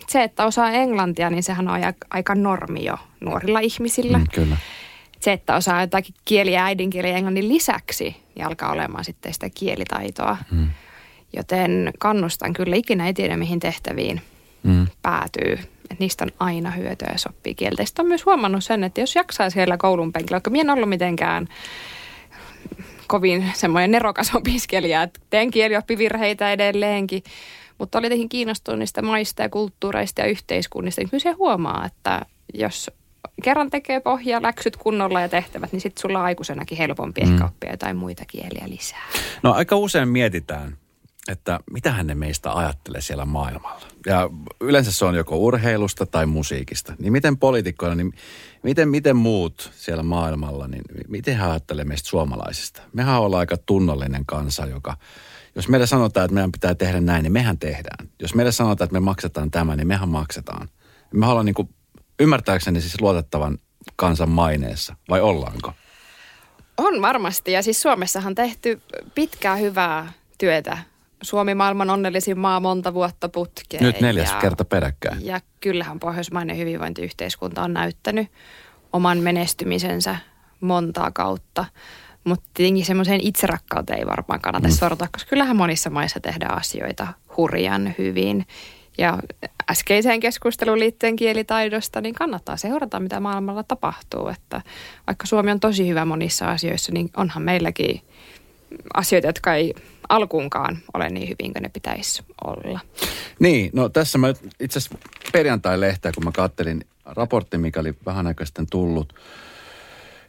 se, 0.10 0.24
että 0.24 0.46
osaa 0.46 0.72
englantia, 0.72 1.30
niin 1.30 1.44
sehän 1.44 1.68
on 1.68 1.74
aika, 1.74 2.06
aika 2.10 2.36
normi 2.36 2.86
jo 2.86 2.98
nuorilla 3.20 3.60
ihmisillä. 3.60 4.18
Mm, 4.18 4.26
kyllä. 4.34 4.58
Se, 5.20 5.32
että 5.32 5.56
osaa 5.56 5.82
jotakin 5.82 6.16
kieliä 6.26 6.66
äidinkielen 6.66 7.12
ja 7.12 7.18
englannin 7.18 7.50
lisäksi, 7.50 8.16
niin 8.36 8.46
alkaa 8.46 8.72
olemaan 8.72 9.06
sitten 9.06 9.34
sitä 9.34 9.50
kielitaitoa. 9.56 10.38
Mm. 10.52 10.70
Joten 11.34 11.92
kannustan 12.00 12.54
kyllä, 12.54 12.76
ikinä 12.76 13.08
ei 13.08 13.14
tiedä 13.14 13.38
mihin 13.38 13.60
tehtäviin 13.60 14.22
Mm. 14.64 14.88
päätyy. 15.02 15.60
Et 15.90 16.00
niistä 16.00 16.24
on 16.24 16.30
aina 16.40 16.72
hyötyä 16.72 17.10
ja 17.12 17.18
sopii 17.18 17.56
kieltä. 17.56 17.86
Sitten 17.86 18.04
on 18.04 18.08
myös 18.08 18.26
huomannut 18.26 18.64
sen, 18.64 18.84
että 18.84 19.02
jos 19.02 19.16
jaksaa 19.16 19.50
siellä 19.50 19.78
koulun 19.78 20.12
penkillä, 20.14 20.36
vaikka 20.36 20.50
minä 20.50 20.62
en 20.62 20.78
ollut 20.78 20.90
mitenkään 20.90 21.48
kovin 23.08 23.52
semmoinen 23.54 23.92
nerokas 23.92 24.32
opiskelija, 24.36 25.04
että 25.04 25.20
teen 25.30 25.52
kielioppivirheitä 25.52 26.52
edelleenkin, 26.52 27.24
mutta 27.78 27.98
oli 27.98 28.06
jotenkin 28.06 28.30
kiinnostunut 28.30 28.80
niistä 28.80 29.02
maista 29.02 29.42
ja 29.42 29.50
kulttuureista 29.50 30.22
ja 30.22 30.28
yhteiskunnista, 30.28 31.02
niin 31.02 31.10
kyllä 31.10 31.22
se 31.22 31.32
huomaa, 31.32 31.86
että 31.86 32.22
jos 32.54 32.92
kerran 33.44 33.70
tekee 33.70 34.00
pohjaa, 34.00 34.42
läksyt 34.42 34.78
kunnolla 34.78 35.22
ja 35.22 35.30
tehtävät, 35.30 35.72
niin 35.72 35.82
sitten 35.82 36.02
sulla 36.02 36.20
on 36.20 36.26
aikuisenakin 36.26 36.78
helpompi 36.78 37.22
Mm. 37.22 37.34
ehkä 37.34 37.46
oppia 37.46 37.72
jotain 37.72 37.96
muita 37.96 38.24
kieliä 38.28 38.64
lisää. 38.68 39.04
No 39.44 39.54
aika 39.54 39.76
usein 39.76 40.10
mietitään, 40.10 40.78
että 41.28 41.60
mitä 41.72 42.04
ne 42.04 42.16
meistä 42.16 42.54
ajattelee 42.54 43.02
siellä 43.02 43.26
maailmalla. 43.26 43.88
Ja 44.06 44.30
yleensä 44.62 44.92
se 44.92 45.06
on 45.06 45.16
joko 45.16 45.38
urheilusta 45.38 46.06
tai 46.06 46.26
musiikista. 46.26 46.94
Niin 47.00 47.14
miten 47.14 47.38
poliitikkoina, 47.38 47.96
niin 47.96 48.14
miten, 48.64 48.90
miten 48.90 49.16
muut 49.16 49.72
siellä 49.76 50.04
maailmalla, 50.04 50.68
niin 50.68 50.82
miten 51.08 51.38
he 51.38 51.44
ajattelee 51.44 51.86
meistä 51.86 52.10
suomalaisista? 52.10 52.82
Mehän 52.94 53.22
ollaan 53.22 53.40
aika 53.40 53.58
tunnollinen 53.58 54.26
kansa, 54.26 54.66
joka, 54.66 54.98
jos 55.56 55.68
meille 55.68 55.88
sanotaan, 55.88 56.26
että 56.26 56.36
meidän 56.36 56.52
pitää 56.52 56.76
tehdä 56.76 57.02
näin, 57.02 57.24
niin 57.24 57.34
mehän 57.34 57.60
tehdään. 57.60 58.10
Jos 58.20 58.36
meille 58.36 58.52
sanotaan, 58.52 58.86
että 58.86 59.00
me 59.00 59.00
maksetaan 59.00 59.52
tämä, 59.52 59.76
niin 59.76 59.88
mehän 59.88 60.10
maksetaan. 60.10 60.70
Me 61.14 61.28
ollaan 61.28 61.46
niin 61.46 61.54
kuin, 61.54 61.70
ymmärtääkseni 62.20 62.82
siis 62.82 63.02
luotettavan 63.02 63.58
kansan 63.96 64.30
maineessa, 64.30 64.96
vai 65.10 65.22
ollaanko? 65.22 65.74
On 66.78 67.02
varmasti, 67.02 67.52
ja 67.52 67.62
siis 67.62 67.82
Suomessahan 67.82 68.36
tehty 68.36 68.82
pitkää 69.16 69.56
hyvää 69.56 70.12
työtä. 70.38 70.91
Suomi 71.22 71.56
maailman 71.56 71.90
onnellisin 71.90 72.40
maa 72.40 72.60
monta 72.60 72.94
vuotta 72.94 73.30
putkeen. 73.30 73.84
Nyt 73.84 74.02
neljäs 74.02 74.32
ja, 74.32 74.38
kerta 74.38 74.66
peräkkäin. 74.66 75.26
Ja 75.26 75.40
kyllähän 75.60 76.00
pohjoismainen 76.00 76.58
hyvinvointiyhteiskunta 76.58 77.64
on 77.64 77.74
näyttänyt 77.74 78.28
oman 78.94 79.18
menestymisensä 79.18 80.16
montaa 80.62 81.12
kautta. 81.12 81.66
Mutta 82.24 82.50
tietenkin 82.54 82.86
semmoiseen 82.86 83.22
itserakkauteen 83.22 84.00
ei 84.00 84.06
varmaan 84.06 84.42
kannata 84.42 84.68
mm. 84.68 84.74
sortua, 84.74 85.08
koska 85.12 85.30
kyllähän 85.30 85.56
monissa 85.56 85.90
maissa 85.90 86.20
tehdään 86.20 86.58
asioita 86.58 87.08
hurjan 87.38 87.96
hyvin. 87.98 88.46
Ja 88.98 89.18
äskeiseen 89.72 90.20
keskusteluun 90.20 90.80
liittyen 90.80 91.16
kielitaidosta, 91.16 92.02
niin 92.02 92.16
kannattaa 92.16 92.58
seurata, 92.58 93.00
mitä 93.00 93.20
maailmalla 93.20 93.64
tapahtuu. 93.64 94.28
Että 94.28 94.62
vaikka 95.08 95.28
Suomi 95.28 95.52
on 95.52 95.60
tosi 95.60 95.88
hyvä 95.88 96.06
monissa 96.06 96.52
asioissa, 96.52 96.92
niin 96.92 97.10
onhan 97.18 97.44
meilläkin 97.44 98.02
asioita, 98.94 99.28
jotka 99.28 99.54
ei 99.54 99.74
alkuunkaan 100.12 100.80
ole 100.94 101.10
niin 101.10 101.30
hyvin 101.30 101.54
kuin 101.54 101.64
ne 101.64 101.70
pitäisi 101.70 102.24
olla. 102.44 102.80
Niin, 103.40 103.70
no 103.74 103.90
tässä 103.90 104.18
mä 104.18 104.34
itse 104.60 104.80
asiassa 104.80 104.98
perjantai-lehteä, 105.32 106.12
kun 106.12 106.24
mä 106.24 106.32
kattelin 106.32 106.86
raportti, 107.06 107.58
mikä 107.58 107.80
oli 107.80 107.94
vähän 108.06 108.28
aikaa 108.28 108.46
sitten 108.46 108.68
tullut, 108.72 109.14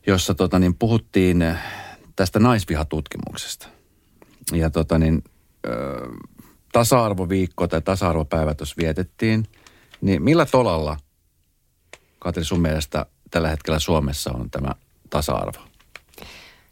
jossa 0.06 0.34
tota, 0.34 0.58
niin 0.58 0.74
puhuttiin 0.74 1.42
eh, 1.42 1.56
tästä 2.16 2.38
naisvihatutkimuksesta. 2.38 3.68
Ja 4.52 4.70
tota, 4.70 4.98
niin, 4.98 5.24
ö, 5.66 5.70
tasa-arvoviikko 6.72 7.68
tai 7.68 7.80
tasa-arvopäivä 7.80 8.54
tuossa 8.54 8.74
vietettiin. 8.78 9.46
Niin 10.00 10.22
millä 10.22 10.46
tolalla, 10.46 10.96
Katri, 12.18 12.44
sun 12.44 12.60
mielestä 12.60 13.06
tällä 13.30 13.48
hetkellä 13.48 13.78
Suomessa 13.78 14.32
on 14.32 14.50
tämä 14.50 14.74
tasa-arvo? 15.10 15.58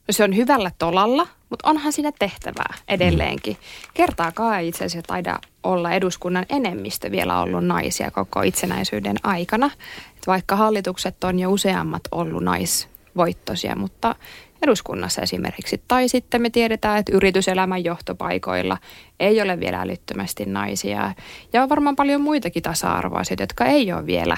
No 0.09 0.13
se 0.13 0.25
on 0.25 0.37
hyvällä 0.37 0.71
tolalla, 0.79 1.27
mutta 1.51 1.71
onhan 1.71 1.93
siinä 1.93 2.13
tehtävää 2.19 2.75
edelleenkin. 2.89 3.57
Kertaakaan 3.95 4.59
ei 4.59 4.69
itse 4.69 4.85
asiassa 4.85 5.09
taida 5.09 5.39
olla 5.63 5.93
eduskunnan 5.93 6.47
enemmistö 6.49 7.11
vielä 7.11 7.41
ollut 7.41 7.65
naisia 7.65 8.11
koko 8.11 8.43
itsenäisyyden 8.43 9.17
aikana. 9.23 9.71
Et 10.17 10.27
vaikka 10.27 10.57
hallitukset 10.57 11.25
on 11.25 11.39
jo 11.39 11.51
useammat 11.51 12.03
ollut 12.13 12.43
naisvoittoisia, 12.43 13.77
mutta 13.77 14.15
eduskunnassa 14.63 15.23
esimerkiksi. 15.23 15.83
Tai 15.89 16.09
sitten 16.09 16.43
me 16.43 16.51
tiedetään, 16.51 16.99
että 16.99 17.13
yrityselämän 17.17 17.85
johtopaikoilla 17.85 18.79
ei 19.21 19.43
ole 19.43 19.61
vielä 19.61 19.81
älyttömästi 19.81 20.47
naisia. 20.47 21.15
Ja 21.53 21.63
on 21.63 21.69
varmaan 21.69 21.97
paljon 21.97 22.21
muitakin 22.21 22.63
tasa-arvoasioita, 22.63 23.43
jotka 23.43 23.65
ei 23.65 23.93
ole 23.93 24.07
vielä 24.07 24.37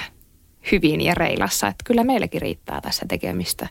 hyvin 0.73 1.01
ja 1.01 1.15
reilassa. 1.15 1.69
Että 1.69 1.85
kyllä 1.85 2.05
meilläkin 2.05 2.43
riittää 2.43 2.81
tässä 2.81 3.07
tekemistä. 3.09 3.69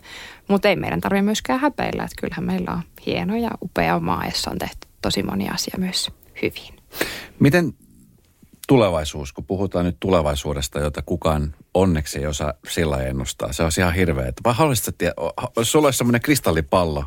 Mutta 0.47 0.69
ei 0.69 0.75
meidän 0.75 1.01
tarvitse 1.01 1.21
myöskään 1.21 1.59
häpeillä, 1.59 2.03
että 2.03 2.21
kyllähän 2.21 2.45
meillä 2.45 2.71
on 2.71 2.81
hieno 3.05 3.35
ja 3.35 3.49
upea 3.61 3.99
maa, 3.99 4.25
jossa 4.25 4.51
on 4.51 4.57
tehty 4.57 4.87
tosi 5.01 5.23
moni 5.23 5.49
asia 5.49 5.75
myös 5.77 6.11
hyvin. 6.41 6.73
Miten 7.39 7.73
tulevaisuus, 8.67 9.33
kun 9.33 9.45
puhutaan 9.45 9.85
nyt 9.85 9.97
tulevaisuudesta, 9.99 10.79
jota 10.79 11.01
kukaan 11.01 11.55
onneksi 11.73 12.19
ei 12.19 12.25
osaa 12.25 12.53
sillä 12.69 12.97
ennustaa. 12.97 13.53
Se 13.53 13.63
on 13.63 13.71
ihan 13.77 13.93
hirveä. 13.93 14.27
että- 14.27 14.41
Vai 14.45 14.53
haluaisitko, 14.53 15.05
jos 15.57 15.71
sulla 15.71 15.87
olisi 15.87 15.97
semmoinen 15.97 16.21
kristallipallo, 16.21 17.05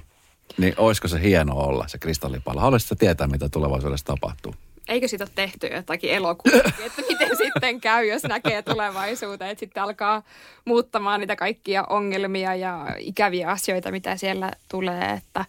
niin 0.58 0.74
olisiko 0.76 1.08
se 1.08 1.22
hieno 1.22 1.54
olla, 1.56 1.88
se 1.88 1.98
kristallipallo? 1.98 2.60
Haluaisitko 2.60 2.94
tietää, 2.94 3.26
mitä 3.26 3.48
tulevaisuudessa 3.48 4.06
tapahtuu? 4.06 4.54
Eikö 4.88 5.08
siitä 5.08 5.24
ole 5.24 5.30
tehty 5.34 5.66
jotakin 5.66 6.10
elokuvia, 6.10 6.62
että 6.86 7.02
miten 7.08 7.36
sitten 7.36 7.80
käy, 7.80 8.06
jos 8.06 8.22
näkee 8.22 8.62
tulevaisuuteen, 8.62 9.50
että 9.50 9.60
sitten 9.60 9.82
alkaa 9.82 10.22
muuttamaan 10.64 11.20
niitä 11.20 11.36
kaikkia 11.36 11.84
ongelmia 11.90 12.54
ja 12.54 12.86
ikäviä 12.98 13.50
asioita, 13.50 13.90
mitä 13.90 14.16
siellä 14.16 14.52
tulee, 14.68 15.10
että 15.10 15.44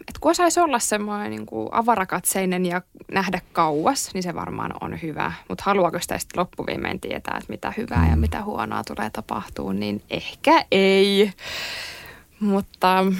että 0.00 0.20
kun 0.20 0.30
osaisi 0.30 0.60
olla 0.60 0.78
semmoinen 0.78 1.30
niin 1.30 1.46
kuin 1.46 1.68
avarakatseinen 1.72 2.66
ja 2.66 2.82
nähdä 3.12 3.40
kauas, 3.52 4.14
niin 4.14 4.22
se 4.22 4.34
varmaan 4.34 4.72
on 4.80 5.02
hyvä. 5.02 5.32
Mutta 5.48 5.64
haluaako 5.66 5.98
sitä 5.98 6.18
sitten 6.18 6.40
loppuviimein 6.40 7.00
tietää, 7.00 7.36
että 7.38 7.52
mitä 7.52 7.72
hyvää 7.76 8.08
ja 8.10 8.16
mitä 8.16 8.42
huonoa 8.42 8.84
tulee 8.84 9.10
tapahtuu, 9.10 9.72
niin 9.72 10.02
ehkä 10.10 10.64
ei. 10.70 11.32
Mutta 12.40 13.04
mm, 13.04 13.16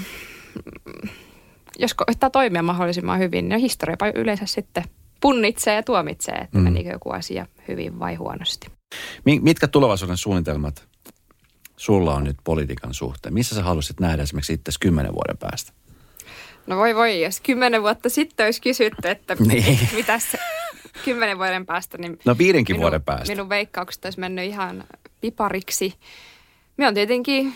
jos 1.78 1.94
koittaa 1.94 2.30
toimia 2.30 2.62
mahdollisimman 2.62 3.18
hyvin, 3.18 3.48
niin 3.48 3.60
historia 3.60 3.96
yleensä 4.14 4.46
sitten 4.46 4.84
punnitsee 5.20 5.74
ja 5.74 5.82
tuomitsee, 5.82 6.34
että 6.34 6.58
Mm. 6.58 6.64
menikö 6.64 6.90
joku 6.90 7.10
asia 7.10 7.46
hyvin 7.68 7.98
vai 7.98 8.14
huonosti. 8.14 8.66
Mi- 9.24 9.40
Mitkä 9.40 9.68
tulevaisuuden 9.68 10.16
suunnitelmat 10.16 10.88
sulla 11.76 12.14
on 12.14 12.24
nyt 12.24 12.36
politiikan 12.44 12.94
suhteen? 12.94 13.34
Missä 13.34 13.54
sä 13.54 13.62
haluaisit 13.62 14.00
nähdä 14.00 14.22
esimerkiksi 14.22 14.52
itse 14.52 14.72
kymmenen 14.80 15.12
vuoden 15.14 15.38
päästä? 15.38 15.72
No 16.66 16.76
voi 16.76 16.94
voi, 16.94 17.22
jos 17.22 17.40
kymmenen 17.40 17.82
vuotta 17.82 18.08
sitten 18.08 18.44
olisi 18.44 18.60
kysytty, 18.62 19.08
että 19.08 19.36
Niin. 19.46 19.78
mitäs 19.94 20.36
kymmenen 21.04 21.38
vuoden 21.38 21.66
päästä, 21.66 21.98
niin 21.98 22.18
No 22.24 22.38
viidenkin 22.38 22.74
minun, 22.74 22.82
vuoden 22.82 23.02
päästä. 23.02 23.28
Minun 23.32 23.48
veikkaukset 23.48 24.04
olisi 24.04 24.20
mennyt 24.20 24.44
ihan 24.44 24.84
pipariksi. 25.20 25.94
Me 26.76 26.86
on 26.88 26.94
tietenkin, 26.94 27.52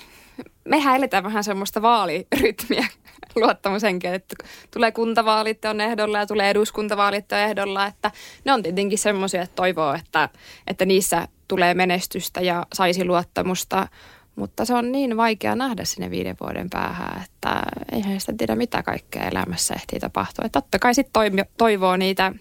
mehän 0.64 0.96
eletään 0.96 1.24
vähän 1.24 1.44
semmoista 1.44 1.82
vaalirytmiä 1.82 2.86
luottamusenkin, 3.36 4.14
että 4.14 4.36
tulee 4.70 4.92
kuntavaalit 4.92 5.64
on 5.64 5.80
ehdolla 5.80 6.18
ja 6.18 6.26
tulee 6.26 6.50
eduskuntavaalit 6.50 7.32
on 7.32 7.38
ehdolla, 7.38 7.86
että 7.86 8.10
ne 8.44 8.52
on 8.52 8.62
tietenkin 8.62 8.98
semmoisia, 8.98 9.42
että 9.42 9.56
toivoo, 9.56 9.94
että, 9.94 10.28
että 10.66 10.84
niissä 10.84 11.28
tulee 11.48 11.74
menestystä 11.74 12.40
ja 12.40 12.66
saisi 12.72 13.04
luottamusta, 13.04 13.88
mutta 14.36 14.64
se 14.64 14.74
on 14.74 14.92
niin 14.92 15.16
vaikea 15.16 15.56
nähdä 15.56 15.84
sinne 15.84 16.10
viiden 16.10 16.36
vuoden 16.40 16.70
päähän, 16.70 17.24
että 17.24 17.62
eihän 17.92 18.20
sitä 18.20 18.32
tiedä 18.38 18.56
mitä 18.56 18.82
kaikkea 18.82 19.22
elämässä 19.22 19.74
ehtii 19.74 20.00
tapahtua. 20.00 20.44
Ja 20.44 20.48
totta 20.48 20.78
kai 20.78 20.94
sitten 20.94 21.46
toivoo 21.56 21.96
niitä 21.96 22.32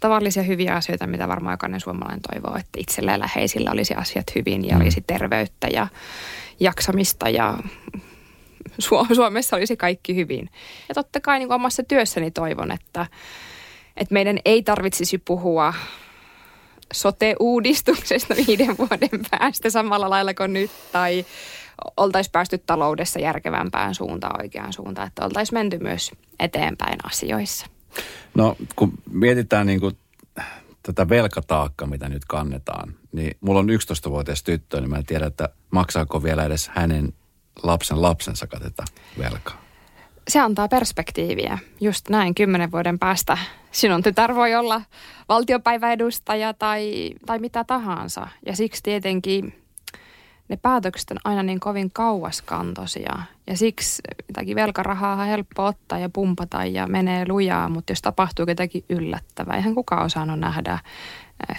tavallisia 0.00 0.42
hyviä 0.42 0.74
asioita, 0.74 1.06
mitä 1.06 1.28
varmaan 1.28 1.52
jokainen 1.52 1.80
suomalainen 1.80 2.20
toivoo, 2.32 2.56
että 2.56 2.78
itsellä 2.78 3.12
ja 3.12 3.18
läheisillä 3.18 3.70
olisi 3.70 3.94
asiat 3.94 4.34
hyvin 4.34 4.68
ja 4.68 4.74
mm. 4.74 4.80
olisi 4.80 5.04
terveyttä 5.06 5.68
ja 5.72 5.86
jaksamista 6.60 7.28
ja 7.28 7.58
Suomessa 9.12 9.56
olisi 9.56 9.76
kaikki 9.76 10.16
hyvin. 10.16 10.50
Ja 10.88 10.94
totta 10.94 11.20
kai 11.20 11.38
niin 11.38 11.48
kuin 11.48 11.54
omassa 11.54 11.82
työssäni 11.82 12.30
toivon, 12.30 12.72
että, 12.72 13.06
että 13.96 14.12
meidän 14.12 14.38
ei 14.44 14.62
tarvitsisi 14.62 15.18
puhua 15.18 15.74
sote-uudistuksesta 16.92 18.34
viiden 18.46 18.78
vuoden 18.78 19.20
päästä 19.30 19.70
samalla 19.70 20.10
lailla 20.10 20.34
kuin 20.34 20.52
nyt 20.52 20.70
tai 20.92 21.24
oltaisiin 21.96 22.32
päästy 22.32 22.58
taloudessa 22.58 23.20
järkevämpään 23.20 23.94
suuntaan, 23.94 24.42
oikeaan 24.42 24.72
suuntaan, 24.72 25.08
että 25.08 25.24
oltaisiin 25.24 25.58
menty 25.58 25.78
myös 25.78 26.10
eteenpäin 26.40 26.98
asioissa. 27.04 27.66
No 28.34 28.56
kun 28.76 28.92
mietitään 29.10 29.66
niin 29.66 29.80
kuin 29.80 29.96
tätä 30.82 31.08
velkataakkaa, 31.08 31.88
mitä 31.88 32.08
nyt 32.08 32.24
kannetaan, 32.24 32.94
niin 33.12 33.36
mulla 33.40 33.60
on 33.60 33.68
11-vuotias 33.68 34.42
tyttö, 34.42 34.80
niin 34.80 34.90
mä 34.90 34.96
en 34.96 35.06
tiedä, 35.06 35.26
että 35.26 35.48
maksaako 35.70 36.22
vielä 36.22 36.44
edes 36.44 36.70
hänen 36.74 37.12
lapsen 37.62 38.02
lapsensa 38.02 38.46
tätä 38.46 38.84
velkaa. 39.18 39.62
Se 40.28 40.40
antaa 40.40 40.68
perspektiiviä. 40.68 41.58
Just 41.80 42.08
näin 42.08 42.34
kymmenen 42.34 42.72
vuoden 42.72 42.98
päästä 42.98 43.38
sinun 43.72 44.02
tytär 44.02 44.34
voi 44.34 44.54
olla 44.54 44.82
valtiopäiväedustaja 45.28 46.54
tai, 46.54 47.10
tai 47.26 47.38
mitä 47.38 47.64
tahansa. 47.64 48.28
Ja 48.46 48.56
siksi 48.56 48.82
tietenkin 48.82 49.62
ne 50.48 50.56
päätökset 50.56 51.10
on 51.10 51.18
aina 51.24 51.42
niin 51.42 51.60
kovin 51.60 51.90
kauaskantoisia. 51.92 53.18
Ja 53.46 53.56
siksi 53.56 54.02
jotakin 54.28 54.56
velkarahaa 54.56 55.12
on 55.12 55.26
helppo 55.26 55.64
ottaa 55.64 55.98
ja 55.98 56.08
pumpata 56.08 56.64
ja 56.64 56.86
menee 56.86 57.28
lujaa, 57.28 57.68
mutta 57.68 57.92
jos 57.92 58.02
tapahtuu 58.02 58.44
jotakin 58.48 58.84
yllättävää, 58.88 59.56
eihän 59.56 59.74
kukaan 59.74 60.04
osannut 60.04 60.38
nähdä 60.38 60.78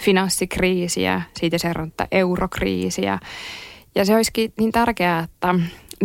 finanssikriisiä, 0.00 1.22
siitä 1.36 1.58
seurannutta 1.58 2.06
eurokriisiä. 2.12 3.18
Ja 3.94 4.04
se 4.04 4.14
olisikin 4.14 4.52
niin 4.58 4.72
tärkeää, 4.72 5.20
että 5.20 5.54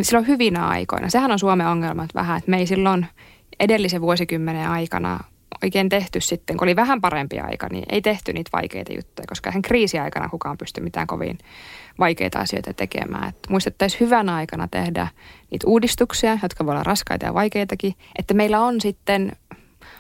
silloin 0.05 0.27
hyvinä 0.27 0.67
aikoina, 0.67 1.09
sehän 1.09 1.31
on 1.31 1.39
Suomen 1.39 1.67
ongelma, 1.67 2.03
että 2.03 2.19
vähän, 2.19 2.37
että 2.37 2.51
me 2.51 2.57
ei 2.57 2.67
silloin 2.67 3.05
edellisen 3.59 4.01
vuosikymmenen 4.01 4.69
aikana 4.69 5.19
oikein 5.63 5.89
tehty 5.89 6.21
sitten, 6.21 6.57
kun 6.57 6.65
oli 6.65 6.75
vähän 6.75 7.01
parempi 7.01 7.39
aika, 7.39 7.67
niin 7.71 7.83
ei 7.89 8.01
tehty 8.01 8.33
niitä 8.33 8.49
vaikeita 8.53 8.93
juttuja, 8.93 9.27
koska 9.27 9.51
hän 9.51 9.61
kriisiaikana 9.61 10.29
kukaan 10.29 10.57
pysty 10.57 10.81
mitään 10.81 11.07
kovin 11.07 11.37
vaikeita 11.99 12.39
asioita 12.39 12.73
tekemään. 12.73 13.29
Että 13.29 13.49
muistettaisiin 13.49 13.99
hyvänä 13.99 14.35
aikana 14.35 14.67
tehdä 14.67 15.07
niitä 15.51 15.67
uudistuksia, 15.67 16.39
jotka 16.43 16.65
voi 16.65 16.71
olla 16.71 16.83
raskaita 16.83 17.25
ja 17.25 17.33
vaikeitakin, 17.33 17.93
että 18.19 18.33
meillä 18.33 18.61
on 18.61 18.81
sitten 18.81 19.31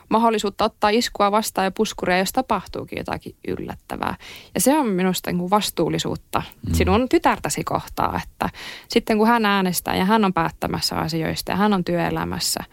mahdollisuutta 0.09 0.65
ottaa 0.65 0.89
iskua 0.89 1.31
vastaan 1.31 1.65
ja 1.65 1.71
puskuria, 1.71 2.17
jos 2.17 2.31
tapahtuukin 2.31 2.97
jotakin 2.97 3.35
yllättävää. 3.47 4.15
Ja 4.55 4.61
se 4.61 4.77
on 4.77 4.87
minusta 4.87 5.31
niin 5.31 5.39
kuin 5.39 5.49
vastuullisuutta 5.49 6.43
mm. 6.67 6.73
sinun 6.73 7.09
tytärtäsi 7.09 7.63
kohtaa, 7.63 8.21
että 8.23 8.49
sitten 8.87 9.17
kun 9.17 9.27
hän 9.27 9.45
äänestää 9.45 9.95
ja 9.95 10.05
hän 10.05 10.25
on 10.25 10.33
päättämässä 10.33 10.95
asioista 10.95 11.51
ja 11.51 11.55
hän 11.55 11.73
on 11.73 11.83
työelämässä, 11.83 12.63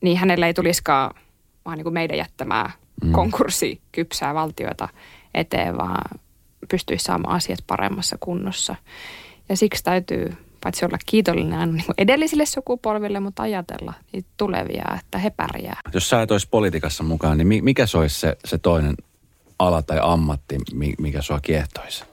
niin 0.00 0.16
hänelle 0.16 0.46
ei 0.46 0.54
tulisikaan 0.54 1.14
vaan 1.64 1.78
niin 1.78 1.84
kuin 1.84 1.94
meidän 1.94 2.18
jättämää 2.18 2.70
mm. 3.04 3.12
konkurssikypsää 3.12 4.34
valtiota 4.34 4.88
eteen, 5.34 5.76
vaan 5.76 6.20
pystyisi 6.70 7.04
saamaan 7.04 7.34
asiat 7.34 7.60
paremmassa 7.66 8.16
kunnossa. 8.20 8.76
Ja 9.48 9.56
siksi 9.56 9.84
täytyy 9.84 10.36
paitsi 10.62 10.84
olla 10.84 10.98
kiitollinen 11.06 11.58
aina 11.58 11.72
niin 11.72 11.84
edellisille 11.98 12.46
sukupolville, 12.46 13.20
mutta 13.20 13.42
ajatella 13.42 13.94
niitä 14.12 14.28
tulevia, 14.36 14.84
että 14.98 15.18
he 15.18 15.30
pärjää. 15.30 15.80
Jos 15.94 16.08
sä 16.08 16.22
et 16.22 16.30
olisi 16.30 16.48
politiikassa 16.50 17.04
mukaan, 17.04 17.38
niin 17.38 17.64
mikä 17.64 17.86
se 17.86 17.98
olisi 17.98 18.20
se, 18.20 18.36
se 18.44 18.58
toinen 18.58 18.94
ala 19.58 19.82
tai 19.82 19.98
ammatti, 20.02 20.58
mikä 20.98 21.22
sua 21.22 21.40
kiehtoisi? 21.40 22.04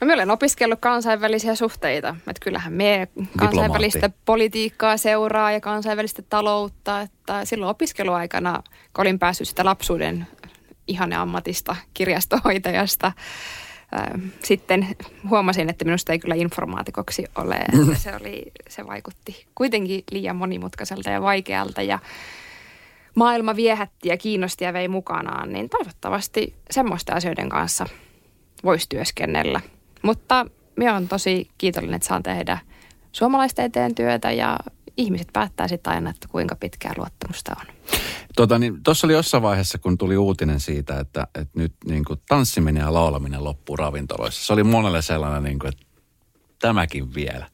No, 0.00 0.04
minä 0.04 0.14
olen 0.14 0.30
opiskellut 0.30 0.80
kansainvälisiä 0.80 1.54
suhteita. 1.54 2.08
Että 2.18 2.40
kyllähän 2.42 2.72
me 2.72 3.08
kansainvälistä 3.38 4.10
politiikkaa 4.24 4.96
seuraa 4.96 5.52
ja 5.52 5.60
kansainvälistä 5.60 6.22
taloutta. 6.22 7.00
Että 7.00 7.44
silloin 7.44 7.70
opiskeluaikana, 7.70 8.62
kun 8.94 9.02
olin 9.02 9.18
päässyt 9.18 9.48
sitä 9.48 9.64
lapsuuden 9.64 10.26
ihane 10.86 11.16
ammatista 11.16 11.76
kirjastohoitajasta, 11.94 13.12
sitten 14.42 14.86
huomasin, 15.30 15.70
että 15.70 15.84
minusta 15.84 16.12
ei 16.12 16.18
kyllä 16.18 16.34
informaatikoksi 16.34 17.24
ole. 17.34 17.54
Että 17.54 17.94
se, 18.02 18.16
oli, 18.20 18.52
se 18.68 18.86
vaikutti 18.86 19.46
kuitenkin 19.54 20.04
liian 20.10 20.36
monimutkaiselta 20.36 21.10
ja 21.10 21.22
vaikealta 21.22 21.82
ja 21.82 21.98
maailma 23.14 23.56
viehätti 23.56 24.08
ja 24.08 24.16
kiinnosti 24.16 24.64
ja 24.64 24.72
vei 24.72 24.88
mukanaan, 24.88 25.52
niin 25.52 25.68
toivottavasti 25.68 26.54
semmoisten 26.70 27.16
asioiden 27.16 27.48
kanssa 27.48 27.86
voisi 28.64 28.88
työskennellä. 28.88 29.60
Mutta 30.02 30.46
minä 30.76 30.92
olen 30.92 31.08
tosi 31.08 31.50
kiitollinen, 31.58 31.96
että 31.96 32.08
saan 32.08 32.22
tehdä 32.22 32.58
suomalaisten 33.12 33.64
eteen 33.64 33.94
työtä 33.94 34.32
ja 34.32 34.56
ihmiset 34.96 35.28
päättää 35.32 35.68
sitten 35.68 35.92
aina, 35.92 36.10
että 36.10 36.28
kuinka 36.28 36.56
pitkää 36.56 36.92
luottamusta 36.96 37.56
on. 37.60 37.66
Tuota, 38.36 38.58
niin, 38.58 38.82
tuossa 38.82 39.06
oli 39.06 39.12
jossain 39.12 39.42
vaiheessa, 39.42 39.78
kun 39.78 39.98
tuli 39.98 40.16
uutinen 40.16 40.60
siitä, 40.60 41.00
että, 41.00 41.26
että 41.34 41.58
nyt 41.60 41.74
niin 41.84 42.04
kuin, 42.04 42.20
tanssiminen 42.28 42.80
ja 42.80 42.92
laulaminen 42.92 43.44
loppuu 43.44 43.76
ravintoloissa. 43.76 44.46
Se 44.46 44.52
oli 44.52 44.64
monelle 44.64 45.02
sellainen, 45.02 45.42
niin 45.42 45.58
kuin, 45.58 45.68
että 45.68 45.86
tämäkin 46.58 47.14
vielä. 47.14 47.46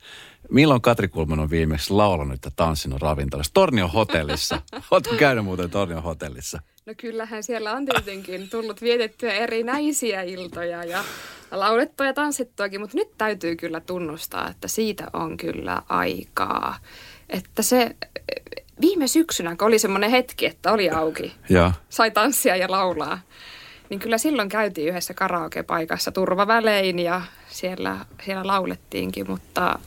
Milloin 0.51 0.81
Katri 0.81 1.09
Kulman 1.09 1.41
on 1.41 1.51
viimeksi 1.51 1.93
laulanut 1.93 2.39
ja 2.45 2.51
tanssinut 2.57 3.03
ravintolassa? 3.03 3.55
Tornion 3.55 3.91
hotellissa. 3.91 4.63
Oletko 4.91 5.15
käynyt 5.15 5.45
muuten 5.45 5.71
Tornion 5.71 6.03
hotellissa? 6.03 6.61
No 6.87 6.95
kyllähän 6.97 7.43
siellä 7.43 7.73
on 7.73 7.87
tietenkin 7.87 8.51
tullut 8.51 8.83
vietettyä 8.83 9.33
erinäisiä 9.33 10.23
iltoja 10.23 10.85
ja 10.85 11.05
laulettua 11.51 12.07
ja 12.07 12.15
tanssittuakin, 12.15 12.81
mutta 12.81 12.97
nyt 12.97 13.09
täytyy 13.19 13.57
kyllä 13.57 13.81
tunnustaa, 13.81 14.49
että 14.49 14.69
siitä 14.69 15.07
on 15.13 15.37
kyllä 15.37 15.83
aikaa. 15.89 16.79
Että 17.29 17.63
se 17.63 17.97
viime 18.81 19.07
syksynä, 19.07 19.57
kun 19.57 19.67
oli 19.67 19.79
semmoinen 19.79 20.11
hetki, 20.11 20.47
että 20.47 20.73
oli 20.73 20.91
auki, 20.91 21.33
ja. 21.49 21.73
sai 21.89 22.11
tanssia 22.11 22.57
ja 22.57 22.71
laulaa, 22.71 23.21
niin 23.91 24.01
kyllä 24.01 24.19
silloin 24.19 24.49
käytiin 24.49 24.89
yhdessä 24.89 25.15
karaoke-paikassa 25.15 26.13
turvavälein 26.13 26.99
ja 26.99 27.23
siellä, 27.49 27.97
siellä 28.25 28.47
laulettiinkin, 28.47 29.31
mutta 29.31 29.79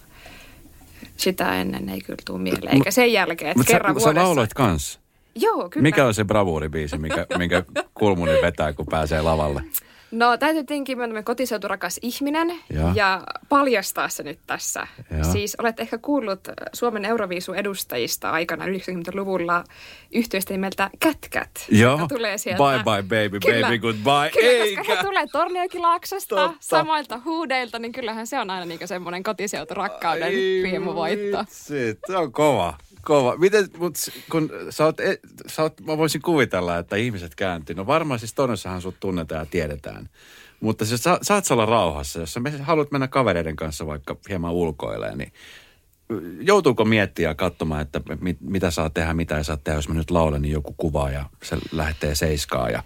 sitä 1.17 1.61
ennen 1.61 1.89
ei 1.89 2.01
kyllä 2.01 2.19
tule 2.25 2.39
mieleen. 2.39 2.75
Eikä 2.75 2.91
sen 2.91 3.13
jälkeen, 3.13 3.51
että 3.51 3.59
Mutta 3.59 3.73
kerran 3.73 3.95
sä, 3.95 3.99
vuodessa... 3.99 4.21
sä 4.21 4.25
lauloit 4.25 4.53
kans? 4.53 4.99
Joo, 5.35 5.69
kyllä. 5.69 5.83
Mikä 5.83 6.05
on 6.05 6.13
se 6.13 6.23
bravuuribiisi, 6.23 6.97
minkä, 6.97 7.25
minkä 7.37 7.63
kulmuni 7.93 8.31
vetää, 8.41 8.73
kun 8.73 8.85
pääsee 8.85 9.21
lavalle? 9.21 9.63
No 10.13 10.37
täytyy 10.37 10.63
tietenkin 10.63 10.97
mennä 10.97 11.23
kotiseuturakas 11.23 11.99
ihminen 12.01 12.59
ja. 12.69 12.91
ja 12.95 13.21
paljastaa 13.49 14.09
se 14.09 14.23
nyt 14.23 14.39
tässä. 14.47 14.87
Ja. 15.17 15.23
Siis 15.23 15.55
olet 15.59 15.79
ehkä 15.79 15.97
kuullut 15.97 16.39
Suomen 16.73 17.05
Euroviisu-edustajista 17.05 18.31
aikana 18.31 18.65
90-luvulla 18.65 19.63
yhteistä 20.11 20.53
nimeltä 20.53 20.89
Kätkät. 20.99 21.49
Joo, 21.69 22.07
tulee 22.07 22.37
sieltä. 22.37 22.63
bye 22.63 22.83
bye 22.83 23.23
baby, 23.23 23.39
kyllä, 23.39 23.67
baby 23.67 23.79
goodbye. 23.79 24.31
Kyllä, 24.33 24.63
Eikä. 24.63 24.81
koska 24.81 24.95
he 24.95 25.03
tulee 25.03 25.27
Torniokilaaksosta, 25.31 26.53
samoilta 26.59 27.21
huudeilta, 27.25 27.79
niin 27.79 27.91
kyllähän 27.91 28.27
se 28.27 28.39
on 28.39 28.49
aina 28.49 28.65
niin 28.65 28.87
semmoinen 28.87 29.23
kotiseuturakkauden 29.23 30.31
riemuvoitto. 30.63 31.45
Se 31.49 31.97
on 32.17 32.31
kova. 32.31 32.77
Kova. 33.05 33.37
Miten, 33.37 33.67
mut 33.77 33.95
kun 34.31 34.49
sä 34.69 34.85
oot, 34.85 34.99
e, 34.99 35.19
sä 35.47 35.61
oot, 35.61 35.81
mä 35.81 35.97
voisin 35.97 36.21
kuvitella, 36.21 36.77
että 36.77 36.95
ihmiset 36.95 37.35
kääntyy. 37.35 37.75
No 37.75 37.87
varmaan 37.87 38.19
siis 38.19 38.33
Tonossahan 38.33 38.81
sut 38.81 38.99
tunnetaan 38.99 39.39
ja 39.39 39.45
tiedetään. 39.45 40.09
Mutta 40.59 40.85
jos 40.89 41.03
sä, 41.03 41.19
saat 41.21 41.51
olla 41.51 41.65
rauhassa, 41.65 42.19
jos 42.19 42.33
sä 42.33 42.41
haluat 42.61 42.91
mennä 42.91 43.07
kavereiden 43.07 43.55
kanssa 43.55 43.87
vaikka 43.87 44.15
hieman 44.29 44.51
ulkoilemaan, 44.51 45.17
niin 45.17 45.33
joutuuko 46.39 46.85
miettiä 46.85 47.29
ja 47.29 47.35
katsomaan, 47.35 47.81
että 47.81 48.01
mit, 48.21 48.37
mitä 48.41 48.71
saa 48.71 48.89
tehdä, 48.89 49.13
mitä 49.13 49.37
ei 49.37 49.43
saa 49.43 49.57
tehdä, 49.57 49.77
jos 49.77 49.89
mä 49.89 49.95
nyt 49.95 50.11
laulan, 50.11 50.41
niin 50.41 50.51
joku 50.51 50.73
kuvaa 50.77 51.11
ja 51.11 51.25
se 51.43 51.57
lähtee 51.71 52.15
seiskaa 52.15 52.69
ja 52.69 52.83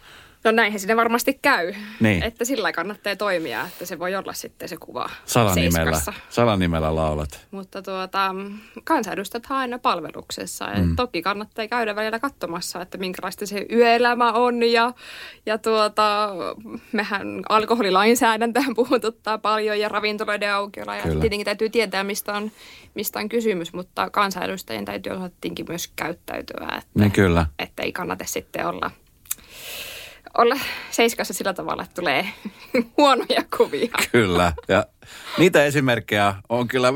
No 0.47 0.51
näinhän 0.51 0.79
sinne 0.79 0.95
varmasti 0.95 1.39
käy. 1.41 1.73
Niin. 1.99 2.23
Että 2.23 2.45
sillä 2.45 2.71
kannattaa 2.71 3.15
toimia, 3.15 3.67
että 3.67 3.85
se 3.85 3.99
voi 3.99 4.15
olla 4.15 4.33
sitten 4.33 4.69
se 4.69 4.77
kuva 4.77 5.09
Salanimellä, 5.25 6.01
salanimellä 6.29 6.95
laulat. 6.95 7.47
Mutta 7.51 7.81
tuota, 7.81 8.35
kansanedustajat 8.83 9.43
aina 9.49 9.79
palveluksessa. 9.79 10.67
Mm. 10.75 10.95
toki 10.95 11.21
kannattaa 11.21 11.67
käydä 11.67 11.95
välillä 11.95 12.19
katsomassa, 12.19 12.81
että 12.81 12.97
minkälaista 12.97 13.45
se 13.45 13.65
yöelämä 13.71 14.31
on. 14.31 14.63
Ja, 14.63 14.93
ja 15.45 15.57
tuota, 15.57 16.29
mehän 16.91 17.41
alkoholilainsäädäntöhän 17.49 18.75
puhututtaa 18.81 19.37
paljon 19.37 19.79
ja 19.79 19.89
ravintoloiden 19.89 20.53
aukiolla. 20.53 20.95
Ja 20.95 21.03
Kyllä. 21.03 21.21
tietenkin 21.21 21.45
täytyy 21.45 21.69
tietää, 21.69 22.03
mistä 22.03 22.33
on, 22.33 22.51
mistä 22.95 23.19
on 23.19 23.29
kysymys, 23.29 23.73
mutta 23.73 24.09
kansanedustajien 24.09 24.85
täytyy 24.85 25.13
osattiinkin 25.13 25.65
myös 25.69 25.87
käyttäytyä. 25.95 26.67
Että, 26.77 26.89
niin 26.95 27.11
kyllä. 27.11 27.45
Että 27.59 27.83
ei 27.83 27.91
kannata 27.91 28.25
sitten 28.25 28.67
olla– 28.67 28.91
olla 30.37 30.55
seiskassa 30.91 31.33
sillä 31.33 31.53
tavalla, 31.53 31.83
että 31.83 31.95
tulee 31.95 32.29
huonoja 32.97 33.43
kuvia. 33.57 33.89
Kyllä. 34.11 34.53
Ja 34.67 34.85
niitä 35.37 35.65
esimerkkejä 35.65 36.35
on 36.49 36.67
kyllä 36.67 36.93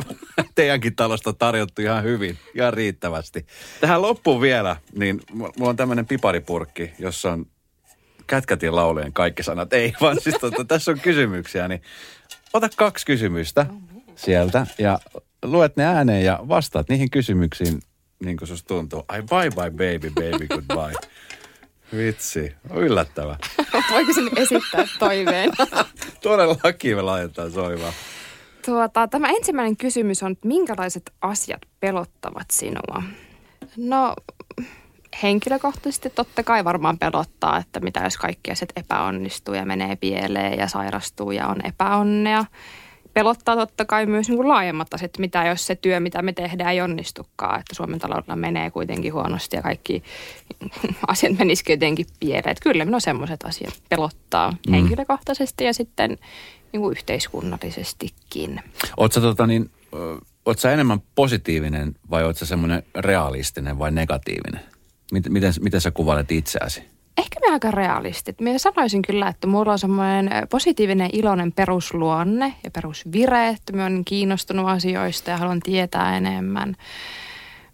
teidänkin 0.56 0.96
talosta 0.96 1.34
tarjottu 1.34 1.82
ihan 1.82 2.04
hyvin, 2.04 2.38
ihan 2.56 2.74
riittävästi. 2.74 3.46
Tähän 3.82 4.02
loppuun 4.02 4.42
vielä, 4.42 4.76
niin 4.96 5.22
mulla 5.34 5.70
on 5.70 5.76
tämmöinen 5.76 6.08
piparipurkki, 6.08 6.92
jossa 7.00 7.32
on 7.32 7.46
kätkätin 8.28 8.76
laulujen 8.76 9.14
kaikki 9.14 9.44
sanat. 9.44 9.74
Ei, 9.74 9.94
vaan 10.02 10.22
siis 10.22 10.36
tota, 10.42 10.66
tässä 10.66 10.92
on 10.92 11.00
kysymyksiä, 11.00 11.68
niin 11.68 11.82
ota 12.54 12.70
kaksi 12.76 13.06
kysymystä 13.06 13.66
sieltä 14.16 14.68
ja 14.78 15.00
luet 15.44 15.78
ne 15.78 15.86
ääneen 15.86 16.26
ja 16.26 16.40
vastaat 16.48 16.90
niihin 16.90 17.10
kysymyksiin 17.10 17.80
niin 18.26 18.38
kuin 18.38 18.50
tuntuu. 18.68 19.06
Ai 19.08 19.22
bye 19.22 19.50
bye 19.50 19.70
baby, 19.70 20.10
baby 20.10 20.48
goodbye. 20.48 21.10
Vitsi, 21.98 22.56
yllättävä. 22.74 23.36
Voiko 23.92 24.14
sen 24.14 24.30
esittää 24.36 24.86
toiveen? 25.00 25.52
Todellakin 26.24 26.96
me 26.96 27.02
laitetaan 27.02 27.52
soimaan. 27.52 27.94
Tuota, 28.66 29.08
tämä 29.08 29.30
ensimmäinen 29.30 29.78
kysymys 29.78 30.24
on, 30.24 30.32
että 30.32 30.48
minkälaiset 30.48 31.14
asiat 31.22 31.62
pelottavat 31.80 32.52
sinua? 32.52 33.04
No, 33.78 34.16
henkilökohtaisesti 35.24 36.10
totta 36.10 36.44
kai 36.44 36.64
varmaan 36.64 36.98
pelottaa, 36.98 37.58
että 37.58 37.80
mitä 37.80 38.00
jos 38.00 38.18
kaikki 38.18 38.52
asiat 38.52 38.72
epäonnistuu 38.76 39.54
ja 39.54 39.66
menee 39.66 39.96
pieleen 39.96 40.60
ja 40.60 40.68
sairastuu 40.68 41.32
ja 41.32 41.48
on 41.48 41.66
epäonnea. 41.66 42.46
Pelottaa 43.14 43.56
totta 43.56 43.86
kai 43.86 44.06
myös 44.06 44.28
niin 44.28 44.38
kuin 44.38 44.48
laajemmat 44.48 44.94
asiat, 44.94 45.18
mitä 45.18 45.46
jos 45.46 45.68
se 45.68 45.76
työ, 45.76 46.00
mitä 46.00 46.22
me 46.22 46.34
tehdään, 46.34 46.72
ei 46.72 46.82
onnistukaan, 46.82 47.60
että 47.60 47.76
Suomen 47.76 48.00
taloudella 48.00 48.36
menee 48.36 48.72
kuitenkin 48.72 49.14
huonosti 49.14 49.56
ja 49.56 49.62
kaikki 49.62 50.04
asiat 51.08 51.38
menisikin 51.38 51.74
jotenkin 51.74 52.06
pieleen. 52.20 52.50
Että 52.50 52.64
kyllä 52.64 52.86
minua 52.86 53.00
semmoiset 53.00 53.44
asiat 53.44 53.82
pelottaa 53.90 54.52
mm. 54.52 54.74
henkilökohtaisesti 54.74 55.64
ja 55.64 55.74
sitten 55.74 56.18
niin 56.72 56.82
kuin 56.82 56.92
yhteiskunnallisestikin. 56.92 58.62
Oletko 58.98 59.20
tota 59.20 59.48
niin, 59.48 59.70
ootko 60.46 60.68
enemmän 60.68 61.02
positiivinen 61.16 61.96
vai 62.10 62.24
oletko 62.24 62.46
semmoinen 62.46 62.84
realistinen 62.96 63.80
vai 63.80 63.92
negatiivinen? 63.92 64.62
Miten, 65.12 65.34
miten, 65.34 65.54
miten 65.60 65.82
sä 65.82 65.92
kuvailet 65.92 66.32
itseäsi? 66.32 66.91
Ehkä 67.18 67.40
me 67.40 67.54
aika 67.54 67.72
realistit. 67.72 68.42
Minä 68.42 68.58
sanoisin 68.58 69.02
kyllä, 69.02 69.28
että 69.28 69.48
mulla 69.48 69.72
on 69.72 69.80
semmoinen 69.80 70.48
positiivinen, 70.50 71.10
iloinen 71.14 71.52
perusluonne 71.52 72.54
ja 72.64 72.72
perusvire, 72.72 73.48
että 73.48 73.74
mä 73.74 73.86
olen 73.86 74.06
kiinnostunut 74.06 74.70
asioista 74.70 75.32
ja 75.32 75.38
haluan 75.38 75.60
tietää 75.60 76.18
enemmän. 76.18 76.76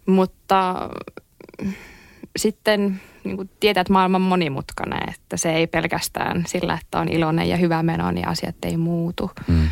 Mutta 0.06 0.90
sitten 2.36 3.00
niin 3.24 3.36
kuin 3.36 3.50
tietää, 3.60 3.80
että 3.80 3.92
maailma 3.92 4.16
on 4.16 4.22
monimutkainen, 4.22 5.08
että 5.08 5.36
se 5.36 5.52
ei 5.52 5.66
pelkästään 5.66 6.44
sillä, 6.46 6.78
että 6.82 6.98
on 6.98 7.08
iloinen 7.08 7.48
ja 7.48 7.56
hyvä 7.56 7.82
meno, 7.82 8.10
niin 8.10 8.28
asiat 8.28 8.56
ei 8.64 8.76
muutu. 8.76 9.30
Mm. 9.48 9.68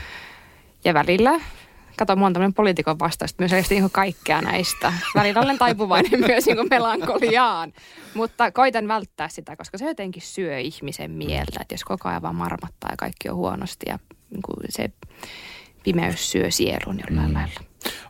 Ja 0.85 0.95
välillä 0.95 1.41
kato, 1.97 2.17
mä 2.17 2.25
oon 2.25 2.33
tämmöinen 2.33 2.55
poliitikon 2.55 2.99
vastaus, 2.99 3.35
myös 3.39 3.71
niin 3.71 3.91
kaikkea 3.93 4.41
näistä. 4.41 4.93
Välillä 5.15 5.41
olen 5.41 5.59
taipuvainen 5.59 6.21
myös 6.21 6.47
niin 6.47 6.69
melankoliaan, 6.71 7.73
mutta 8.15 8.51
koitan 8.51 8.89
välttää 8.89 9.29
sitä, 9.29 9.57
koska 9.57 9.79
se 9.79 9.85
jotenkin 9.85 10.23
syö 10.23 10.59
ihmisen 10.59 11.11
mieltä, 11.11 11.61
että 11.61 11.75
jos 11.75 11.85
koko 11.85 12.09
ajan 12.09 12.23
vaan 12.23 12.35
marmattaa 12.35 12.91
ja 12.91 12.97
kaikki 12.97 13.29
on 13.29 13.37
huonosti 13.37 13.87
ja 13.89 13.99
niin 14.31 14.43
kuin 14.43 14.57
se 14.69 14.91
pimeys 15.85 16.31
syö 16.31 16.51
sielun 16.51 17.01
jollain 17.09 17.29
mm. 17.29 17.35
lailla. 17.35 17.61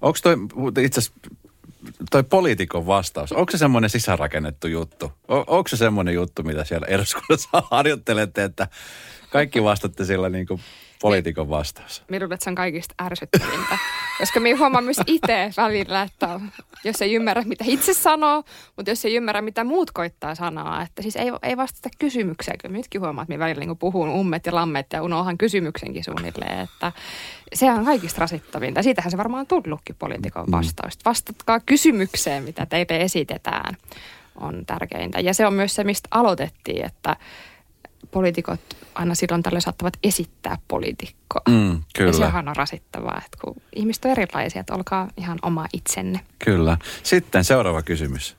Onko 0.01 0.18
toi 0.22 0.84
itse 0.84 1.01
toi 2.11 2.22
poliitikon 2.22 2.87
vastaus, 2.87 3.32
onko 3.32 3.53
se 3.53 3.59
semmoinen 3.59 3.91
sisärakennettu 3.91 4.66
juttu? 4.66 5.12
O, 5.28 5.45
onko 5.47 5.68
se 5.68 5.76
semmoinen 5.76 6.14
juttu, 6.14 6.43
mitä 6.43 6.64
siellä 6.64 6.87
eduskunnassa 6.87 7.49
harjoittelette, 7.70 8.45
että 8.45 8.68
kaikki 9.30 9.62
vastatte 9.62 10.05
sillä 10.05 10.28
niin 10.28 10.47
kuin 10.47 10.61
poliitikon 11.01 11.49
vastaus? 11.49 12.03
Minulle 12.09 12.36
se 12.40 12.51
on 12.51 12.55
kaikista 12.55 12.94
ärsyttävintä, 13.03 13.78
koska 14.18 14.40
minä 14.40 14.59
huomaan 14.59 14.84
myös 14.84 15.01
itse 15.07 15.51
välillä, 15.57 16.03
että 16.03 16.40
jos 16.84 17.03
ei 17.03 17.14
ymmärrä, 17.14 17.42
mitä 17.42 17.64
itse 17.66 17.94
sanoo, 17.94 18.44
mutta 18.76 18.90
jos 18.90 19.05
ei 19.05 19.14
ymmärrä, 19.14 19.42
mitä 19.42 19.64
muut 19.64 19.90
koittaa 19.90 20.34
sanoa, 20.34 20.82
että 20.82 21.03
siis 21.03 21.16
ei, 21.16 21.26
ei 21.42 21.57
vastata 21.57 21.88
kysymykseen. 21.99 22.59
Kyllä 22.59 22.76
nytkin 22.76 23.01
huomaa, 23.01 23.22
että 23.22 23.32
minä 23.32 23.44
välillä 23.44 23.64
niin 23.64 23.78
puhun 23.78 24.09
ummet 24.09 24.47
ja 24.47 24.55
lammet 24.55 24.86
ja 24.92 25.03
unohan 25.03 25.38
kysymyksenkin 25.38 26.05
suunnilleen, 26.05 26.61
että 26.61 26.92
se 27.55 27.70
on 27.70 27.84
kaikista 27.84 28.20
rasittavinta. 28.20 28.82
Siitähän 28.82 29.11
se 29.11 29.16
varmaan 29.16 29.40
on 29.40 29.62
tullutkin 29.62 29.97
poliitikon 29.99 30.44
mm. 30.47 30.53
vastaus. 30.53 30.99
Vastatkaa 31.05 31.61
kysymykseen, 31.61 32.44
mitä 32.44 32.66
teille 32.66 33.01
esitetään, 33.01 33.76
on 34.40 34.66
tärkeintä. 34.66 35.20
Ja 35.20 35.34
se 35.34 35.47
on 35.47 35.55
myös 35.55 35.74
se, 35.74 35.84
mistä 35.84 36.09
aloitettiin, 36.11 36.84
että 36.84 37.16
poliitikot 38.11 38.61
aina 38.94 39.14
silloin 39.14 39.42
tällöin 39.42 39.62
saattavat 39.62 39.94
esittää 40.02 40.59
poliitikkoa. 40.68 41.42
Mm, 41.48 41.82
kyllä. 41.96 42.11
Ja 42.11 42.12
sehän 42.12 42.48
on 42.48 42.57
rasittavaa, 42.57 43.22
että 43.24 43.38
kun 43.44 43.62
ihmiset 43.76 44.04
on 44.04 44.11
erilaisia, 44.11 44.61
että 44.61 44.74
olkaa 44.74 45.09
ihan 45.16 45.38
oma 45.42 45.66
itsenne. 45.72 46.20
Kyllä. 46.44 46.78
Sitten 47.02 47.44
seuraava 47.44 47.82
kysymys. 47.82 48.36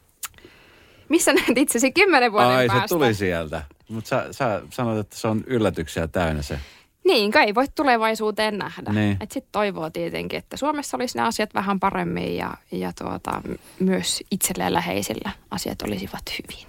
Missä 1.09 1.33
näet 1.33 1.57
itsesi 1.57 1.91
kymmenen 1.91 2.31
vuoden 2.31 2.49
Ai, 2.49 2.67
päästä? 2.67 2.87
se 2.87 2.95
tuli 2.95 3.13
sieltä. 3.13 3.63
Mutta 3.89 4.09
sä, 4.09 4.27
sä 4.31 4.61
sanoit, 4.69 4.99
että 4.99 5.17
se 5.17 5.27
on 5.27 5.43
yllätyksiä 5.47 6.07
täynnä 6.07 6.41
se. 6.41 6.59
Niin, 7.07 7.31
kai 7.31 7.45
ei 7.45 7.55
voi 7.55 7.65
tulevaisuuteen 7.75 8.57
nähdä. 8.57 8.93
Niin. 8.93 9.17
Sitten 9.21 9.51
toivoo 9.51 9.89
tietenkin, 9.89 10.39
että 10.39 10.57
Suomessa 10.57 10.97
olisi 10.97 11.17
ne 11.17 11.23
asiat 11.23 11.53
vähän 11.53 11.79
paremmin 11.79 12.35
ja, 12.35 12.53
ja 12.71 12.91
tuota, 12.93 13.41
myös 13.79 14.23
itselleen 14.31 14.73
läheisillä 14.73 15.31
asiat 15.51 15.81
olisivat 15.81 16.21
hyvin. 16.31 16.67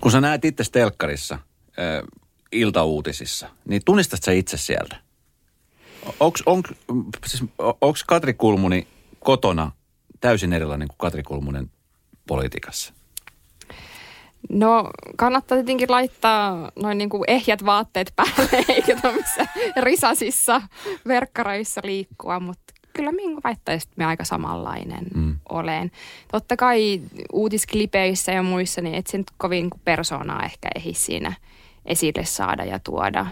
Kun 0.00 0.12
sä 0.12 0.20
näet 0.20 0.44
itse 0.44 0.64
telkkarissa, 0.72 1.38
iltauutisissa, 2.54 3.48
niin 3.68 3.82
tunnistat 3.84 4.22
sä 4.22 4.32
itse 4.32 4.56
sieltä? 4.56 4.96
Onko 6.20 6.38
on, 6.46 6.62
siis, 7.26 7.44
Katri 8.06 8.34
Kulmuni 8.34 8.86
kotona 9.20 9.72
täysin 10.20 10.52
erilainen 10.52 10.88
kuin 10.88 10.98
Katri 10.98 11.22
Kulmunen 11.22 11.70
politiikassa? 12.26 12.94
No 14.48 14.90
kannattaa 15.16 15.58
tietenkin 15.58 15.90
laittaa 15.90 16.70
noin 16.76 16.98
niin 16.98 17.10
kuin 17.10 17.24
ehjät 17.26 17.64
vaatteet 17.64 18.12
päälle, 18.16 18.64
eikä 18.74 18.96
tämmöisissä 19.02 19.46
risasissa 19.76 20.62
verkkareissa 21.08 21.80
liikkua, 21.84 22.40
mutta 22.40 22.74
kyllä 22.92 23.12
minun 23.12 23.40
väittäisin, 23.44 23.88
että 23.88 23.98
me 23.98 24.04
aika 24.04 24.24
samanlainen 24.24 25.04
mm. 25.14 25.36
olen. 25.48 25.90
Totta 26.32 26.56
kai 26.56 27.00
uutisklipeissä 27.32 28.32
ja 28.32 28.42
muissa, 28.42 28.80
niin 28.80 28.94
et 28.94 29.06
sen 29.06 29.24
kovin 29.36 29.70
persoonaa 29.84 30.44
ehkä 30.44 30.68
ehdi 30.76 30.94
siinä– 30.94 31.32
esille 31.86 32.24
saada 32.24 32.64
ja 32.64 32.78
tuoda. 32.78 33.26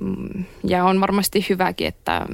Mm, 0.00 0.44
ja 0.64 0.84
on 0.84 1.00
varmasti 1.00 1.46
hyväkin, 1.48 1.86
että 1.86 2.26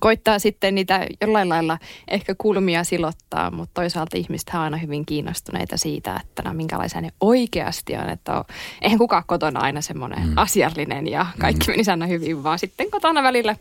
koittaa 0.00 0.38
sitten 0.38 0.74
niitä 0.74 1.06
jollain 1.20 1.48
lailla 1.48 1.78
ehkä 2.08 2.34
kulmia 2.38 2.84
silottaa, 2.84 3.50
mutta 3.50 3.74
toisaalta 3.74 4.16
ihmiset 4.16 4.50
on 4.54 4.60
aina 4.60 4.76
hyvin 4.76 5.06
kiinnostuneita 5.06 5.76
siitä, 5.76 6.20
että 6.24 6.42
no, 6.42 6.54
minkälaisia 6.54 7.00
ne 7.00 7.12
oikeasti 7.20 7.96
on. 7.96 8.08
Että 8.08 8.32
on, 8.32 8.44
eihän 8.82 8.98
kukaan 8.98 9.22
kotona 9.26 9.60
aina 9.60 9.80
semmoinen 9.80 10.28
mm. 10.28 10.32
asiallinen 10.36 11.08
ja 11.08 11.26
kaikki 11.38 11.66
mm. 11.66 11.72
menisi 11.72 11.90
aina 11.90 12.06
hyvin, 12.06 12.42
vaan 12.42 12.58
sitten 12.58 12.90
kotona 12.90 13.22
välillä 13.22 13.56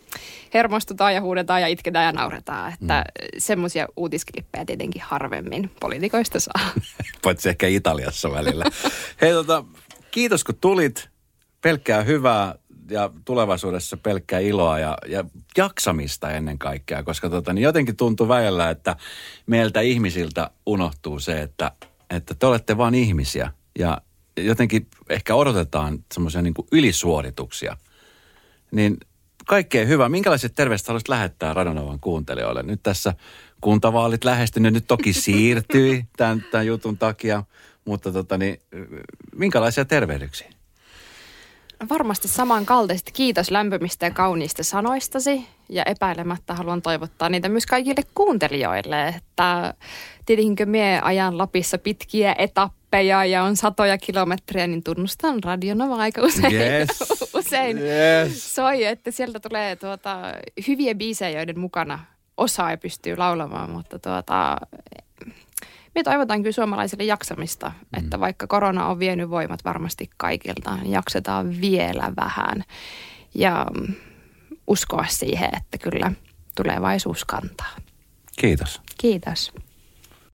hermostutaan 0.54 1.14
ja 1.14 1.22
huudetaan 1.22 1.62
ja 1.62 1.68
itketään 1.68 2.06
ja 2.06 2.12
nauretaan. 2.12 2.74
Että 2.74 3.06
mm. 3.22 3.28
semmoisia 3.38 3.88
uutisklippejä 3.98 4.66
tietenkin 4.66 5.02
harvemmin 5.02 5.72
poliitikoista 5.80 6.40
saa. 6.40 6.70
Paitsi 7.24 7.50
ehkä 7.50 7.68
Italiassa 7.68 8.32
välillä. 8.32 8.66
Hei 9.22 9.32
tota, 9.32 9.64
kiitos 10.16 10.44
kun 10.44 10.56
tulit. 10.62 11.10
Pelkkää 11.62 12.04
hyvää 12.04 12.56
ja 12.90 13.10
tulevaisuudessa 13.26 13.98
pelkkää 13.98 14.40
iloa 14.40 14.80
ja, 14.80 14.98
ja 15.08 15.24
jaksamista 15.58 16.32
ennen 16.32 16.60
kaikkea, 16.60 17.04
koska 17.04 17.30
tota, 17.30 17.54
niin 17.54 17.64
jotenkin 17.64 17.96
tuntuu 17.96 18.28
väellä, 18.28 18.70
että 18.70 18.96
meiltä 19.46 19.82
ihmisiltä 19.82 20.52
unohtuu 20.66 21.20
se, 21.20 21.42
että, 21.42 21.72
että 22.10 22.36
te 22.36 22.46
olette 22.46 22.78
vain 22.78 22.96
ihmisiä 22.96 23.52
ja 23.80 24.02
jotenkin 24.38 24.88
ehkä 25.10 25.36
odotetaan 25.36 26.04
semmoisia 26.14 26.42
niin 26.42 26.54
ylisuorituksia. 26.72 27.78
Niin 28.72 28.98
kaikkea 29.46 29.86
hyvää. 29.86 30.10
Minkälaiset 30.10 30.56
terveiset 30.56 30.88
haluaisit 30.88 31.10
lähettää 31.10 31.54
Radonovan 31.54 32.00
kuuntelijoille? 32.00 32.64
Nyt 32.64 32.84
tässä 32.84 33.14
kuntavaalit 33.62 34.24
lähestynyt, 34.24 34.74
nyt 34.74 34.88
toki 34.88 35.14
siirtyi 35.14 36.06
tämän, 36.18 36.46
tämän 36.52 36.68
jutun 36.68 36.98
takia. 36.98 37.44
Mutta 37.86 38.12
tota, 38.12 38.38
niin, 38.38 38.62
minkälaisia 39.36 39.86
tervehdyksiä? 39.86 40.50
Varmasti 41.90 42.28
samankaltaisesti. 42.28 43.12
Kiitos 43.12 43.52
lämpimistä 43.52 44.06
ja 44.06 44.12
kauniista 44.12 44.64
sanoistasi. 44.64 45.46
Ja 45.70 45.84
epäilemättä 45.84 46.54
haluan 46.54 46.82
toivottaa 46.82 47.30
niitä 47.30 47.50
myös 47.50 47.66
kaikille 47.66 48.02
kuuntelijoille. 48.16 49.08
Että 49.08 49.74
tietenkin 50.26 50.70
mie 50.70 51.00
ajan 51.04 51.38
Lapissa 51.38 51.78
pitkiä 51.78 52.36
etappeja 52.38 53.26
ja 53.26 53.44
on 53.44 53.56
satoja 53.56 53.98
kilometrejä, 53.98 54.68
niin 54.68 54.84
tunnustan 54.84 55.44
radionova 55.44 55.96
aika 55.96 56.22
usein, 56.22 56.54
yes. 56.54 56.90
usein 57.40 57.78
yes. 57.78 58.56
soi, 58.56 58.84
että 58.84 59.12
sieltä 59.12 59.40
tulee 59.40 59.76
tuota, 59.76 60.22
hyviä 60.68 60.96
biisejä, 60.96 61.40
joiden 61.40 61.60
mukana 61.60 62.00
osaa 62.38 62.72
ja 62.72 62.78
pystyy 62.78 63.18
laulamaan, 63.18 63.70
mutta 63.70 64.00
tuota, 64.00 64.58
me 65.96 66.04
toivotaan 66.04 66.42
kyllä 66.42 66.54
suomalaisille 66.54 67.04
jaksamista, 67.04 67.70
mm. 67.70 68.04
että 68.04 68.20
vaikka 68.20 68.48
korona 68.48 68.88
on 68.88 69.00
vienyt 69.00 69.30
voimat 69.30 69.66
varmasti 69.66 70.10
kaikilta, 70.18 70.76
niin 70.76 70.92
jaksetaan 70.92 71.62
vielä 71.62 72.14
vähän. 72.18 72.64
Ja 73.36 73.66
uskoa 74.68 75.06
siihen, 75.10 75.50
että 75.58 75.78
kyllä 75.78 76.12
tulevaisuus 76.56 77.26
kantaa. 77.26 77.72
Kiitos. 78.40 78.82
Kiitos. 78.98 79.54